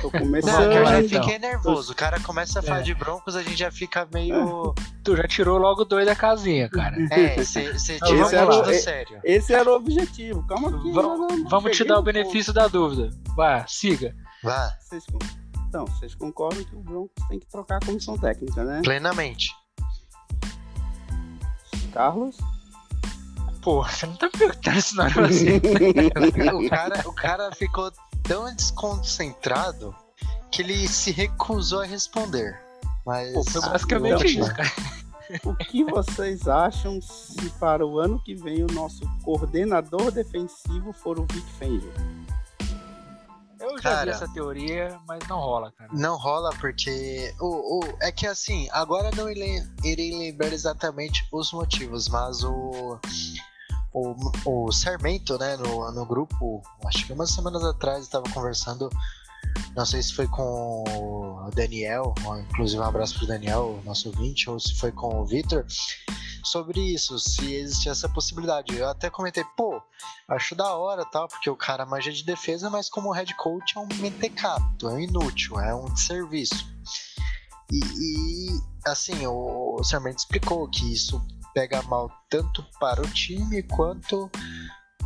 Tô 0.00 0.10
Não, 0.14 0.20
começando. 0.20 0.70
que 0.70 0.76
eu 0.76 0.86
já 0.86 1.02
então. 1.02 1.22
fiquei 1.24 1.38
nervoso. 1.40 1.92
O 1.92 1.94
cara 1.96 2.20
começa 2.20 2.60
a 2.60 2.62
falar 2.62 2.78
É. 2.78 2.82
de 2.82 2.94
broncos, 2.94 3.34
a 3.34 3.42
gente 3.42 3.56
já 3.56 3.70
fica 3.72 4.06
meio. 4.14 4.72
Tu 5.02 5.16
já 5.16 5.26
tirou 5.26 5.58
logo 5.58 5.84
dois 5.84 6.06
da 6.06 6.14
casinha, 6.14 6.68
cara. 6.70 6.94
É, 7.12 7.34
você 7.42 7.62
Esse 7.62 7.98
tirou 7.98 8.30
era 8.30 8.42
a 8.44 8.58
o- 8.60 8.62
do 8.62 8.70
é- 8.70 8.78
sério. 8.78 9.20
Esse 9.24 9.52
era 9.52 9.68
o 9.68 9.74
objetivo. 9.74 10.46
Calma 10.46 10.68
aqui. 10.68 10.92
Va- 10.92 11.02
não, 11.02 11.18
não, 11.18 11.26
não 11.36 11.48
Vamos 11.48 11.76
te 11.76 11.82
dar 11.82 11.98
o 11.98 12.02
benefício 12.02 12.52
da 12.52 12.68
dúvida. 12.68 13.10
Vai, 13.34 13.64
siga. 13.66 14.14
Vá, 14.44 14.68
ponto. 14.70 14.78
Vocês 14.88 15.04
Então, 15.68 15.84
vocês 15.86 16.14
concordam 16.14 16.62
que 16.62 16.76
o 16.76 16.80
Broncos 16.80 17.26
tem 17.28 17.40
que 17.40 17.46
trocar 17.48 17.78
a 17.82 17.86
comissão 17.86 18.16
técnica, 18.16 18.62
né? 18.62 18.82
plenamente. 18.84 19.50
Carlos? 21.94 22.36
Pô, 23.62 23.84
você 23.84 24.04
não 24.04 24.16
tá 24.16 24.26
me 24.26 24.32
perguntando 24.32 24.78
isso 24.78 24.96
não 24.96 25.06
era 25.06 25.26
assim. 25.26 25.56
o, 26.52 26.68
cara, 26.68 27.08
o 27.08 27.12
cara 27.12 27.52
ficou 27.52 27.90
tão 28.24 28.52
desconcentrado 28.52 29.94
que 30.50 30.60
ele 30.60 30.88
se 30.88 31.12
recusou 31.12 31.82
a 31.82 31.86
responder. 31.86 32.60
Mas. 33.06 33.32
Pô, 33.32 33.44
foi 33.44 33.60
basicamente 33.60 34.26
então, 34.26 34.46
isso, 34.46 34.54
cara. 34.54 34.72
O 35.42 35.56
que 35.56 35.82
vocês 35.84 36.46
acham 36.46 37.00
se 37.00 37.48
para 37.58 37.86
o 37.86 37.98
ano 37.98 38.20
que 38.22 38.34
vem 38.34 38.62
o 38.62 38.66
nosso 38.66 39.08
coordenador 39.22 40.10
defensivo 40.10 40.92
for 40.92 41.18
o 41.18 41.26
Vic 41.32 41.46
Fangio? 41.58 41.92
Eu 43.64 43.78
já 43.78 43.90
Cara. 43.90 44.04
vi 44.04 44.10
essa 44.10 44.28
teoria, 44.28 45.00
mas 45.08 45.26
não 45.26 45.38
rola, 45.38 45.72
cara. 45.72 45.90
Não 45.92 46.18
rola 46.18 46.50
porque. 46.60 47.34
O, 47.40 47.78
o, 47.80 47.98
é 48.02 48.12
que 48.12 48.26
assim, 48.26 48.68
agora 48.72 49.10
não 49.16 49.30
irei, 49.30 49.62
irei 49.82 50.16
lembrar 50.16 50.52
exatamente 50.52 51.26
os 51.32 51.50
motivos, 51.52 52.08
mas 52.08 52.44
o. 52.44 53.00
O, 53.96 54.16
o 54.44 54.72
Sarmento, 54.72 55.38
né, 55.38 55.56
no, 55.56 55.88
no 55.92 56.04
grupo, 56.04 56.60
acho 56.84 57.06
que 57.06 57.12
umas 57.12 57.30
semanas 57.30 57.62
atrás 57.62 58.02
estava 58.02 58.24
conversando, 58.34 58.90
não 59.76 59.84
sei 59.84 60.02
se 60.02 60.12
foi 60.12 60.26
com 60.28 60.84
o 60.86 61.50
Daniel, 61.54 62.14
inclusive 62.50 62.80
um 62.80 62.84
abraço 62.84 63.18
pro 63.18 63.26
Daniel, 63.26 63.80
nosso 63.84 64.08
ouvinte, 64.08 64.48
ou 64.48 64.58
se 64.58 64.74
foi 64.74 64.92
com 64.92 65.20
o 65.20 65.26
Victor, 65.26 65.66
sobre 66.44 66.80
isso, 66.80 67.18
se 67.18 67.54
existia 67.54 67.92
essa 67.92 68.08
possibilidade. 68.08 68.76
Eu 68.76 68.88
até 68.88 69.10
comentei, 69.10 69.44
pô, 69.56 69.82
acho 70.28 70.54
da 70.54 70.74
hora 70.76 71.04
tal, 71.04 71.26
porque 71.26 71.50
o 71.50 71.56
cara 71.56 71.86
manja 71.86 72.12
de 72.12 72.24
defesa, 72.24 72.70
mas 72.70 72.88
como 72.88 73.12
head 73.12 73.34
coach 73.36 73.76
é 73.76 73.80
um 73.80 73.88
mentecato, 73.96 74.88
é 74.88 74.92
um 74.92 75.00
inútil, 75.00 75.58
é 75.58 75.74
um 75.74 75.94
serviço. 75.96 76.66
E, 77.70 77.78
e, 77.78 78.60
assim, 78.86 79.26
o, 79.26 79.76
o 79.80 79.84
Sarmento 79.84 80.18
explicou 80.18 80.68
que 80.68 80.92
isso 80.92 81.20
pega 81.54 81.82
mal 81.82 82.10
tanto 82.28 82.64
para 82.78 83.00
o 83.00 83.08
time 83.08 83.62
quanto 83.62 84.30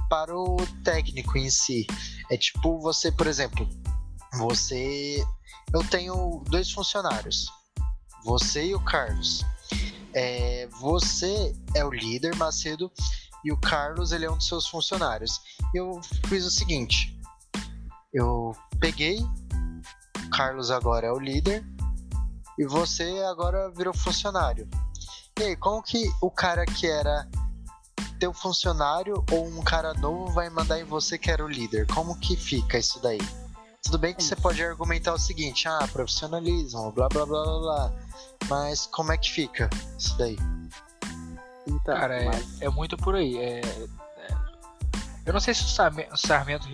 para 0.09 0.37
o 0.37 0.57
técnico 0.83 1.39
em 1.39 1.51
si. 1.51 1.87
É 2.31 2.37
tipo 2.37 2.81
você, 2.81 3.13
por 3.13 3.27
exemplo, 3.27 3.69
você. 4.35 5.25
Eu 5.73 5.85
tenho 5.89 6.43
dois 6.49 6.71
funcionários, 6.71 7.47
você 8.25 8.67
e 8.67 8.75
o 8.75 8.81
Carlos. 8.81 9.45
é, 10.15 10.67
você 10.81 11.55
é 11.75 11.85
o 11.85 11.91
líder, 11.91 12.35
Macedo, 12.37 12.91
e 13.45 13.53
o 13.53 13.57
Carlos 13.57 14.13
ele 14.13 14.25
é 14.25 14.31
um 14.31 14.37
dos 14.37 14.49
seus 14.49 14.67
funcionários. 14.67 15.41
Eu 15.75 16.01
fiz 16.27 16.45
o 16.45 16.51
seguinte: 16.51 17.17
eu 18.13 18.57
peguei, 18.81 19.19
o 19.21 20.31
Carlos 20.31 20.71
agora 20.71 21.07
é 21.07 21.13
o 21.13 21.19
líder, 21.19 21.65
e 22.59 22.67
você 22.67 23.23
agora 23.31 23.71
virou 23.71 23.95
funcionário. 23.95 24.69
E 25.39 25.43
aí, 25.43 25.57
como 25.57 25.83
que 25.83 26.11
o 26.21 26.31
cara 26.31 26.65
que 26.65 26.87
era 26.87 27.29
teu 28.19 28.33
funcionário 28.33 29.25
ou 29.31 29.47
um 29.47 29.63
cara 29.63 29.95
novo 29.95 30.33
vai 30.33 30.51
mandar 30.51 30.81
em 30.81 30.85
você 30.85 31.17
que 31.17 31.31
era 31.31 31.45
o 31.45 31.49
líder? 31.49 31.87
Como 31.87 32.19
que 32.19 32.37
fica 32.37 32.77
isso 32.77 33.01
daí? 33.01 33.21
Tudo 33.85 33.99
bem 33.99 34.15
que 34.15 34.23
você 34.23 34.37
pode 34.37 34.63
argumentar 34.63 35.15
o 35.15 35.19
seguinte, 35.19 35.67
ah, 35.69 35.87
profissionalismo, 35.93 36.91
blá 36.93 37.09
blá 37.09 37.25
blá 37.25 37.45
blá 37.45 37.59
blá. 37.61 37.93
Mas 38.49 38.87
como 38.87 39.13
é 39.13 39.17
que 39.19 39.31
fica 39.31 39.71
isso 39.99 40.17
daí? 40.19 40.37
Então, 41.67 41.95
Cara, 41.97 42.17
é, 42.23 42.25
mas- 42.25 42.61
é 42.63 42.69
muito 42.69 42.97
por 42.97 43.15
aí. 43.15 43.37
é- 43.39 43.61
é- 43.61 43.89
Eu 45.27 45.33
não 45.35 45.41
sei 45.41 45.53
se 45.55 45.63
o 45.63 45.69
Sarme- 45.69 46.09
o 46.11 46.17
Sarmento, 46.17 46.67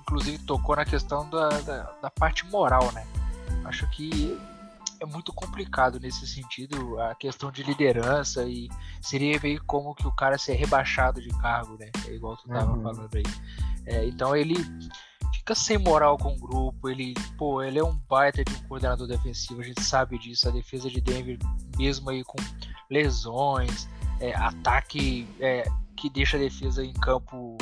inclusive, 0.00 0.38
tocou 0.38 0.74
na 0.76 0.84
questão 0.84 1.28
da, 1.30 1.48
da, 1.60 1.82
da 2.02 2.10
parte 2.10 2.44
moral, 2.46 2.90
né? 2.92 3.06
Acho 3.64 3.88
que 3.90 4.36
é 5.00 5.06
muito 5.06 5.32
complicado 5.32 6.00
nesse 6.00 6.26
sentido 6.26 7.00
a 7.00 7.14
questão 7.14 7.52
de 7.52 7.62
liderança 7.62 8.42
e 8.44 8.68
seria 9.00 9.38
meio 9.40 9.62
como 9.64 9.94
que 9.94 10.06
o 10.06 10.12
cara 10.12 10.36
ser 10.38 10.54
rebaixado 10.54 11.20
de 11.22 11.28
cargo, 11.40 11.76
né? 11.78 11.90
É 12.06 12.10
igual 12.12 12.36
tu 12.36 12.48
tava 12.48 12.72
Uhum. 12.72 12.82
falando 12.82 13.14
aí. 13.14 13.22
É, 13.86 14.04
então 14.06 14.34
ele 14.34 14.56
fica 15.44 15.54
sem 15.54 15.76
moral 15.76 16.16
com 16.16 16.32
o 16.32 16.38
grupo, 16.38 16.88
ele, 16.88 17.12
pô, 17.36 17.62
ele 17.62 17.78
é 17.78 17.84
um 17.84 17.94
baita 18.08 18.42
de 18.42 18.50
um 18.54 18.66
coordenador 18.66 19.06
defensivo, 19.06 19.60
a 19.60 19.64
gente 19.64 19.82
sabe 19.82 20.18
disso, 20.18 20.48
a 20.48 20.50
defesa 20.50 20.88
de 20.88 21.02
Denver, 21.02 21.38
mesmo 21.76 22.08
aí 22.08 22.24
com 22.24 22.38
lesões, 22.90 23.86
é, 24.20 24.34
ataque 24.34 25.28
é, 25.38 25.64
que 25.94 26.08
deixa 26.08 26.38
a 26.38 26.40
defesa 26.40 26.82
em 26.82 26.94
campo 26.94 27.58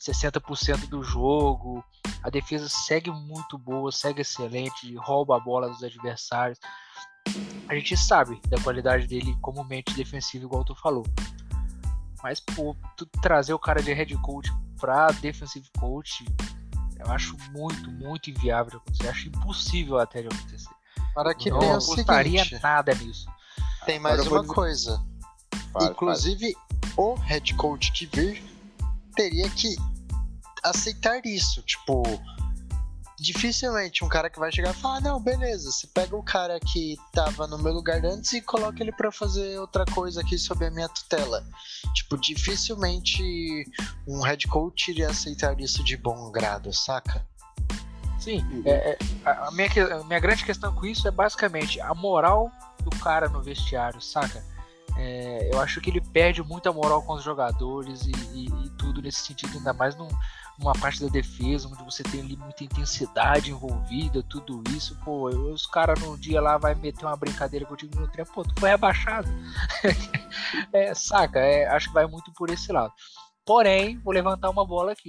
60% 0.00 0.88
do 0.88 1.02
jogo. 1.02 1.84
A 2.22 2.30
defesa 2.30 2.66
segue 2.66 3.10
muito 3.10 3.58
boa, 3.58 3.92
segue 3.92 4.22
excelente, 4.22 4.94
rouba 4.96 5.36
a 5.36 5.40
bola 5.40 5.68
dos 5.68 5.82
adversários. 5.82 6.58
A 7.68 7.74
gente 7.74 7.94
sabe 7.94 8.40
da 8.48 8.58
qualidade 8.62 9.06
dele 9.06 9.36
como 9.42 9.62
mente 9.64 9.92
defensiva, 9.94 10.46
igual 10.46 10.64
tu 10.64 10.74
falou. 10.76 11.04
Mas, 12.22 12.40
pô, 12.40 12.74
tu 12.96 13.04
trazer 13.20 13.52
o 13.52 13.58
cara 13.58 13.82
de 13.82 13.92
head 13.92 14.16
coach 14.22 14.50
pra 14.80 15.08
defensive 15.08 15.68
coach, 15.78 16.24
eu 16.98 17.10
acho 17.10 17.36
muito, 17.52 17.90
muito 17.90 18.30
inviável 18.30 18.70
de 18.70 18.76
acontecer. 18.76 19.08
Acho 19.08 19.28
impossível 19.28 19.98
até 19.98 20.22
de 20.22 20.28
acontecer. 20.28 20.68
Para 21.14 21.34
que 21.34 21.50
não 21.50 21.74
apostaria 21.74 22.44
seguinte, 22.44 22.62
nada 22.62 22.94
nisso. 22.94 23.26
tem 23.86 23.98
mais 23.98 24.14
Agora 24.20 24.28
vou 24.30 24.38
uma 24.38 24.42
dizer- 24.42 24.54
coisa. 24.54 25.06
Inclusive, 25.90 26.54
o 26.96 27.14
head 27.14 27.54
coach 27.54 27.92
que 27.92 28.06
vir 28.06 28.42
teria 29.14 29.48
que 29.50 29.76
aceitar 30.64 31.20
isso. 31.24 31.62
Tipo, 31.62 32.02
dificilmente 33.18 34.04
um 34.04 34.08
cara 34.08 34.30
que 34.30 34.38
vai 34.38 34.50
chegar 34.52 34.70
e 34.70 34.74
falar: 34.74 34.98
"Ah, 34.98 35.00
não, 35.00 35.20
beleza, 35.20 35.70
você 35.70 35.86
pega 35.88 36.16
o 36.16 36.22
cara 36.22 36.58
que 36.60 36.96
tava 37.12 37.46
no 37.46 37.58
meu 37.58 37.72
lugar 37.72 38.04
antes 38.04 38.32
e 38.32 38.40
coloca 38.40 38.82
ele 38.82 38.92
pra 38.92 39.10
fazer 39.10 39.58
outra 39.58 39.84
coisa 39.86 40.20
aqui 40.20 40.38
sob 40.38 40.64
a 40.64 40.70
minha 40.70 40.88
tutela. 40.88 41.44
Tipo, 41.94 42.16
dificilmente 42.16 43.64
um 44.06 44.20
head 44.22 44.46
coach 44.46 44.90
iria 44.90 45.10
aceitar 45.10 45.58
isso 45.60 45.82
de 45.82 45.96
bom 45.96 46.30
grado, 46.30 46.72
saca? 46.72 47.26
Sim, 48.20 48.40
Uhum. 48.50 48.62
é- 48.64 48.90
é- 48.92 48.98
a, 49.24 49.50
minha, 49.52 49.68
a 50.00 50.04
minha 50.04 50.20
grande 50.20 50.44
questão 50.44 50.74
com 50.74 50.84
isso 50.84 51.06
é 51.06 51.10
basicamente 51.10 51.80
a 51.80 51.94
moral 51.94 52.50
do 52.82 52.90
cara 52.98 53.28
no 53.28 53.42
vestiário, 53.42 54.00
saca? 54.00 54.44
É, 54.96 55.50
eu 55.52 55.60
acho 55.60 55.80
que 55.80 55.90
ele 55.90 56.00
perde 56.00 56.42
muita 56.42 56.72
moral 56.72 57.02
com 57.02 57.12
os 57.14 57.22
jogadores 57.22 58.02
e, 58.02 58.10
e- 58.34 58.66
e 58.66 58.70
tudo 58.70 59.00
nesse 59.00 59.20
sentido, 59.20 59.56
ainda 59.56 59.72
mais 59.72 59.94
num- 59.94 60.08
numa 60.58 60.72
parte 60.72 61.00
da 61.00 61.08
defesa, 61.08 61.68
onde 61.68 61.82
você 61.84 62.02
tem 62.02 62.20
ali 62.20 62.36
muita 62.36 62.64
intensidade 62.64 63.50
envolvida, 63.50 64.22
tudo 64.24 64.62
isso, 64.70 64.96
pô, 65.04 65.28
os 65.28 65.66
caras 65.66 66.00
num 66.00 66.16
dia 66.16 66.40
lá 66.40 66.58
vai 66.58 66.74
meter 66.74 67.04
uma 67.06 67.16
brincadeira 67.16 67.64
contigo 67.64 67.98
no 68.00 68.08
treino, 68.08 68.30
pô, 68.32 68.42
tu 68.42 68.52
foi 68.58 68.70
rebaixado. 68.70 69.28
É, 70.72 70.94
saca? 70.94 71.38
É, 71.40 71.66
acho 71.68 71.88
que 71.88 71.94
vai 71.94 72.06
muito 72.06 72.32
por 72.32 72.48
esse 72.50 72.72
lado. 72.72 72.92
Porém, 73.44 73.98
vou 73.98 74.12
levantar 74.14 74.48
uma 74.50 74.64
bola 74.66 74.92
aqui. 74.92 75.08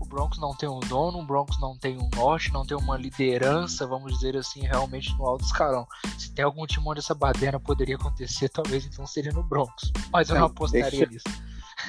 O 0.00 0.04
Broncos 0.06 0.38
não 0.38 0.54
tem 0.56 0.68
um 0.68 0.80
dono, 0.80 1.18
o 1.20 1.26
Broncos 1.26 1.60
não 1.60 1.76
tem 1.78 1.96
um 1.98 2.08
norte, 2.16 2.52
não 2.52 2.64
tem 2.66 2.76
uma 2.76 2.96
liderança, 2.96 3.86
vamos 3.86 4.12
dizer 4.14 4.36
assim, 4.36 4.60
realmente 4.62 5.14
no 5.16 5.26
alto 5.26 5.44
escalão. 5.44 5.86
Se 6.18 6.32
tem 6.34 6.44
algum 6.44 6.66
time 6.66 6.84
onde 6.88 7.00
essa 7.00 7.14
baderna 7.14 7.60
poderia 7.60 7.96
acontecer, 7.96 8.48
talvez 8.48 8.84
então 8.86 9.06
seria 9.06 9.32
no 9.32 9.42
Broncos. 9.42 9.92
Mas 10.12 10.28
eu 10.28 10.34
não 10.34 10.42
Não, 10.42 10.48
apostaria 10.48 10.90
deixa- 10.90 11.06
nisso. 11.06 11.42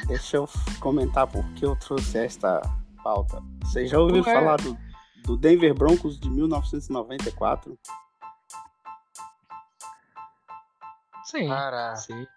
Deixa 0.07 0.37
eu 0.37 0.49
comentar 0.79 1.27
por 1.27 1.43
que 1.53 1.65
eu 1.65 1.75
trouxe 1.75 2.17
esta 2.17 2.61
pauta. 3.03 3.41
Você 3.63 3.87
já 3.87 3.99
ouviu 3.99 4.23
Ué. 4.23 4.33
falar 4.33 4.57
do, 4.57 4.77
do 5.23 5.37
Denver 5.37 5.73
Broncos 5.73 6.19
de 6.19 6.29
1994? 6.29 7.77
Sim. 11.25 11.47
Cara, 11.47 11.95
sim. 11.95 12.27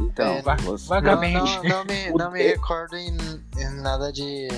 Então, 0.00 0.26
É, 0.26 0.42
você- 0.42 0.62
não, 0.94 1.00
vagamente. 1.00 1.56
não, 1.56 1.62
não 1.62 1.84
me, 1.84 2.10
O 2.12 2.18
não 2.18 2.30
me 2.32 2.38
de- 2.38 2.48
recordo 2.56 2.96
em, 2.96 3.16
em 3.56 3.82
nada 3.82 4.12
de. 4.12 4.48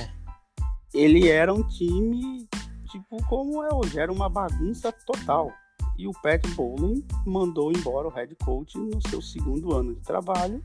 ele 0.94 1.28
era 1.28 1.52
um 1.52 1.62
time 1.66 2.48
tipo 2.90 3.22
como 3.28 3.62
é 3.62 3.68
hoje, 3.72 3.98
era 4.00 4.10
uma 4.12 4.28
bagunça 4.28 4.90
total. 4.92 5.52
E 5.98 6.06
o 6.08 6.12
Pat 6.22 6.46
Bowlen 6.54 7.04
mandou 7.26 7.70
embora 7.70 8.08
o 8.08 8.10
head 8.10 8.34
coach 8.36 8.78
no 8.78 9.06
seu 9.08 9.20
segundo 9.20 9.74
ano 9.76 9.94
de 9.94 10.00
trabalho. 10.00 10.64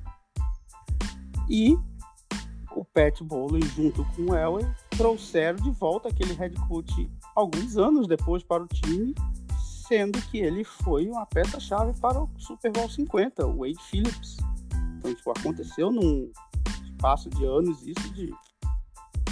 E 1.49 1.77
o 2.75 2.83
Pat 2.83 3.21
Bowlen, 3.21 3.63
junto 3.75 4.03
com 4.15 4.31
o 4.31 4.35
Elway, 4.35 4.65
trouxeram 4.97 5.57
de 5.63 5.71
volta 5.71 6.09
aquele 6.09 6.33
head 6.33 6.55
coach 6.67 7.09
alguns 7.35 7.77
anos 7.77 8.07
depois 8.07 8.43
para 8.43 8.63
o 8.63 8.67
time, 8.67 9.15
sendo 9.87 10.21
que 10.29 10.39
ele 10.39 10.63
foi 10.63 11.07
uma 11.07 11.25
peça-chave 11.25 11.97
para 11.99 12.21
o 12.21 12.29
Super 12.37 12.71
Bowl 12.71 12.89
50, 12.89 13.45
o 13.45 13.59
Wade 13.59 13.81
Phillips. 13.89 14.37
Então, 14.97 15.13
tipo, 15.13 15.31
aconteceu 15.31 15.91
num 15.91 16.31
espaço 16.83 17.29
de 17.29 17.45
anos 17.45 17.85
isso 17.85 18.13
de 18.13 18.33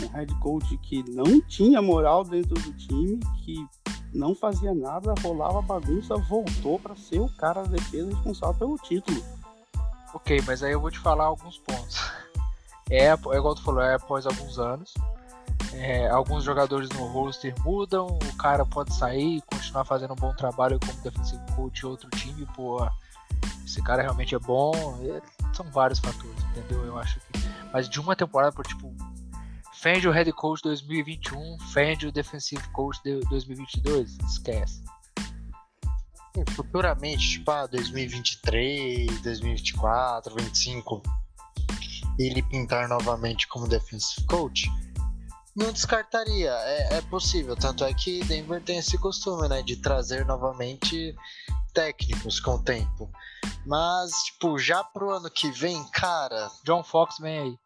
um 0.03 0.07
head 0.13 0.33
coach 0.39 0.77
que 0.77 1.03
não 1.11 1.41
tinha 1.41 1.81
moral 1.81 2.23
dentro 2.23 2.53
do 2.53 2.73
time, 2.73 3.19
que 3.43 3.55
não 4.13 4.35
fazia 4.35 4.73
nada, 4.73 5.13
rolava 5.21 5.61
bagunça, 5.61 6.15
voltou 6.17 6.79
para 6.79 6.95
ser 6.95 7.19
o 7.19 7.29
cara 7.29 7.63
da 7.63 7.69
defesa 7.69 8.09
responsável 8.09 8.55
pelo 8.59 8.77
título. 8.77 9.42
Ok, 10.13 10.41
mas 10.45 10.61
aí 10.63 10.71
eu 10.71 10.79
vou 10.79 10.91
te 10.91 10.99
falar 10.99 11.25
alguns 11.25 11.57
pontos. 11.59 11.99
É, 12.89 13.07
é 13.07 13.13
igual 13.13 13.55
tu 13.55 13.63
falou, 13.63 13.81
é 13.81 13.95
após 13.95 14.25
alguns 14.25 14.59
anos. 14.59 14.93
É, 15.73 16.07
alguns 16.09 16.43
jogadores 16.43 16.89
no 16.89 17.07
roster 17.07 17.53
mudam, 17.63 18.05
o 18.07 18.37
cara 18.37 18.63
pode 18.65 18.93
sair 18.93 19.37
e 19.37 19.41
continuar 19.41 19.85
fazendo 19.85 20.11
um 20.13 20.15
bom 20.15 20.33
trabalho 20.35 20.79
como 20.79 21.01
defensive 21.01 21.41
coach 21.55 21.81
em 21.81 21.87
outro 21.87 22.09
time, 22.11 22.45
pô, 22.55 22.85
esse 23.65 23.81
cara 23.81 24.03
realmente 24.03 24.35
é 24.35 24.39
bom. 24.39 24.73
é, 25.03 25.21
são 25.55 25.65
vários 25.71 25.99
fatores, 25.99 26.43
entendeu? 26.51 26.85
Eu 26.85 26.97
acho 26.97 27.19
que. 27.19 27.25
Mas 27.71 27.89
de 27.89 27.99
uma 27.99 28.15
temporada 28.15 28.51
por 28.51 28.65
tipo. 28.65 28.93
Fende 29.73 30.07
o 30.07 30.11
head 30.11 30.31
coach 30.31 30.61
2021, 30.61 31.59
fende 31.73 32.07
o 32.07 32.11
defensive 32.11 32.65
coach 32.69 33.01
de 33.03 33.19
2022, 33.21 34.17
esquece. 34.19 34.81
Futuramente, 36.55 37.29
tipo, 37.31 37.51
ah, 37.51 37.67
2023, 37.67 39.21
2024, 39.21 40.33
2025, 40.33 41.01
ele 42.17 42.41
pintar 42.41 42.87
novamente 42.87 43.47
como 43.47 43.67
defensive 43.67 44.25
coach, 44.27 44.69
não 45.55 45.71
descartaria, 45.71 46.51
é, 46.51 46.97
é 46.97 47.01
possível. 47.01 47.55
Tanto 47.55 47.83
é 47.83 47.93
que 47.93 48.23
Denver 48.23 48.61
tem 48.61 48.79
esse 48.79 48.97
costume, 48.97 49.47
né, 49.47 49.61
de 49.61 49.75
trazer 49.75 50.25
novamente 50.25 51.15
técnicos 51.73 52.39
com 52.39 52.55
o 52.55 52.63
tempo. 52.63 53.11
Mas, 53.65 54.11
tipo, 54.23 54.57
já 54.57 54.83
pro 54.83 55.11
ano 55.11 55.29
que 55.29 55.51
vem, 55.51 55.83
cara, 55.91 56.49
John 56.65 56.83
Fox 56.83 57.17
vem 57.19 57.39
aí. 57.39 57.57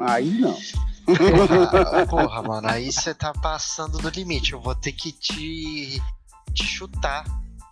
Aí 0.00 0.38
não. 0.38 0.56
porra, 1.04 2.06
porra, 2.08 2.42
mano, 2.42 2.68
aí 2.68 2.90
você 2.90 3.14
tá 3.14 3.32
passando 3.32 3.98
do 3.98 4.08
limite. 4.08 4.52
Eu 4.52 4.60
vou 4.60 4.74
ter 4.74 4.92
que 4.92 5.12
te, 5.12 6.02
te 6.52 6.64
chutar 6.64 7.24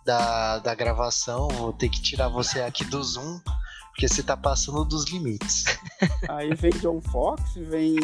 da, 0.05 0.59
da 0.59 0.75
gravação, 0.75 1.47
vou 1.49 1.73
ter 1.73 1.89
que 1.89 2.01
tirar 2.01 2.29
você 2.29 2.61
aqui 2.61 2.85
do 2.85 3.03
Zoom, 3.03 3.39
porque 3.89 4.07
você 4.07 4.21
tá 4.21 4.37
passando 4.37 4.85
dos 4.85 5.05
limites. 5.05 5.65
Aí 6.29 6.53
vem 6.53 6.71
John 6.79 7.01
Fox, 7.01 7.41
vem 7.55 7.95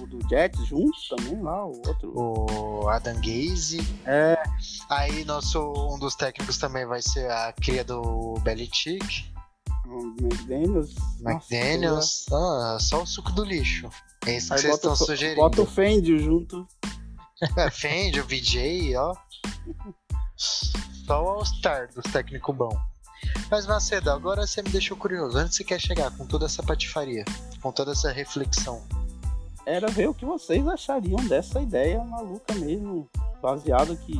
o 0.00 0.06
do 0.06 0.28
Jets 0.28 0.66
juntos 0.66 1.08
também 1.08 1.40
lá, 1.40 1.64
o 1.64 1.80
outro. 1.86 2.12
O 2.14 2.88
Adam 2.88 3.16
Gaze. 3.16 3.80
É, 4.04 4.36
Aí 4.90 5.24
nosso, 5.24 5.60
um 5.92 5.98
dos 5.98 6.14
técnicos 6.14 6.58
também 6.58 6.84
vai 6.84 7.00
ser 7.00 7.30
a 7.30 7.52
cria 7.52 7.84
do 7.84 8.34
Belichick, 8.42 9.30
McDaniels. 10.18 10.94
Nossa, 11.20 11.30
McDaniels. 11.30 12.26
Ah, 12.32 12.78
só 12.80 13.02
o 13.02 13.06
suco 13.06 13.32
do 13.32 13.44
lixo. 13.44 13.88
É 14.26 14.36
isso 14.36 14.52
que 14.54 14.60
vocês 14.60 14.74
estão 14.74 14.94
sugerindo. 14.94 15.40
bota 15.40 15.62
o 15.62 15.66
Fendi 15.66 16.18
junto. 16.18 16.66
Fendi, 17.72 18.20
o 18.20 18.26
VJ, 18.26 18.96
ó. 18.96 19.14
só 20.40 21.22
o 21.22 21.28
All-Star 21.28 21.90
dos 21.94 22.10
técnicos 22.10 22.56
bom. 22.56 22.74
Mas 23.50 23.66
Macedo, 23.66 24.10
agora 24.10 24.46
você 24.46 24.62
me 24.62 24.70
deixou 24.70 24.96
curioso. 24.96 25.38
Onde 25.38 25.54
você 25.54 25.62
quer 25.62 25.78
chegar 25.78 26.10
com 26.16 26.24
toda 26.24 26.46
essa 26.46 26.62
patifaria? 26.62 27.24
Com 27.60 27.70
toda 27.70 27.92
essa 27.92 28.10
reflexão? 28.10 28.82
Era 29.66 29.88
ver 29.88 30.08
o 30.08 30.14
que 30.14 30.24
vocês 30.24 30.66
achariam 30.66 31.22
dessa 31.28 31.60
ideia 31.60 32.02
maluca 32.02 32.54
mesmo, 32.54 33.06
baseado 33.42 33.94
que 33.98 34.14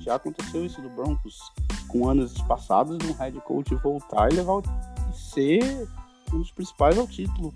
já 0.00 0.16
aconteceu 0.16 0.66
isso 0.66 0.82
do 0.82 0.88
Broncos 0.90 1.38
com 1.86 2.08
anos 2.08 2.40
passados, 2.42 2.98
de 2.98 3.06
um 3.06 3.12
head 3.12 3.38
coach 3.42 3.74
voltar 3.76 4.32
e 4.32 4.36
levar 4.36 4.62
e 5.08 5.16
ser 5.16 5.88
um 6.32 6.38
dos 6.38 6.50
principais 6.50 6.98
ao 6.98 7.06
título. 7.06 7.54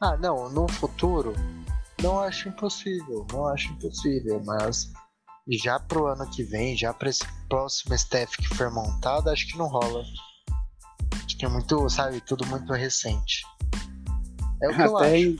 Ah, 0.00 0.16
não, 0.16 0.48
no 0.50 0.68
futuro 0.68 1.34
não 2.02 2.20
acho 2.20 2.48
impossível, 2.48 3.26
não 3.32 3.48
acho 3.48 3.72
impossível, 3.72 4.40
mas 4.44 4.92
já 5.48 5.78
pro 5.78 6.06
ano 6.06 6.28
que 6.30 6.42
vem, 6.42 6.76
já 6.76 6.92
para 6.92 7.08
esse 7.08 7.24
próximo 7.48 7.94
staff 7.94 8.36
que 8.36 8.48
for 8.56 8.70
montado, 8.70 9.30
acho 9.30 9.46
que 9.46 9.56
não 9.56 9.66
rola. 9.68 10.02
Acho 11.24 11.36
que 11.38 11.44
é 11.44 11.48
muito, 11.48 11.88
sabe, 11.88 12.20
tudo 12.20 12.46
muito 12.46 12.72
recente. 12.72 13.44
É 14.62 14.68
o 14.68 14.74
que 14.74 14.80
eu 14.82 14.96
Até, 14.96 15.16
acho. 15.18 15.36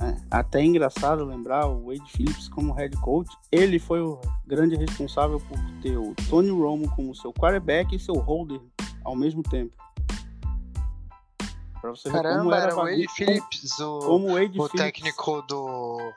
é, 0.00 0.16
até 0.30 0.60
é 0.60 0.64
engraçado 0.64 1.24
lembrar 1.24 1.66
o 1.66 1.86
Wade 1.86 2.10
Phillips 2.12 2.48
como 2.48 2.72
head 2.72 2.96
coach. 2.98 3.30
Ele 3.50 3.78
foi 3.78 4.00
o 4.00 4.20
grande 4.46 4.76
responsável 4.76 5.40
por 5.40 5.58
ter 5.82 5.96
o 5.96 6.14
Tony 6.28 6.50
Romo 6.50 6.88
como 6.94 7.14
seu 7.14 7.32
quarterback 7.32 7.96
e 7.96 7.98
seu 7.98 8.14
holder 8.14 8.60
ao 9.04 9.16
mesmo 9.16 9.42
tempo. 9.42 9.74
Pra 11.80 11.90
você 11.90 12.10
ver 12.10 12.18
como 12.18 12.22
Caramba, 12.24 12.56
era 12.56 12.64
era 12.66 12.74
o 12.74 12.78
Wade 12.84 13.08
Phillips, 13.14 13.78
o, 13.80 13.98
como 14.00 14.34
Wade 14.34 14.58
o 14.60 14.66
Phillips. 14.68 14.80
técnico 14.80 15.42
do, 15.42 16.12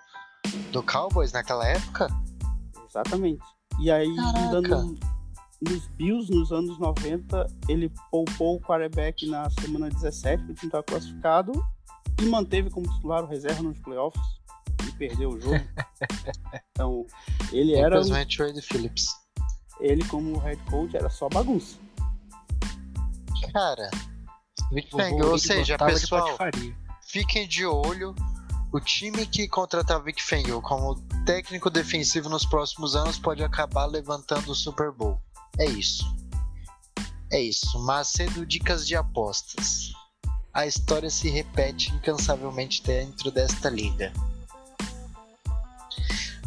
do 0.71 0.83
Cowboys 0.83 1.31
naquela 1.31 1.67
época. 1.67 2.07
Exatamente. 2.95 3.41
E 3.79 3.89
aí, 3.89 4.13
dando 4.51 4.99
nos 5.61 5.87
Bills 5.95 6.29
nos 6.31 6.51
anos 6.51 6.77
90, 6.77 7.47
ele 7.69 7.91
poupou 8.11 8.57
o 8.57 8.61
quarterback 8.61 9.25
na 9.27 9.49
semana 9.49 9.89
17 9.89 10.43
para 10.43 10.55
tentar 10.55 10.83
classificado 10.83 11.51
e 12.21 12.25
manteve 12.25 12.69
como 12.69 12.91
titular 12.93 13.23
o 13.23 13.27
reserva 13.27 13.63
nos 13.63 13.79
playoffs 13.79 14.21
e 14.87 14.91
perdeu 14.93 15.29
o 15.29 15.39
jogo. 15.39 15.55
então, 16.75 17.05
ele 17.51 17.75
era 17.75 17.99
um- 17.99 18.03
Simplesmente 18.03 18.41
o 18.41 18.47
Wade 18.47 18.61
Phillips. 18.61 19.07
ele 19.79 20.03
como 20.05 20.37
head 20.39 20.61
coach 20.69 20.95
era 20.97 21.09
só 21.09 21.29
bagunça. 21.29 21.77
Cara, 23.53 23.89
O 24.71 24.75
Fangio, 24.75 24.91
Wolverine 24.91 25.23
ou 25.23 25.37
seja, 25.37 25.77
pessoal, 25.77 26.37
fiquem 27.01 27.47
de 27.47 27.65
olho. 27.65 28.15
O 28.73 28.79
time 28.79 29.25
que 29.25 29.47
contratar 29.49 29.99
o 29.99 30.03
Vic 30.03 30.23
Fangio 30.23 30.61
como 30.61 30.95
técnico 31.25 31.69
defensivo 31.69 32.29
nos 32.29 32.45
próximos 32.45 32.95
anos 32.95 33.19
pode 33.19 33.43
acabar 33.43 33.85
levantando 33.85 34.51
o 34.51 34.55
Super 34.55 34.91
Bowl. 34.91 35.21
É 35.59 35.65
isso. 35.65 36.05
É 37.29 37.41
isso. 37.41 37.77
Macedo 37.79 38.45
Dicas 38.45 38.87
de 38.87 38.95
Apostas. 38.95 39.91
A 40.53 40.65
história 40.65 41.09
se 41.09 41.29
repete 41.29 41.93
incansavelmente 41.93 42.81
dentro 42.83 43.29
desta 43.29 43.69
liga. 43.69 44.13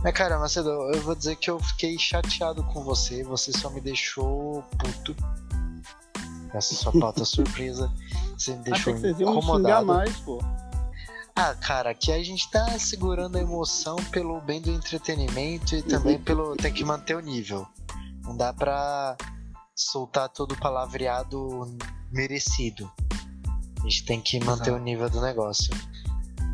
Mas, 0.02 0.12
cara, 0.14 0.38
Macedo, 0.38 0.68
eu 0.92 1.02
vou 1.02 1.14
dizer 1.14 1.36
que 1.36 1.50
eu 1.50 1.58
fiquei 1.58 1.98
chateado 1.98 2.62
com 2.64 2.82
você. 2.84 3.22
Você 3.24 3.52
só 3.52 3.68
me 3.68 3.80
deixou 3.80 4.62
puto. 4.78 5.14
Essa 6.54 6.74
sua 6.74 6.92
pauta 6.92 7.24
surpresa. 7.26 7.90
Você 8.38 8.52
me 8.52 8.60
Achei 8.60 8.72
deixou 8.72 8.94
que 8.94 9.00
vocês 9.00 9.20
iam 9.20 9.32
incomodado. 9.32 9.86
mais, 9.86 10.16
pô. 10.20 10.38
Ah, 11.36 11.52
cara, 11.54 11.90
aqui 11.90 12.12
a 12.12 12.22
gente 12.22 12.48
tá 12.48 12.78
segurando 12.78 13.36
a 13.36 13.40
emoção 13.40 13.96
pelo 14.12 14.40
bem 14.40 14.60
do 14.60 14.70
entretenimento 14.70 15.74
e 15.74 15.82
também 15.82 16.16
pelo. 16.16 16.54
tem 16.56 16.72
que 16.72 16.84
manter 16.84 17.16
o 17.16 17.20
nível. 17.20 17.66
Não 18.22 18.36
dá 18.36 18.52
pra 18.52 19.16
soltar 19.74 20.28
todo 20.28 20.52
o 20.52 20.56
palavreado 20.56 21.76
merecido. 22.12 22.88
A 23.80 23.82
gente 23.82 24.04
tem 24.04 24.20
que 24.20 24.38
manter 24.38 24.70
Exato. 24.70 24.80
o 24.80 24.84
nível 24.84 25.10
do 25.10 25.20
negócio. 25.20 25.74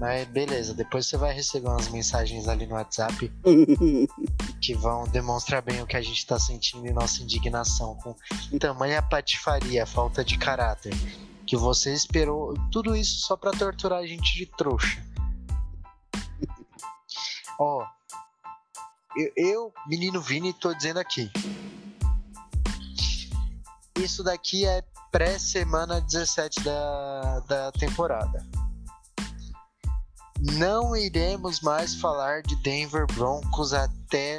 Mas 0.00 0.26
beleza, 0.28 0.72
depois 0.72 1.06
você 1.06 1.18
vai 1.18 1.34
receber 1.34 1.68
umas 1.68 1.88
mensagens 1.90 2.48
ali 2.48 2.66
no 2.66 2.74
WhatsApp 2.74 3.30
que 4.62 4.74
vão 4.74 5.06
demonstrar 5.08 5.60
bem 5.60 5.82
o 5.82 5.86
que 5.86 5.94
a 5.94 6.00
gente 6.00 6.26
tá 6.26 6.38
sentindo 6.38 6.86
e 6.86 6.92
nossa 6.92 7.22
indignação 7.22 7.94
com 7.96 8.16
tamanha 8.58 9.02
patifaria, 9.02 9.84
falta 9.84 10.24
de 10.24 10.38
caráter. 10.38 10.94
Que 11.50 11.56
você 11.56 11.92
esperou 11.92 12.54
tudo 12.70 12.94
isso 12.94 13.26
só 13.26 13.36
pra 13.36 13.50
torturar 13.50 13.98
a 13.98 14.06
gente 14.06 14.36
de 14.36 14.46
trouxa. 14.46 15.04
Ó, 17.58 17.84
eu, 19.16 19.32
eu, 19.36 19.74
menino 19.88 20.20
Vini, 20.20 20.52
tô 20.52 20.72
dizendo 20.72 21.00
aqui. 21.00 21.28
Isso 23.98 24.22
daqui 24.22 24.64
é 24.64 24.84
pré-semana 25.10 26.00
17 26.00 26.60
da, 26.60 27.40
da 27.40 27.72
temporada. 27.72 28.46
Não 30.38 30.96
iremos 30.96 31.60
mais 31.62 31.96
falar 31.96 32.42
de 32.42 32.54
Denver 32.62 33.08
Broncos 33.08 33.74
até 33.74 34.38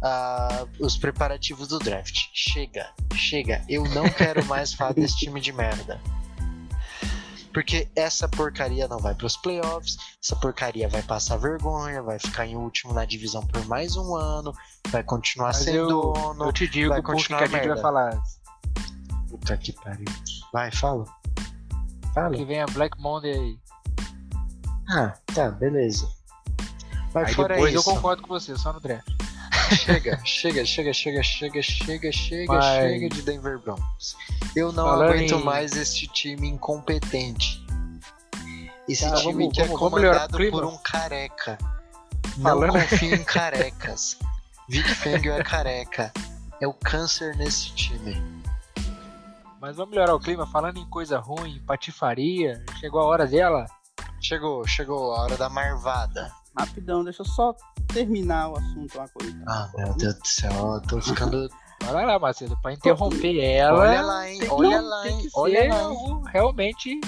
ah, 0.00 0.64
os 0.78 0.96
preparativos 0.96 1.66
do 1.66 1.80
draft. 1.80 2.28
Chega, 2.32 2.88
chega. 3.16 3.64
Eu 3.68 3.82
não 3.86 4.08
quero 4.08 4.44
mais 4.46 4.72
falar 4.72 4.92
desse 4.92 5.16
time 5.16 5.40
de 5.40 5.52
merda. 5.52 6.00
Porque 7.52 7.88
essa 7.96 8.28
porcaria 8.28 8.86
não 8.86 8.98
vai 8.98 9.14
pros 9.14 9.36
playoffs, 9.36 9.96
essa 10.22 10.36
porcaria 10.36 10.88
vai 10.88 11.02
passar 11.02 11.36
vergonha, 11.36 12.00
vai 12.02 12.18
ficar 12.18 12.46
em 12.46 12.56
último 12.56 12.92
na 12.94 13.04
divisão 13.04 13.44
por 13.44 13.64
mais 13.66 13.96
um 13.96 14.14
ano, 14.14 14.52
vai 14.88 15.02
continuar 15.02 15.48
Mas 15.48 15.56
sendo 15.58 15.76
eu, 15.76 15.88
dono. 15.88 16.44
eu 16.44 16.52
te 16.52 16.68
digo 16.68 16.90
vai 16.90 17.02
por 17.02 17.06
que 17.06 17.12
continuar 17.12 17.42
a 17.42 17.46
gente 17.46 17.52
merda. 17.54 17.74
vai 17.74 17.82
falar. 17.82 18.22
Puta 19.28 19.56
que 19.56 19.72
pariu. 19.72 20.04
Vai, 20.52 20.70
fala. 20.70 21.04
Fala. 22.14 22.36
Que 22.36 22.44
vem 22.44 22.60
a 22.60 22.66
Black 22.66 23.00
Monday 23.00 23.32
aí. 23.32 23.58
Ah, 24.88 25.14
tá, 25.34 25.50
beleza. 25.50 26.08
Mas 27.12 27.28
Aí 27.28 27.34
fora 27.34 27.54
depois 27.54 27.74
isso, 27.74 27.88
eu 27.90 27.94
concordo 27.94 28.22
com 28.22 28.28
você, 28.28 28.56
só 28.56 28.72
no 28.72 28.80
draft. 28.80 29.08
Chega, 29.74 30.20
chega, 30.24 30.64
chega, 30.64 30.92
chega, 30.92 31.22
chega, 31.22 31.62
chega, 31.62 32.12
chega, 32.12 32.52
Mas- 32.52 32.64
chega 32.64 33.08
de 33.08 33.22
Denver 33.22 33.58
Broncos. 33.58 34.16
Eu 34.56 34.72
não 34.72 34.84
Falando 34.84 35.10
aguento 35.12 35.34
em- 35.36 35.44
mais 35.44 35.72
este 35.76 36.06
time 36.08 36.48
incompetente. 36.48 37.64
Esse 38.88 39.04
Cara, 39.04 39.16
time 39.20 39.32
vamos- 39.44 39.54
que 39.54 39.60
é 39.60 39.64
vamos- 39.64 39.76
o 39.76 39.78
comandado 39.78 40.38
por 40.50 40.64
um 40.64 40.76
careca. 40.78 41.58
Falando- 42.42 42.72
Não 42.74 42.80
confio 42.80 43.14
em 43.14 43.24
carecas. 43.24 44.18
Vic 44.68 44.88
Fangio 44.94 45.32
é 45.32 45.42
careca. 45.42 46.12
É 46.60 46.66
o 46.66 46.74
câncer 46.74 47.34
nesse 47.36 47.72
time. 47.74 48.20
Mas 49.60 49.76
vamos 49.76 49.90
melhorar 49.92 50.14
o 50.14 50.20
clima, 50.20 50.46
falando 50.46 50.78
em 50.78 50.86
coisa 50.88 51.18
ruim, 51.18 51.60
patifaria. 51.66 52.64
Chegou 52.80 53.00
a 53.00 53.04
hora 53.04 53.26
dela. 53.26 53.66
Chegou, 54.20 54.66
chegou 54.66 55.14
a 55.14 55.22
hora 55.22 55.36
da 55.36 55.48
marvada. 55.48 56.30
Rapidão, 56.60 57.02
deixa 57.04 57.22
eu 57.22 57.26
só 57.26 57.54
terminar 57.92 58.50
o 58.50 58.58
assunto 58.58 58.98
uma 58.98 59.08
coisa. 59.08 59.42
Ah, 59.48 59.70
meu 59.76 59.94
Deus 59.94 60.14
do 60.14 60.26
céu, 60.26 60.52
eu 60.74 60.82
tô 60.82 61.00
ficando. 61.00 61.48
Olha 61.88 62.06
lá, 62.06 62.18
Macedo, 62.18 62.56
pra 62.60 62.72
interromper 62.72 63.38
ela. 63.40 63.80
Olha 63.80 64.02
lá, 64.02 64.28
hein? 64.28 64.38
tem- 64.38 64.50
Olha 64.50 64.82
não, 64.82 64.88
lá, 64.88 65.02
tem 65.02 65.12
hein? 65.12 65.20
que 65.22 65.30
Olha 65.34 65.62
ser 65.62 65.68
lá, 65.68 65.74
hein? 65.76 65.82
algo 65.82 66.22
realmente 66.24 67.00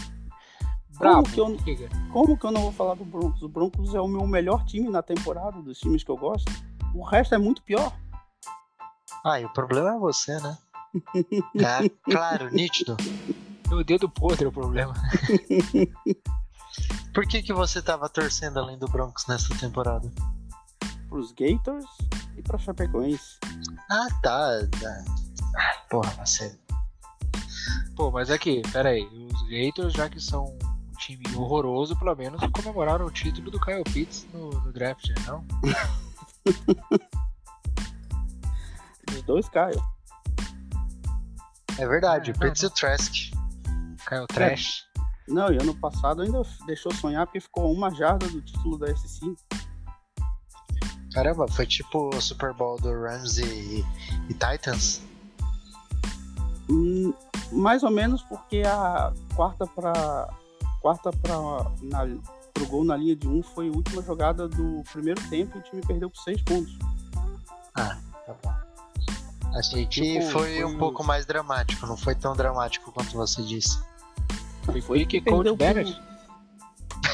brabo. 0.98 1.28
que 1.28 1.38
eu- 1.40 1.56
Diga. 1.56 1.88
Como 2.12 2.36
que 2.38 2.44
eu 2.46 2.50
não 2.50 2.62
vou 2.62 2.72
falar 2.72 2.94
do 2.94 3.04
Broncos? 3.04 3.42
O 3.42 3.48
Broncos 3.48 3.94
é 3.94 4.00
o 4.00 4.08
meu 4.08 4.26
melhor 4.26 4.64
time 4.64 4.88
na 4.88 5.02
temporada, 5.02 5.60
dos 5.60 5.78
times 5.78 6.02
que 6.02 6.10
eu 6.10 6.16
gosto. 6.16 6.50
O 6.94 7.02
resto 7.04 7.34
é 7.34 7.38
muito 7.38 7.62
pior. 7.62 7.92
Ah, 9.24 9.38
e 9.40 9.44
o 9.44 9.52
problema 9.52 9.94
é 9.94 9.98
você, 9.98 10.38
né? 10.40 10.56
Tá 11.60 11.80
claro, 12.04 12.50
nítido. 12.50 12.96
O 13.72 13.82
dedo 13.82 14.06
podre 14.06 14.44
é 14.44 14.48
o 14.48 14.52
problema. 14.52 14.92
Por 17.12 17.26
que, 17.26 17.42
que 17.42 17.52
você 17.52 17.82
tava 17.82 18.08
torcendo 18.08 18.58
além 18.58 18.78
do 18.78 18.88
Broncos 18.88 19.26
nessa 19.26 19.54
temporada? 19.56 20.10
Pros 21.08 21.30
Gators 21.32 21.84
e 22.36 22.42
pra 22.42 22.58
Chapecoense. 22.58 23.38
Ah, 23.90 24.08
tá. 24.22 24.48
tá. 24.80 25.04
Ah, 25.56 25.74
porra, 25.90 26.10
você. 26.24 26.58
Pô, 27.94 28.10
mas 28.10 28.30
aqui, 28.30 28.62
pera 28.72 28.88
aí. 28.90 29.04
Os 29.04 29.42
Gators, 29.48 29.92
já 29.92 30.08
que 30.08 30.18
são 30.18 30.46
um 30.46 30.92
time 30.98 31.22
horroroso, 31.36 31.94
pelo 31.98 32.14
menos 32.16 32.40
comemoraram 32.50 33.04
o 33.04 33.10
título 33.10 33.50
do 33.50 33.60
Kyle 33.60 33.84
Pitts 33.84 34.26
no, 34.32 34.48
no 34.48 34.72
draft, 34.72 35.08
né? 35.08 35.14
Não? 35.26 35.44
Os 39.14 39.22
dois 39.22 39.48
caem. 39.50 39.78
É 41.78 41.86
verdade, 41.86 42.30
Ah, 42.30 42.34
o 42.34 42.38
Pitts 42.38 42.62
e 42.62 42.66
o 42.66 42.70
Trask. 42.70 43.12
Kyle 44.08 44.26
Trash. 44.28 44.86
Não, 45.28 45.52
e 45.52 45.56
ano 45.56 45.74
passado 45.74 46.22
ainda 46.22 46.42
deixou 46.66 46.92
sonhar 46.94 47.26
porque 47.26 47.40
ficou 47.40 47.72
uma 47.72 47.90
jarda 47.90 48.26
do 48.28 48.40
título 48.42 48.76
da 48.78 48.94
SC. 48.94 49.34
Caramba, 51.14 51.46
foi 51.48 51.66
tipo 51.66 52.08
o 52.14 52.20
Super 52.20 52.52
Bowl 52.54 52.76
do 52.80 52.88
Rams 52.90 53.38
e, 53.38 53.84
e 54.28 54.34
Titans. 54.34 55.02
Hum, 56.70 57.12
mais 57.52 57.82
ou 57.82 57.90
menos 57.90 58.22
porque 58.22 58.62
a 58.66 59.12
quarta 59.34 59.66
pra. 59.66 60.28
Quarta 60.80 61.10
pra. 61.12 61.34
Na, 61.82 62.06
pro 62.52 62.66
gol 62.66 62.84
na 62.84 62.96
linha 62.96 63.14
de 63.16 63.28
um 63.28 63.42
foi 63.42 63.68
a 63.68 63.72
última 63.72 64.02
jogada 64.02 64.48
do 64.48 64.82
primeiro 64.92 65.20
tempo 65.28 65.56
e 65.56 65.60
o 65.60 65.62
time 65.62 65.82
perdeu 65.82 66.10
por 66.10 66.18
seis 66.22 66.42
pontos. 66.42 66.76
Ah, 67.74 67.98
tá 68.26 68.34
bom. 68.42 68.52
Achei 69.56 69.84
que 69.86 70.00
tipo, 70.00 70.30
foi, 70.30 70.54
foi 70.56 70.64
um 70.64 70.76
o- 70.76 70.78
pouco 70.78 71.04
mais 71.04 71.26
dramático, 71.26 71.86
não 71.86 71.96
foi 71.96 72.14
tão 72.14 72.34
dramático 72.34 72.90
quanto 72.90 73.12
você 73.16 73.42
disse. 73.42 73.78
Foi 74.64 74.98
pique 75.00 75.20
que 75.20 75.30
Coach 75.30 75.56
Bennett. 75.56 75.92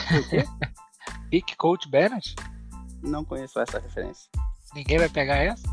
pro- 0.09 0.19
O 0.19 0.29
quê? 0.29 0.45
Pique 1.31 1.57
Coach 1.57 1.89
Bennett? 1.89 2.35
Não 3.03 3.25
conheço 3.25 3.61
essa 3.61 3.79
referência. 3.79 4.31
Ninguém 4.75 4.99
vai 4.99 5.09
pegar 5.09 5.37
essa? 5.37 5.67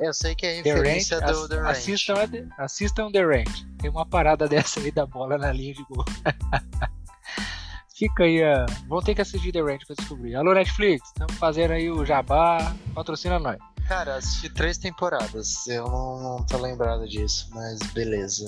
Eu 0.00 0.12
sei 0.12 0.34
que 0.34 0.44
é 0.46 0.62
The 0.62 0.70
Range, 0.72 0.82
referência 0.82 1.20
do 1.20 1.30
ass- 1.30 1.48
The 1.48 1.56
Range. 1.56 1.70
assistam, 1.70 2.14
a 2.14 2.26
The- 2.28 2.48
assistam 2.58 3.12
The 3.12 3.24
Range. 3.24 3.66
Tem 3.78 3.90
uma 3.90 4.04
parada 4.06 4.48
dessa 4.48 4.80
aí 4.80 4.90
da 4.90 5.06
bola 5.06 5.38
na 5.38 5.52
linha 5.52 5.74
de 5.74 5.84
gol. 5.84 6.04
Fica 7.96 8.24
aí, 8.24 8.42
a... 8.42 8.66
vão 8.88 9.00
ter 9.00 9.14
que 9.14 9.20
assistir 9.22 9.52
The 9.52 9.60
Range 9.60 9.86
pra 9.86 9.94
descobrir. 9.96 10.34
Alô 10.34 10.52
Netflix, 10.52 11.06
estamos 11.08 11.34
fazendo 11.36 11.72
aí 11.72 11.88
o 11.90 12.04
Jabá, 12.04 12.74
patrocina 12.92 13.38
nós. 13.38 13.56
Cara, 13.86 14.16
assisti 14.16 14.48
três 14.48 14.78
temporadas. 14.78 15.66
Eu 15.68 15.84
não, 15.86 16.20
não 16.38 16.46
tô 16.46 16.56
lembrado 16.58 17.06
disso, 17.08 17.48
mas 17.52 17.78
beleza. 17.92 18.46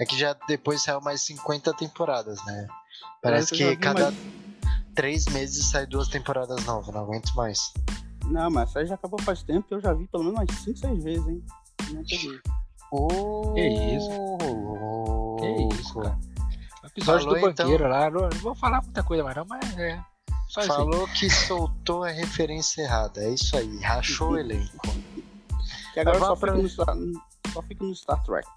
É 0.00 0.04
que 0.06 0.16
já 0.16 0.34
depois 0.46 0.82
saiu 0.82 1.00
mais 1.00 1.22
50 1.22 1.72
temporadas, 1.74 2.44
né? 2.44 2.66
Parece 3.22 3.54
eu 3.54 3.58
já 3.58 3.70
que 3.70 3.76
cada 3.76 4.10
mais- 4.10 4.16
três 4.94 5.24
meses 5.26 5.70
sai 5.70 5.86
duas 5.86 6.08
temporadas 6.08 6.64
novas, 6.64 6.94
não 6.94 7.02
aguento 7.02 7.32
mais. 7.34 7.72
Não, 8.26 8.50
mas 8.50 8.68
essa 8.70 8.80
aí 8.80 8.86
já 8.86 8.94
acabou 8.94 9.20
faz 9.22 9.42
tempo 9.42 9.66
e 9.70 9.74
eu 9.74 9.80
já 9.80 9.92
vi 9.94 10.06
pelo 10.08 10.24
menos 10.24 10.38
umas 10.38 10.58
5, 10.60 10.78
6 10.78 11.02
vezes, 11.04 11.26
hein? 11.26 11.44
Não. 11.90 12.02
Oh, 12.92 13.52
Que 13.54 13.68
isso? 13.68 14.10
Que 15.38 15.74
isso, 15.80 15.94
cara. 16.00 16.18
O 16.82 16.86
episódio 16.86 17.24
Falou, 17.26 17.40
do 17.40 17.40
banqueiro 17.40 17.74
então. 17.84 17.88
lá, 17.88 18.10
não, 18.10 18.20
não 18.22 18.38
vou 18.40 18.54
falar 18.54 18.82
muita 18.82 19.02
coisa 19.02 19.24
mais 19.24 19.36
não, 19.36 19.44
mas 19.46 19.78
é. 19.78 20.00
Só 20.48 20.60
isso 20.60 20.72
aí. 20.72 20.76
Falou 20.78 21.08
que 21.08 21.28
soltou 21.30 22.04
a 22.04 22.10
referência 22.10 22.82
errada. 22.82 23.22
É 23.22 23.30
isso 23.30 23.56
aí, 23.56 23.78
rachou 23.80 24.30
o 24.32 24.38
elenco. 24.38 24.78
Que 25.92 26.00
agora 26.00 26.18
só 26.18 26.34
vamos 26.34 26.72
fica, 26.72 26.94
no 26.94 27.22
só 27.52 27.62
fica 27.62 27.84
no 27.84 27.94
Star 27.94 28.22
Trek. 28.24 28.48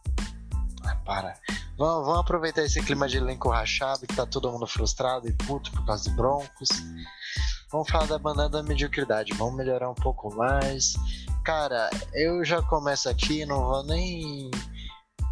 Ah, 0.86 0.96
para. 1.06 1.36
Vamos, 1.78 2.06
vamos 2.06 2.20
aproveitar 2.20 2.64
esse 2.64 2.82
clima 2.82 3.08
de 3.08 3.18
elenco 3.18 3.50
rachado, 3.50 4.06
que 4.08 4.16
tá 4.16 4.26
todo 4.26 4.52
mundo 4.52 4.68
frustrado 4.68 5.28
e 5.28 5.34
puto 5.34 5.72
por 5.72 5.86
causa 5.86 6.10
do 6.10 6.16
Broncos. 6.16 6.70
Vamos 7.72 7.90
falar 7.90 8.06
da 8.06 8.20
banana 8.20 8.50
da 8.50 8.64
mediocridade, 8.64 9.34
vamos 9.34 9.56
melhorar 9.56 9.90
um 9.90 9.96
pouco 9.96 10.34
mais. 10.36 10.94
Cara, 11.44 11.90
eu 12.14 12.44
já 12.44 12.62
começo 12.62 13.08
aqui, 13.08 13.46
não 13.46 13.64
vou 13.64 13.84
nem 13.84 14.52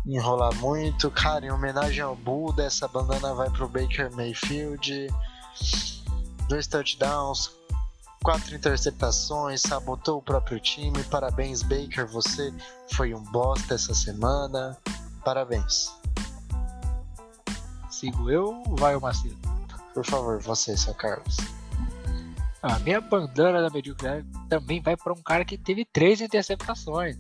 enrolar 0.06 0.56
muito. 0.56 1.12
Cara, 1.12 1.46
em 1.46 1.52
homenagem 1.52 2.02
ao 2.02 2.16
Buda, 2.16 2.64
essa 2.64 2.88
bandana 2.88 3.34
vai 3.34 3.50
pro 3.50 3.68
Baker 3.68 4.10
Mayfield. 4.16 5.08
Dois 6.48 6.66
touchdowns, 6.66 7.52
quatro 8.24 8.56
interceptações, 8.56 9.62
sabotou 9.62 10.20
o 10.20 10.22
próprio 10.22 10.60
time. 10.60 11.04
Parabéns, 11.06 11.62
Baker, 11.62 12.08
você 12.08 12.54
foi 12.94 13.14
um 13.14 13.24
bosta 13.32 13.76
essa 13.76 13.94
semana. 13.94 14.78
Parabéns. 15.24 15.94
Sigo 17.90 18.30
eu 18.30 18.64
ou 18.66 18.76
vai 18.78 18.96
o 18.96 19.02
Macedo? 19.02 19.38
Por 19.94 20.06
favor, 20.06 20.42
você, 20.42 20.78
seu 20.78 20.94
Carlos. 20.94 21.38
A 22.62 22.78
minha 22.80 23.00
bandana 23.00 23.62
da 23.62 23.70
mediocridade 23.70 24.28
também 24.50 24.82
vai 24.82 24.96
para 24.96 25.14
um 25.14 25.22
cara 25.22 25.46
que 25.46 25.58
teve 25.58 25.86
três 25.86 26.20
interceptações. 26.22 27.18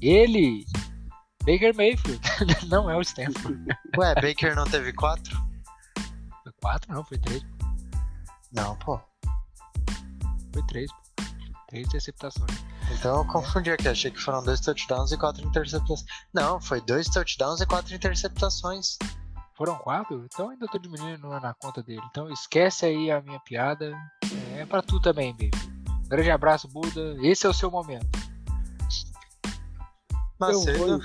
Ele, 0.00 0.64
Baker 1.44 1.74
Mayfield, 1.76 2.20
não 2.68 2.90
é 2.90 2.96
o 2.96 3.00
Stanford. 3.00 3.64
Ué, 3.96 4.14
Baker 4.16 4.56
não 4.56 4.64
teve 4.64 4.92
quatro? 4.92 5.36
Foi 6.42 6.52
quatro, 6.60 6.92
não, 6.92 7.04
foi 7.04 7.18
três. 7.18 7.44
Não, 8.52 8.76
pô. 8.76 9.00
Foi 10.52 10.62
três, 10.66 10.90
pô. 10.92 11.01
Três 11.72 11.86
interceptações. 11.86 12.64
Então 12.90 13.16
eu 13.16 13.24
confundi 13.24 13.70
aqui, 13.70 13.88
achei 13.88 14.10
que 14.10 14.20
foram 14.20 14.44
dois 14.44 14.60
touchdowns 14.60 15.10
e 15.10 15.16
quatro 15.16 15.42
interceptações. 15.42 16.04
Não, 16.30 16.60
foi 16.60 16.82
dois 16.82 17.08
touchdowns 17.08 17.62
e 17.62 17.66
quatro 17.66 17.94
interceptações. 17.94 18.98
Foram 19.56 19.76
quatro? 19.76 20.22
Então 20.26 20.50
ainda 20.50 20.66
tô 20.66 20.76
diminuindo 20.76 21.26
na 21.26 21.54
conta 21.54 21.82
dele. 21.82 22.02
Então 22.10 22.30
esquece 22.30 22.84
aí 22.84 23.10
a 23.10 23.22
minha 23.22 23.40
piada. 23.40 23.90
É 24.54 24.66
pra 24.66 24.82
tu 24.82 25.00
também, 25.00 25.32
baby. 25.32 25.50
Grande 26.08 26.30
abraço, 26.30 26.68
Buda. 26.68 27.16
Esse 27.22 27.46
é 27.46 27.48
o 27.48 27.54
seu 27.54 27.70
momento. 27.70 28.06
Macedo, 30.38 30.78
Eu, 30.78 30.86
vou, 30.86 31.00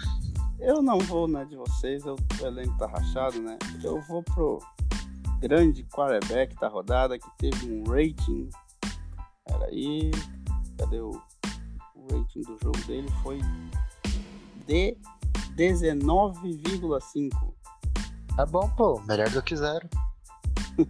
eu 0.60 0.82
não 0.82 1.00
vou 1.00 1.30
na 1.30 1.46
de 1.46 1.56
vocês, 1.56 2.06
eu, 2.06 2.18
o 2.42 2.46
elenco 2.46 2.78
tá 2.78 2.88
rachado, 2.88 3.42
né? 3.42 3.58
Eu 3.82 4.02
vou 4.02 4.22
pro 4.22 4.60
grande 5.40 5.86
quarterback 5.86 6.54
da 6.60 6.68
rodada 6.68 7.18
que 7.18 7.38
teve 7.38 7.72
um 7.72 7.84
rating. 7.90 8.50
Peraí, 9.46 10.12
cadê 10.78 11.00
o, 11.00 11.22
o 11.96 12.04
rating 12.12 12.42
do 12.42 12.58
jogo 12.62 12.78
dele? 12.86 13.08
Foi 13.24 13.40
de 14.68 14.98
19,5. 15.56 17.30
tá 18.36 18.46
bom, 18.46 18.70
pô. 18.76 19.00
Melhor 19.02 19.30
do 19.30 19.42
que 19.42 19.56
zero. 19.56 19.88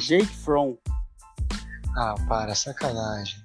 Jake 0.00 0.24
Fromm, 0.26 0.76
Ah, 1.96 2.14
para, 2.28 2.54
sacanagem. 2.54 3.42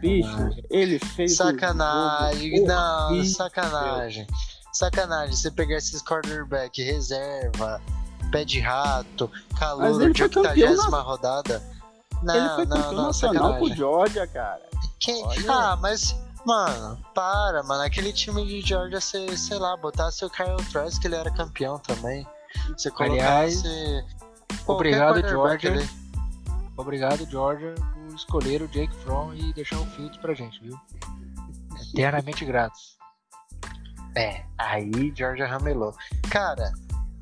bicho, 0.00 0.28
Sacanagem. 0.30 0.64
ele 0.70 0.98
fez. 1.00 1.32
um 1.32 1.36
Sacanagem, 1.36 2.50
jogo 2.56 2.66
não, 2.68 3.08
horrível. 3.08 3.34
sacanagem. 3.34 4.26
Sacanagem, 4.72 5.34
você 5.36 5.50
pegar 5.50 5.76
esses 5.78 6.00
quarterback, 6.02 6.80
reserva, 6.82 7.82
pé 8.30 8.44
de 8.44 8.60
rato, 8.60 9.28
calor 9.58 10.12
de 10.12 10.18
foi 10.20 10.28
campeão 10.28 10.70
80 10.70 10.90
na- 10.90 11.00
rodada. 11.02 11.79
Não, 12.22 12.34
Ele 12.34 12.48
foi 12.54 12.66
não, 12.66 12.76
campeão 12.76 12.92
não, 12.92 13.06
nacional 13.06 13.58
com 13.58 13.64
o 13.64 13.74
Georgia, 13.74 14.26
cara. 14.26 14.62
Quem? 14.98 15.24
Ah, 15.48 15.76
mas, 15.80 16.14
mano, 16.44 16.98
para, 17.14 17.62
mano. 17.62 17.82
Aquele 17.82 18.12
time 18.12 18.44
de 18.46 18.60
Georgia, 18.60 19.00
você, 19.00 19.36
sei 19.36 19.58
lá, 19.58 19.76
botasse 19.76 20.24
o 20.24 20.30
Kyle 20.30 20.56
Trask, 20.70 21.00
que 21.00 21.06
ele 21.06 21.16
era 21.16 21.30
campeão 21.30 21.78
também. 21.78 22.26
Você 22.76 22.92
Aliás, 22.98 23.62
colocasse. 23.62 24.04
qualquer 24.64 24.72
obrigado, 24.72 25.28
Georgia. 25.28 25.72
ali. 25.72 25.88
Obrigado, 26.76 27.26
Georgia, 27.30 27.74
por 27.74 28.14
escolher 28.14 28.62
o 28.62 28.68
Jake 28.68 28.94
Fromm 28.96 29.34
e 29.34 29.52
deixar 29.52 29.78
o 29.78 29.86
Fields 29.86 30.16
pra 30.18 30.34
gente, 30.34 30.60
viu? 30.62 30.78
Eternamente 31.92 32.44
gratos. 32.44 32.98
É, 34.16 34.44
aí 34.58 35.12
Georgia 35.14 35.46
ramelou. 35.46 35.94
Cara, 36.30 36.72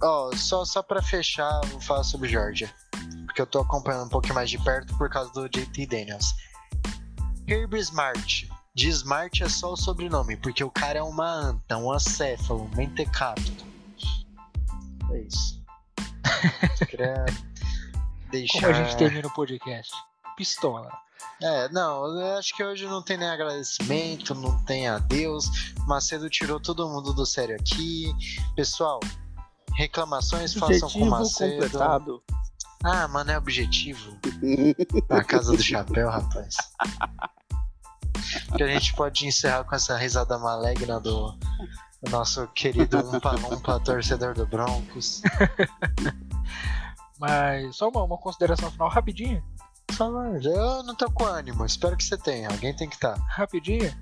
ó, 0.03 0.31
só, 0.35 0.65
só 0.65 0.83
pra 0.83 1.03
fechar, 1.03 1.61
vou 1.67 1.81
falar 1.81 2.05
sobre 2.05 2.29
Georgia. 2.29 2.71
Porque 3.39 3.43
eu 3.43 3.47
tô 3.47 3.61
acompanhando 3.61 4.07
um 4.07 4.09
pouquinho 4.09 4.35
mais 4.35 4.51
de 4.51 4.59
perto 4.59 4.99
por 4.99 5.09
causa 5.09 5.31
do 5.31 5.49
JT 5.49 5.87
Daniels. 5.87 6.35
Kirby 7.47 7.79
Smart. 7.79 8.51
De 8.75 8.89
Smart 8.89 9.45
é 9.45 9.49
só 9.49 9.75
o 9.75 9.77
sobrenome, 9.77 10.37
porque 10.37 10.65
o 10.65 10.71
cara 10.73 10.99
é 10.99 11.03
uma 11.03 11.25
anta, 11.25 11.77
um 11.77 11.93
acéfalo, 11.93 12.65
um 12.65 12.77
mentecapto. 12.77 13.65
É 15.13 15.21
isso. 15.21 15.63
Queria 16.91 17.27
deixar. 18.33 18.61
Como 18.61 18.73
a 18.73 18.73
gente 18.73 18.97
termina 18.97 19.29
o 19.29 19.33
podcast? 19.33 19.93
Pistola. 20.37 20.91
É, 21.41 21.69
não, 21.69 22.07
eu 22.19 22.39
acho 22.39 22.57
que 22.57 22.65
hoje 22.65 22.87
não 22.87 23.03
tem 23.03 23.17
nem 23.17 23.29
agradecimento, 23.29 24.35
não 24.35 24.59
tem 24.65 24.89
adeus. 24.89 25.49
Macedo 25.87 26.29
tirou 26.29 26.59
todo 26.59 26.89
mundo 26.89 27.13
do 27.13 27.25
sério 27.25 27.55
aqui. 27.55 28.13
Pessoal, 28.57 28.99
reclamações 29.77 30.55
façam 30.55 30.91
com 30.91 31.05
Macedo. 31.05 31.53
completado. 31.53 32.23
Ah, 32.85 33.09
mano, 33.09 33.31
é 33.31 33.39
objetivo. 33.39 34.17
Na 35.09 35.25
casa 35.25 35.57
do 35.57 35.63
chapéu, 35.63 36.09
rapaz. 36.09 36.57
Que 38.57 38.63
a 38.63 38.69
gente 38.69 38.95
pode 38.95 39.27
encerrar 39.27 39.65
com 39.65 39.75
essa 39.75 39.97
risada 39.97 40.39
maligna 40.39 41.01
do, 41.01 41.37
nosso 42.11 42.47
querido 42.49 42.99
Umpa 42.99 43.33
Lumpa, 43.33 43.81
torcedor 43.81 44.35
do 44.35 44.47
Broncos. 44.47 45.23
Mas 47.19 47.77
só 47.77 47.89
uma, 47.89 48.05
uma 48.05 48.19
consideração 48.19 48.71
final 48.71 48.89
rapidinha. 48.89 49.43
Por 49.87 49.97
favor, 49.97 50.41
eu 50.45 50.83
não 50.85 50.95
tô 50.95 51.11
com 51.11 51.25
ânimo, 51.25 51.65
espero 51.65 51.97
que 51.97 52.05
você 52.05 52.17
tenha. 52.17 52.49
Alguém 52.49 52.75
tem 52.75 52.89
que 52.89 52.95
estar. 52.95 53.17
Rapidinha. 53.29 53.97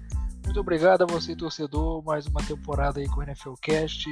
Muito 0.45 0.61
obrigado 0.61 1.03
a 1.03 1.07
você, 1.07 1.35
torcedor. 1.35 2.05
Mais 2.05 2.27
uma 2.27 2.43
temporada 2.43 3.01
aí 3.01 3.09
com 3.09 3.20
o 3.20 3.22
NFL 3.22 3.55
Cast. 3.62 4.07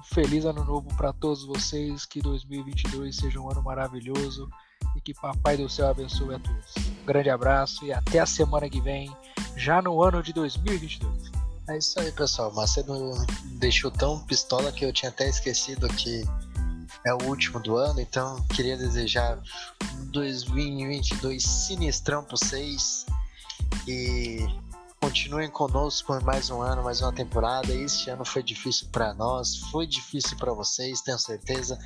Um 0.00 0.14
feliz 0.14 0.46
ano 0.46 0.64
novo 0.64 0.88
para 0.96 1.12
todos 1.12 1.44
vocês. 1.44 2.06
Que 2.06 2.20
2022 2.20 3.14
seja 3.14 3.38
um 3.38 3.50
ano 3.50 3.62
maravilhoso 3.62 4.48
e 4.96 5.00
que 5.00 5.12
Papai 5.12 5.58
do 5.58 5.68
Céu 5.68 5.88
abençoe 5.88 6.34
a 6.34 6.38
todos. 6.38 6.74
Um 7.02 7.04
grande 7.04 7.28
abraço 7.28 7.84
e 7.84 7.92
até 7.92 8.18
a 8.18 8.26
semana 8.26 8.68
que 8.68 8.80
vem, 8.80 9.14
já 9.56 9.82
no 9.82 10.02
ano 10.02 10.22
de 10.22 10.32
2022. 10.32 11.30
É 11.68 11.76
isso 11.76 12.00
aí, 12.00 12.10
pessoal. 12.12 12.50
Macedo 12.52 13.12
deixou 13.58 13.90
tão 13.90 14.18
pistola 14.20 14.72
que 14.72 14.84
eu 14.84 14.92
tinha 14.92 15.10
até 15.10 15.28
esquecido 15.28 15.86
que 15.88 16.24
é 17.06 17.14
o 17.14 17.22
último 17.24 17.60
do 17.60 17.76
ano, 17.76 18.00
então 18.00 18.42
queria 18.54 18.76
desejar 18.76 19.38
um 19.98 20.06
2022 20.06 21.42
sinistrão 21.42 22.24
para 22.24 22.36
vocês 22.36 23.06
e 23.86 24.46
continuem 25.02 25.48
conosco 25.50 26.08
por 26.08 26.22
mais 26.22 26.50
um 26.50 26.60
ano, 26.60 26.84
mais 26.84 27.00
uma 27.00 27.10
temporada. 27.10 27.72
Este 27.72 28.10
ano 28.10 28.22
foi 28.22 28.42
difícil 28.42 28.86
para 28.92 29.14
nós, 29.14 29.56
foi 29.70 29.86
difícil 29.86 30.36
para 30.36 30.52
vocês, 30.52 31.00
tenho 31.00 31.18
certeza. 31.18 31.78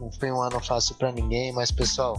Não 0.00 0.10
foi 0.10 0.32
um 0.32 0.42
ano 0.42 0.58
fácil 0.60 0.96
para 0.96 1.12
ninguém, 1.12 1.52
mas 1.52 1.70
pessoal, 1.70 2.16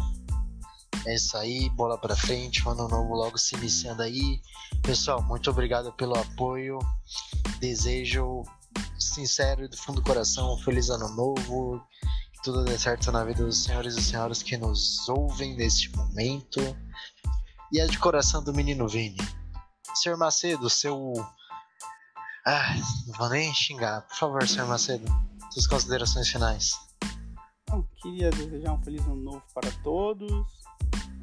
É 1.05 1.15
isso 1.15 1.37
aí, 1.37 1.69
bola 1.69 1.97
pra 1.97 2.15
frente, 2.15 2.67
ano 2.67 2.87
novo 2.87 3.13
logo 3.13 3.37
se 3.37 3.55
iniciando 3.55 4.01
aí. 4.01 4.41
Pessoal, 4.81 5.21
muito 5.21 5.49
obrigado 5.49 5.91
pelo 5.93 6.17
apoio. 6.17 6.79
Desejo 7.59 8.43
sincero 8.97 9.67
do 9.67 9.77
fundo 9.77 10.01
do 10.01 10.03
coração 10.03 10.53
um 10.53 10.57
feliz 10.57 10.89
ano 10.89 11.09
novo. 11.09 11.81
Que 12.33 12.41
tudo 12.43 12.63
dê 12.63 12.77
certo 12.77 13.11
na 13.11 13.23
vida 13.25 13.43
dos 13.43 13.63
senhores 13.63 13.95
e 13.95 14.01
senhoras 14.01 14.41
que 14.41 14.57
nos 14.57 15.07
ouvem 15.09 15.55
neste 15.55 15.93
momento. 15.95 16.59
E 17.71 17.79
é 17.79 17.85
de 17.85 17.99
coração 17.99 18.43
do 18.43 18.53
menino 18.53 18.87
Vini. 18.87 19.17
Senhor 19.95 20.17
Macedo, 20.17 20.69
seu. 20.69 21.13
Ah, 22.45 22.75
não 23.07 23.13
vou 23.17 23.29
nem 23.29 23.53
xingar. 23.53 24.01
Por 24.07 24.15
favor, 24.15 24.47
senhor 24.47 24.67
Macedo, 24.67 25.05
suas 25.51 25.67
considerações 25.67 26.29
finais. 26.29 26.71
Bom, 27.69 27.83
queria 28.01 28.29
desejar 28.29 28.73
um 28.73 28.81
feliz 28.83 29.05
ano 29.05 29.15
novo 29.17 29.43
para 29.53 29.69
todos. 29.83 30.47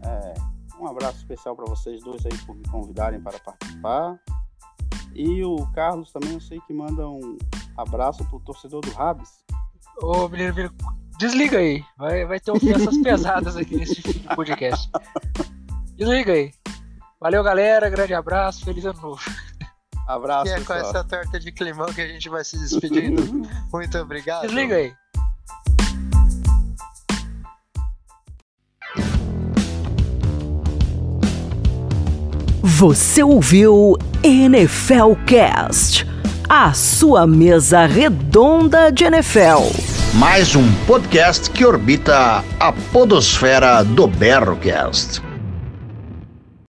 É, 0.03 0.35
um 0.79 0.87
abraço 0.87 1.19
especial 1.19 1.57
para 1.57 1.65
vocês 1.65 2.03
dois 2.03 2.25
aí 2.27 2.37
por 2.45 2.55
me 2.55 2.65
convidarem 2.69 3.21
para 3.21 3.39
participar. 3.39 4.19
E 5.15 5.43
o 5.45 5.57
Carlos 5.73 6.13
também 6.13 6.33
eu 6.33 6.41
sei 6.41 6.61
que 6.67 6.75
manda 6.75 7.09
um 7.09 7.39
abraço 7.77 8.25
pro 8.27 8.41
torcedor 8.41 8.81
do 8.83 8.91
Rabs. 8.91 9.45
Ô, 10.03 10.29
menino, 10.29 10.55
menino, 10.55 10.75
desliga 11.19 11.59
aí. 11.59 11.83
Vai, 11.97 12.27
vai 12.27 12.41
ter 12.41 12.51
ofensas 12.51 12.99
pesadas 12.99 13.57
aqui 13.57 13.77
nesse 13.77 14.03
podcast. 14.35 14.91
Desliga 15.97 16.33
aí. 16.33 16.53
Valeu, 17.25 17.43
galera. 17.43 17.89
Grande 17.89 18.13
abraço. 18.13 18.67
Feliz 18.67 18.85
ano 18.85 19.01
novo. 19.01 19.23
Abraço, 20.07 20.49
E 20.49 20.51
é 20.51 20.57
com 20.57 20.67
pessoal. 20.67 20.81
essa 20.81 21.03
torta 21.05 21.41
de 21.41 21.51
climão 21.51 21.87
que 21.87 22.03
a 22.03 22.07
gente 22.07 22.29
vai 22.29 22.45
se 22.45 22.59
despedindo. 22.59 23.49
Muito 23.73 23.97
obrigado. 23.97 24.43
Desliga 24.43 24.77
aí. 24.77 24.93
Você 32.63 33.23
ouviu 33.23 33.97
NFL 34.23 35.15
Cast, 35.27 36.07
a 36.47 36.75
sua 36.75 37.27
mesa 37.27 37.87
redonda 37.87 38.93
de 38.93 39.05
NFL. 39.05 39.63
Mais 40.17 40.55
um 40.55 40.71
podcast 40.85 41.51
que 41.51 41.65
orbita 41.65 42.45
a 42.61 42.73
podosfera 42.93 43.83
do 43.83 44.07
Berrocast. 44.07 45.23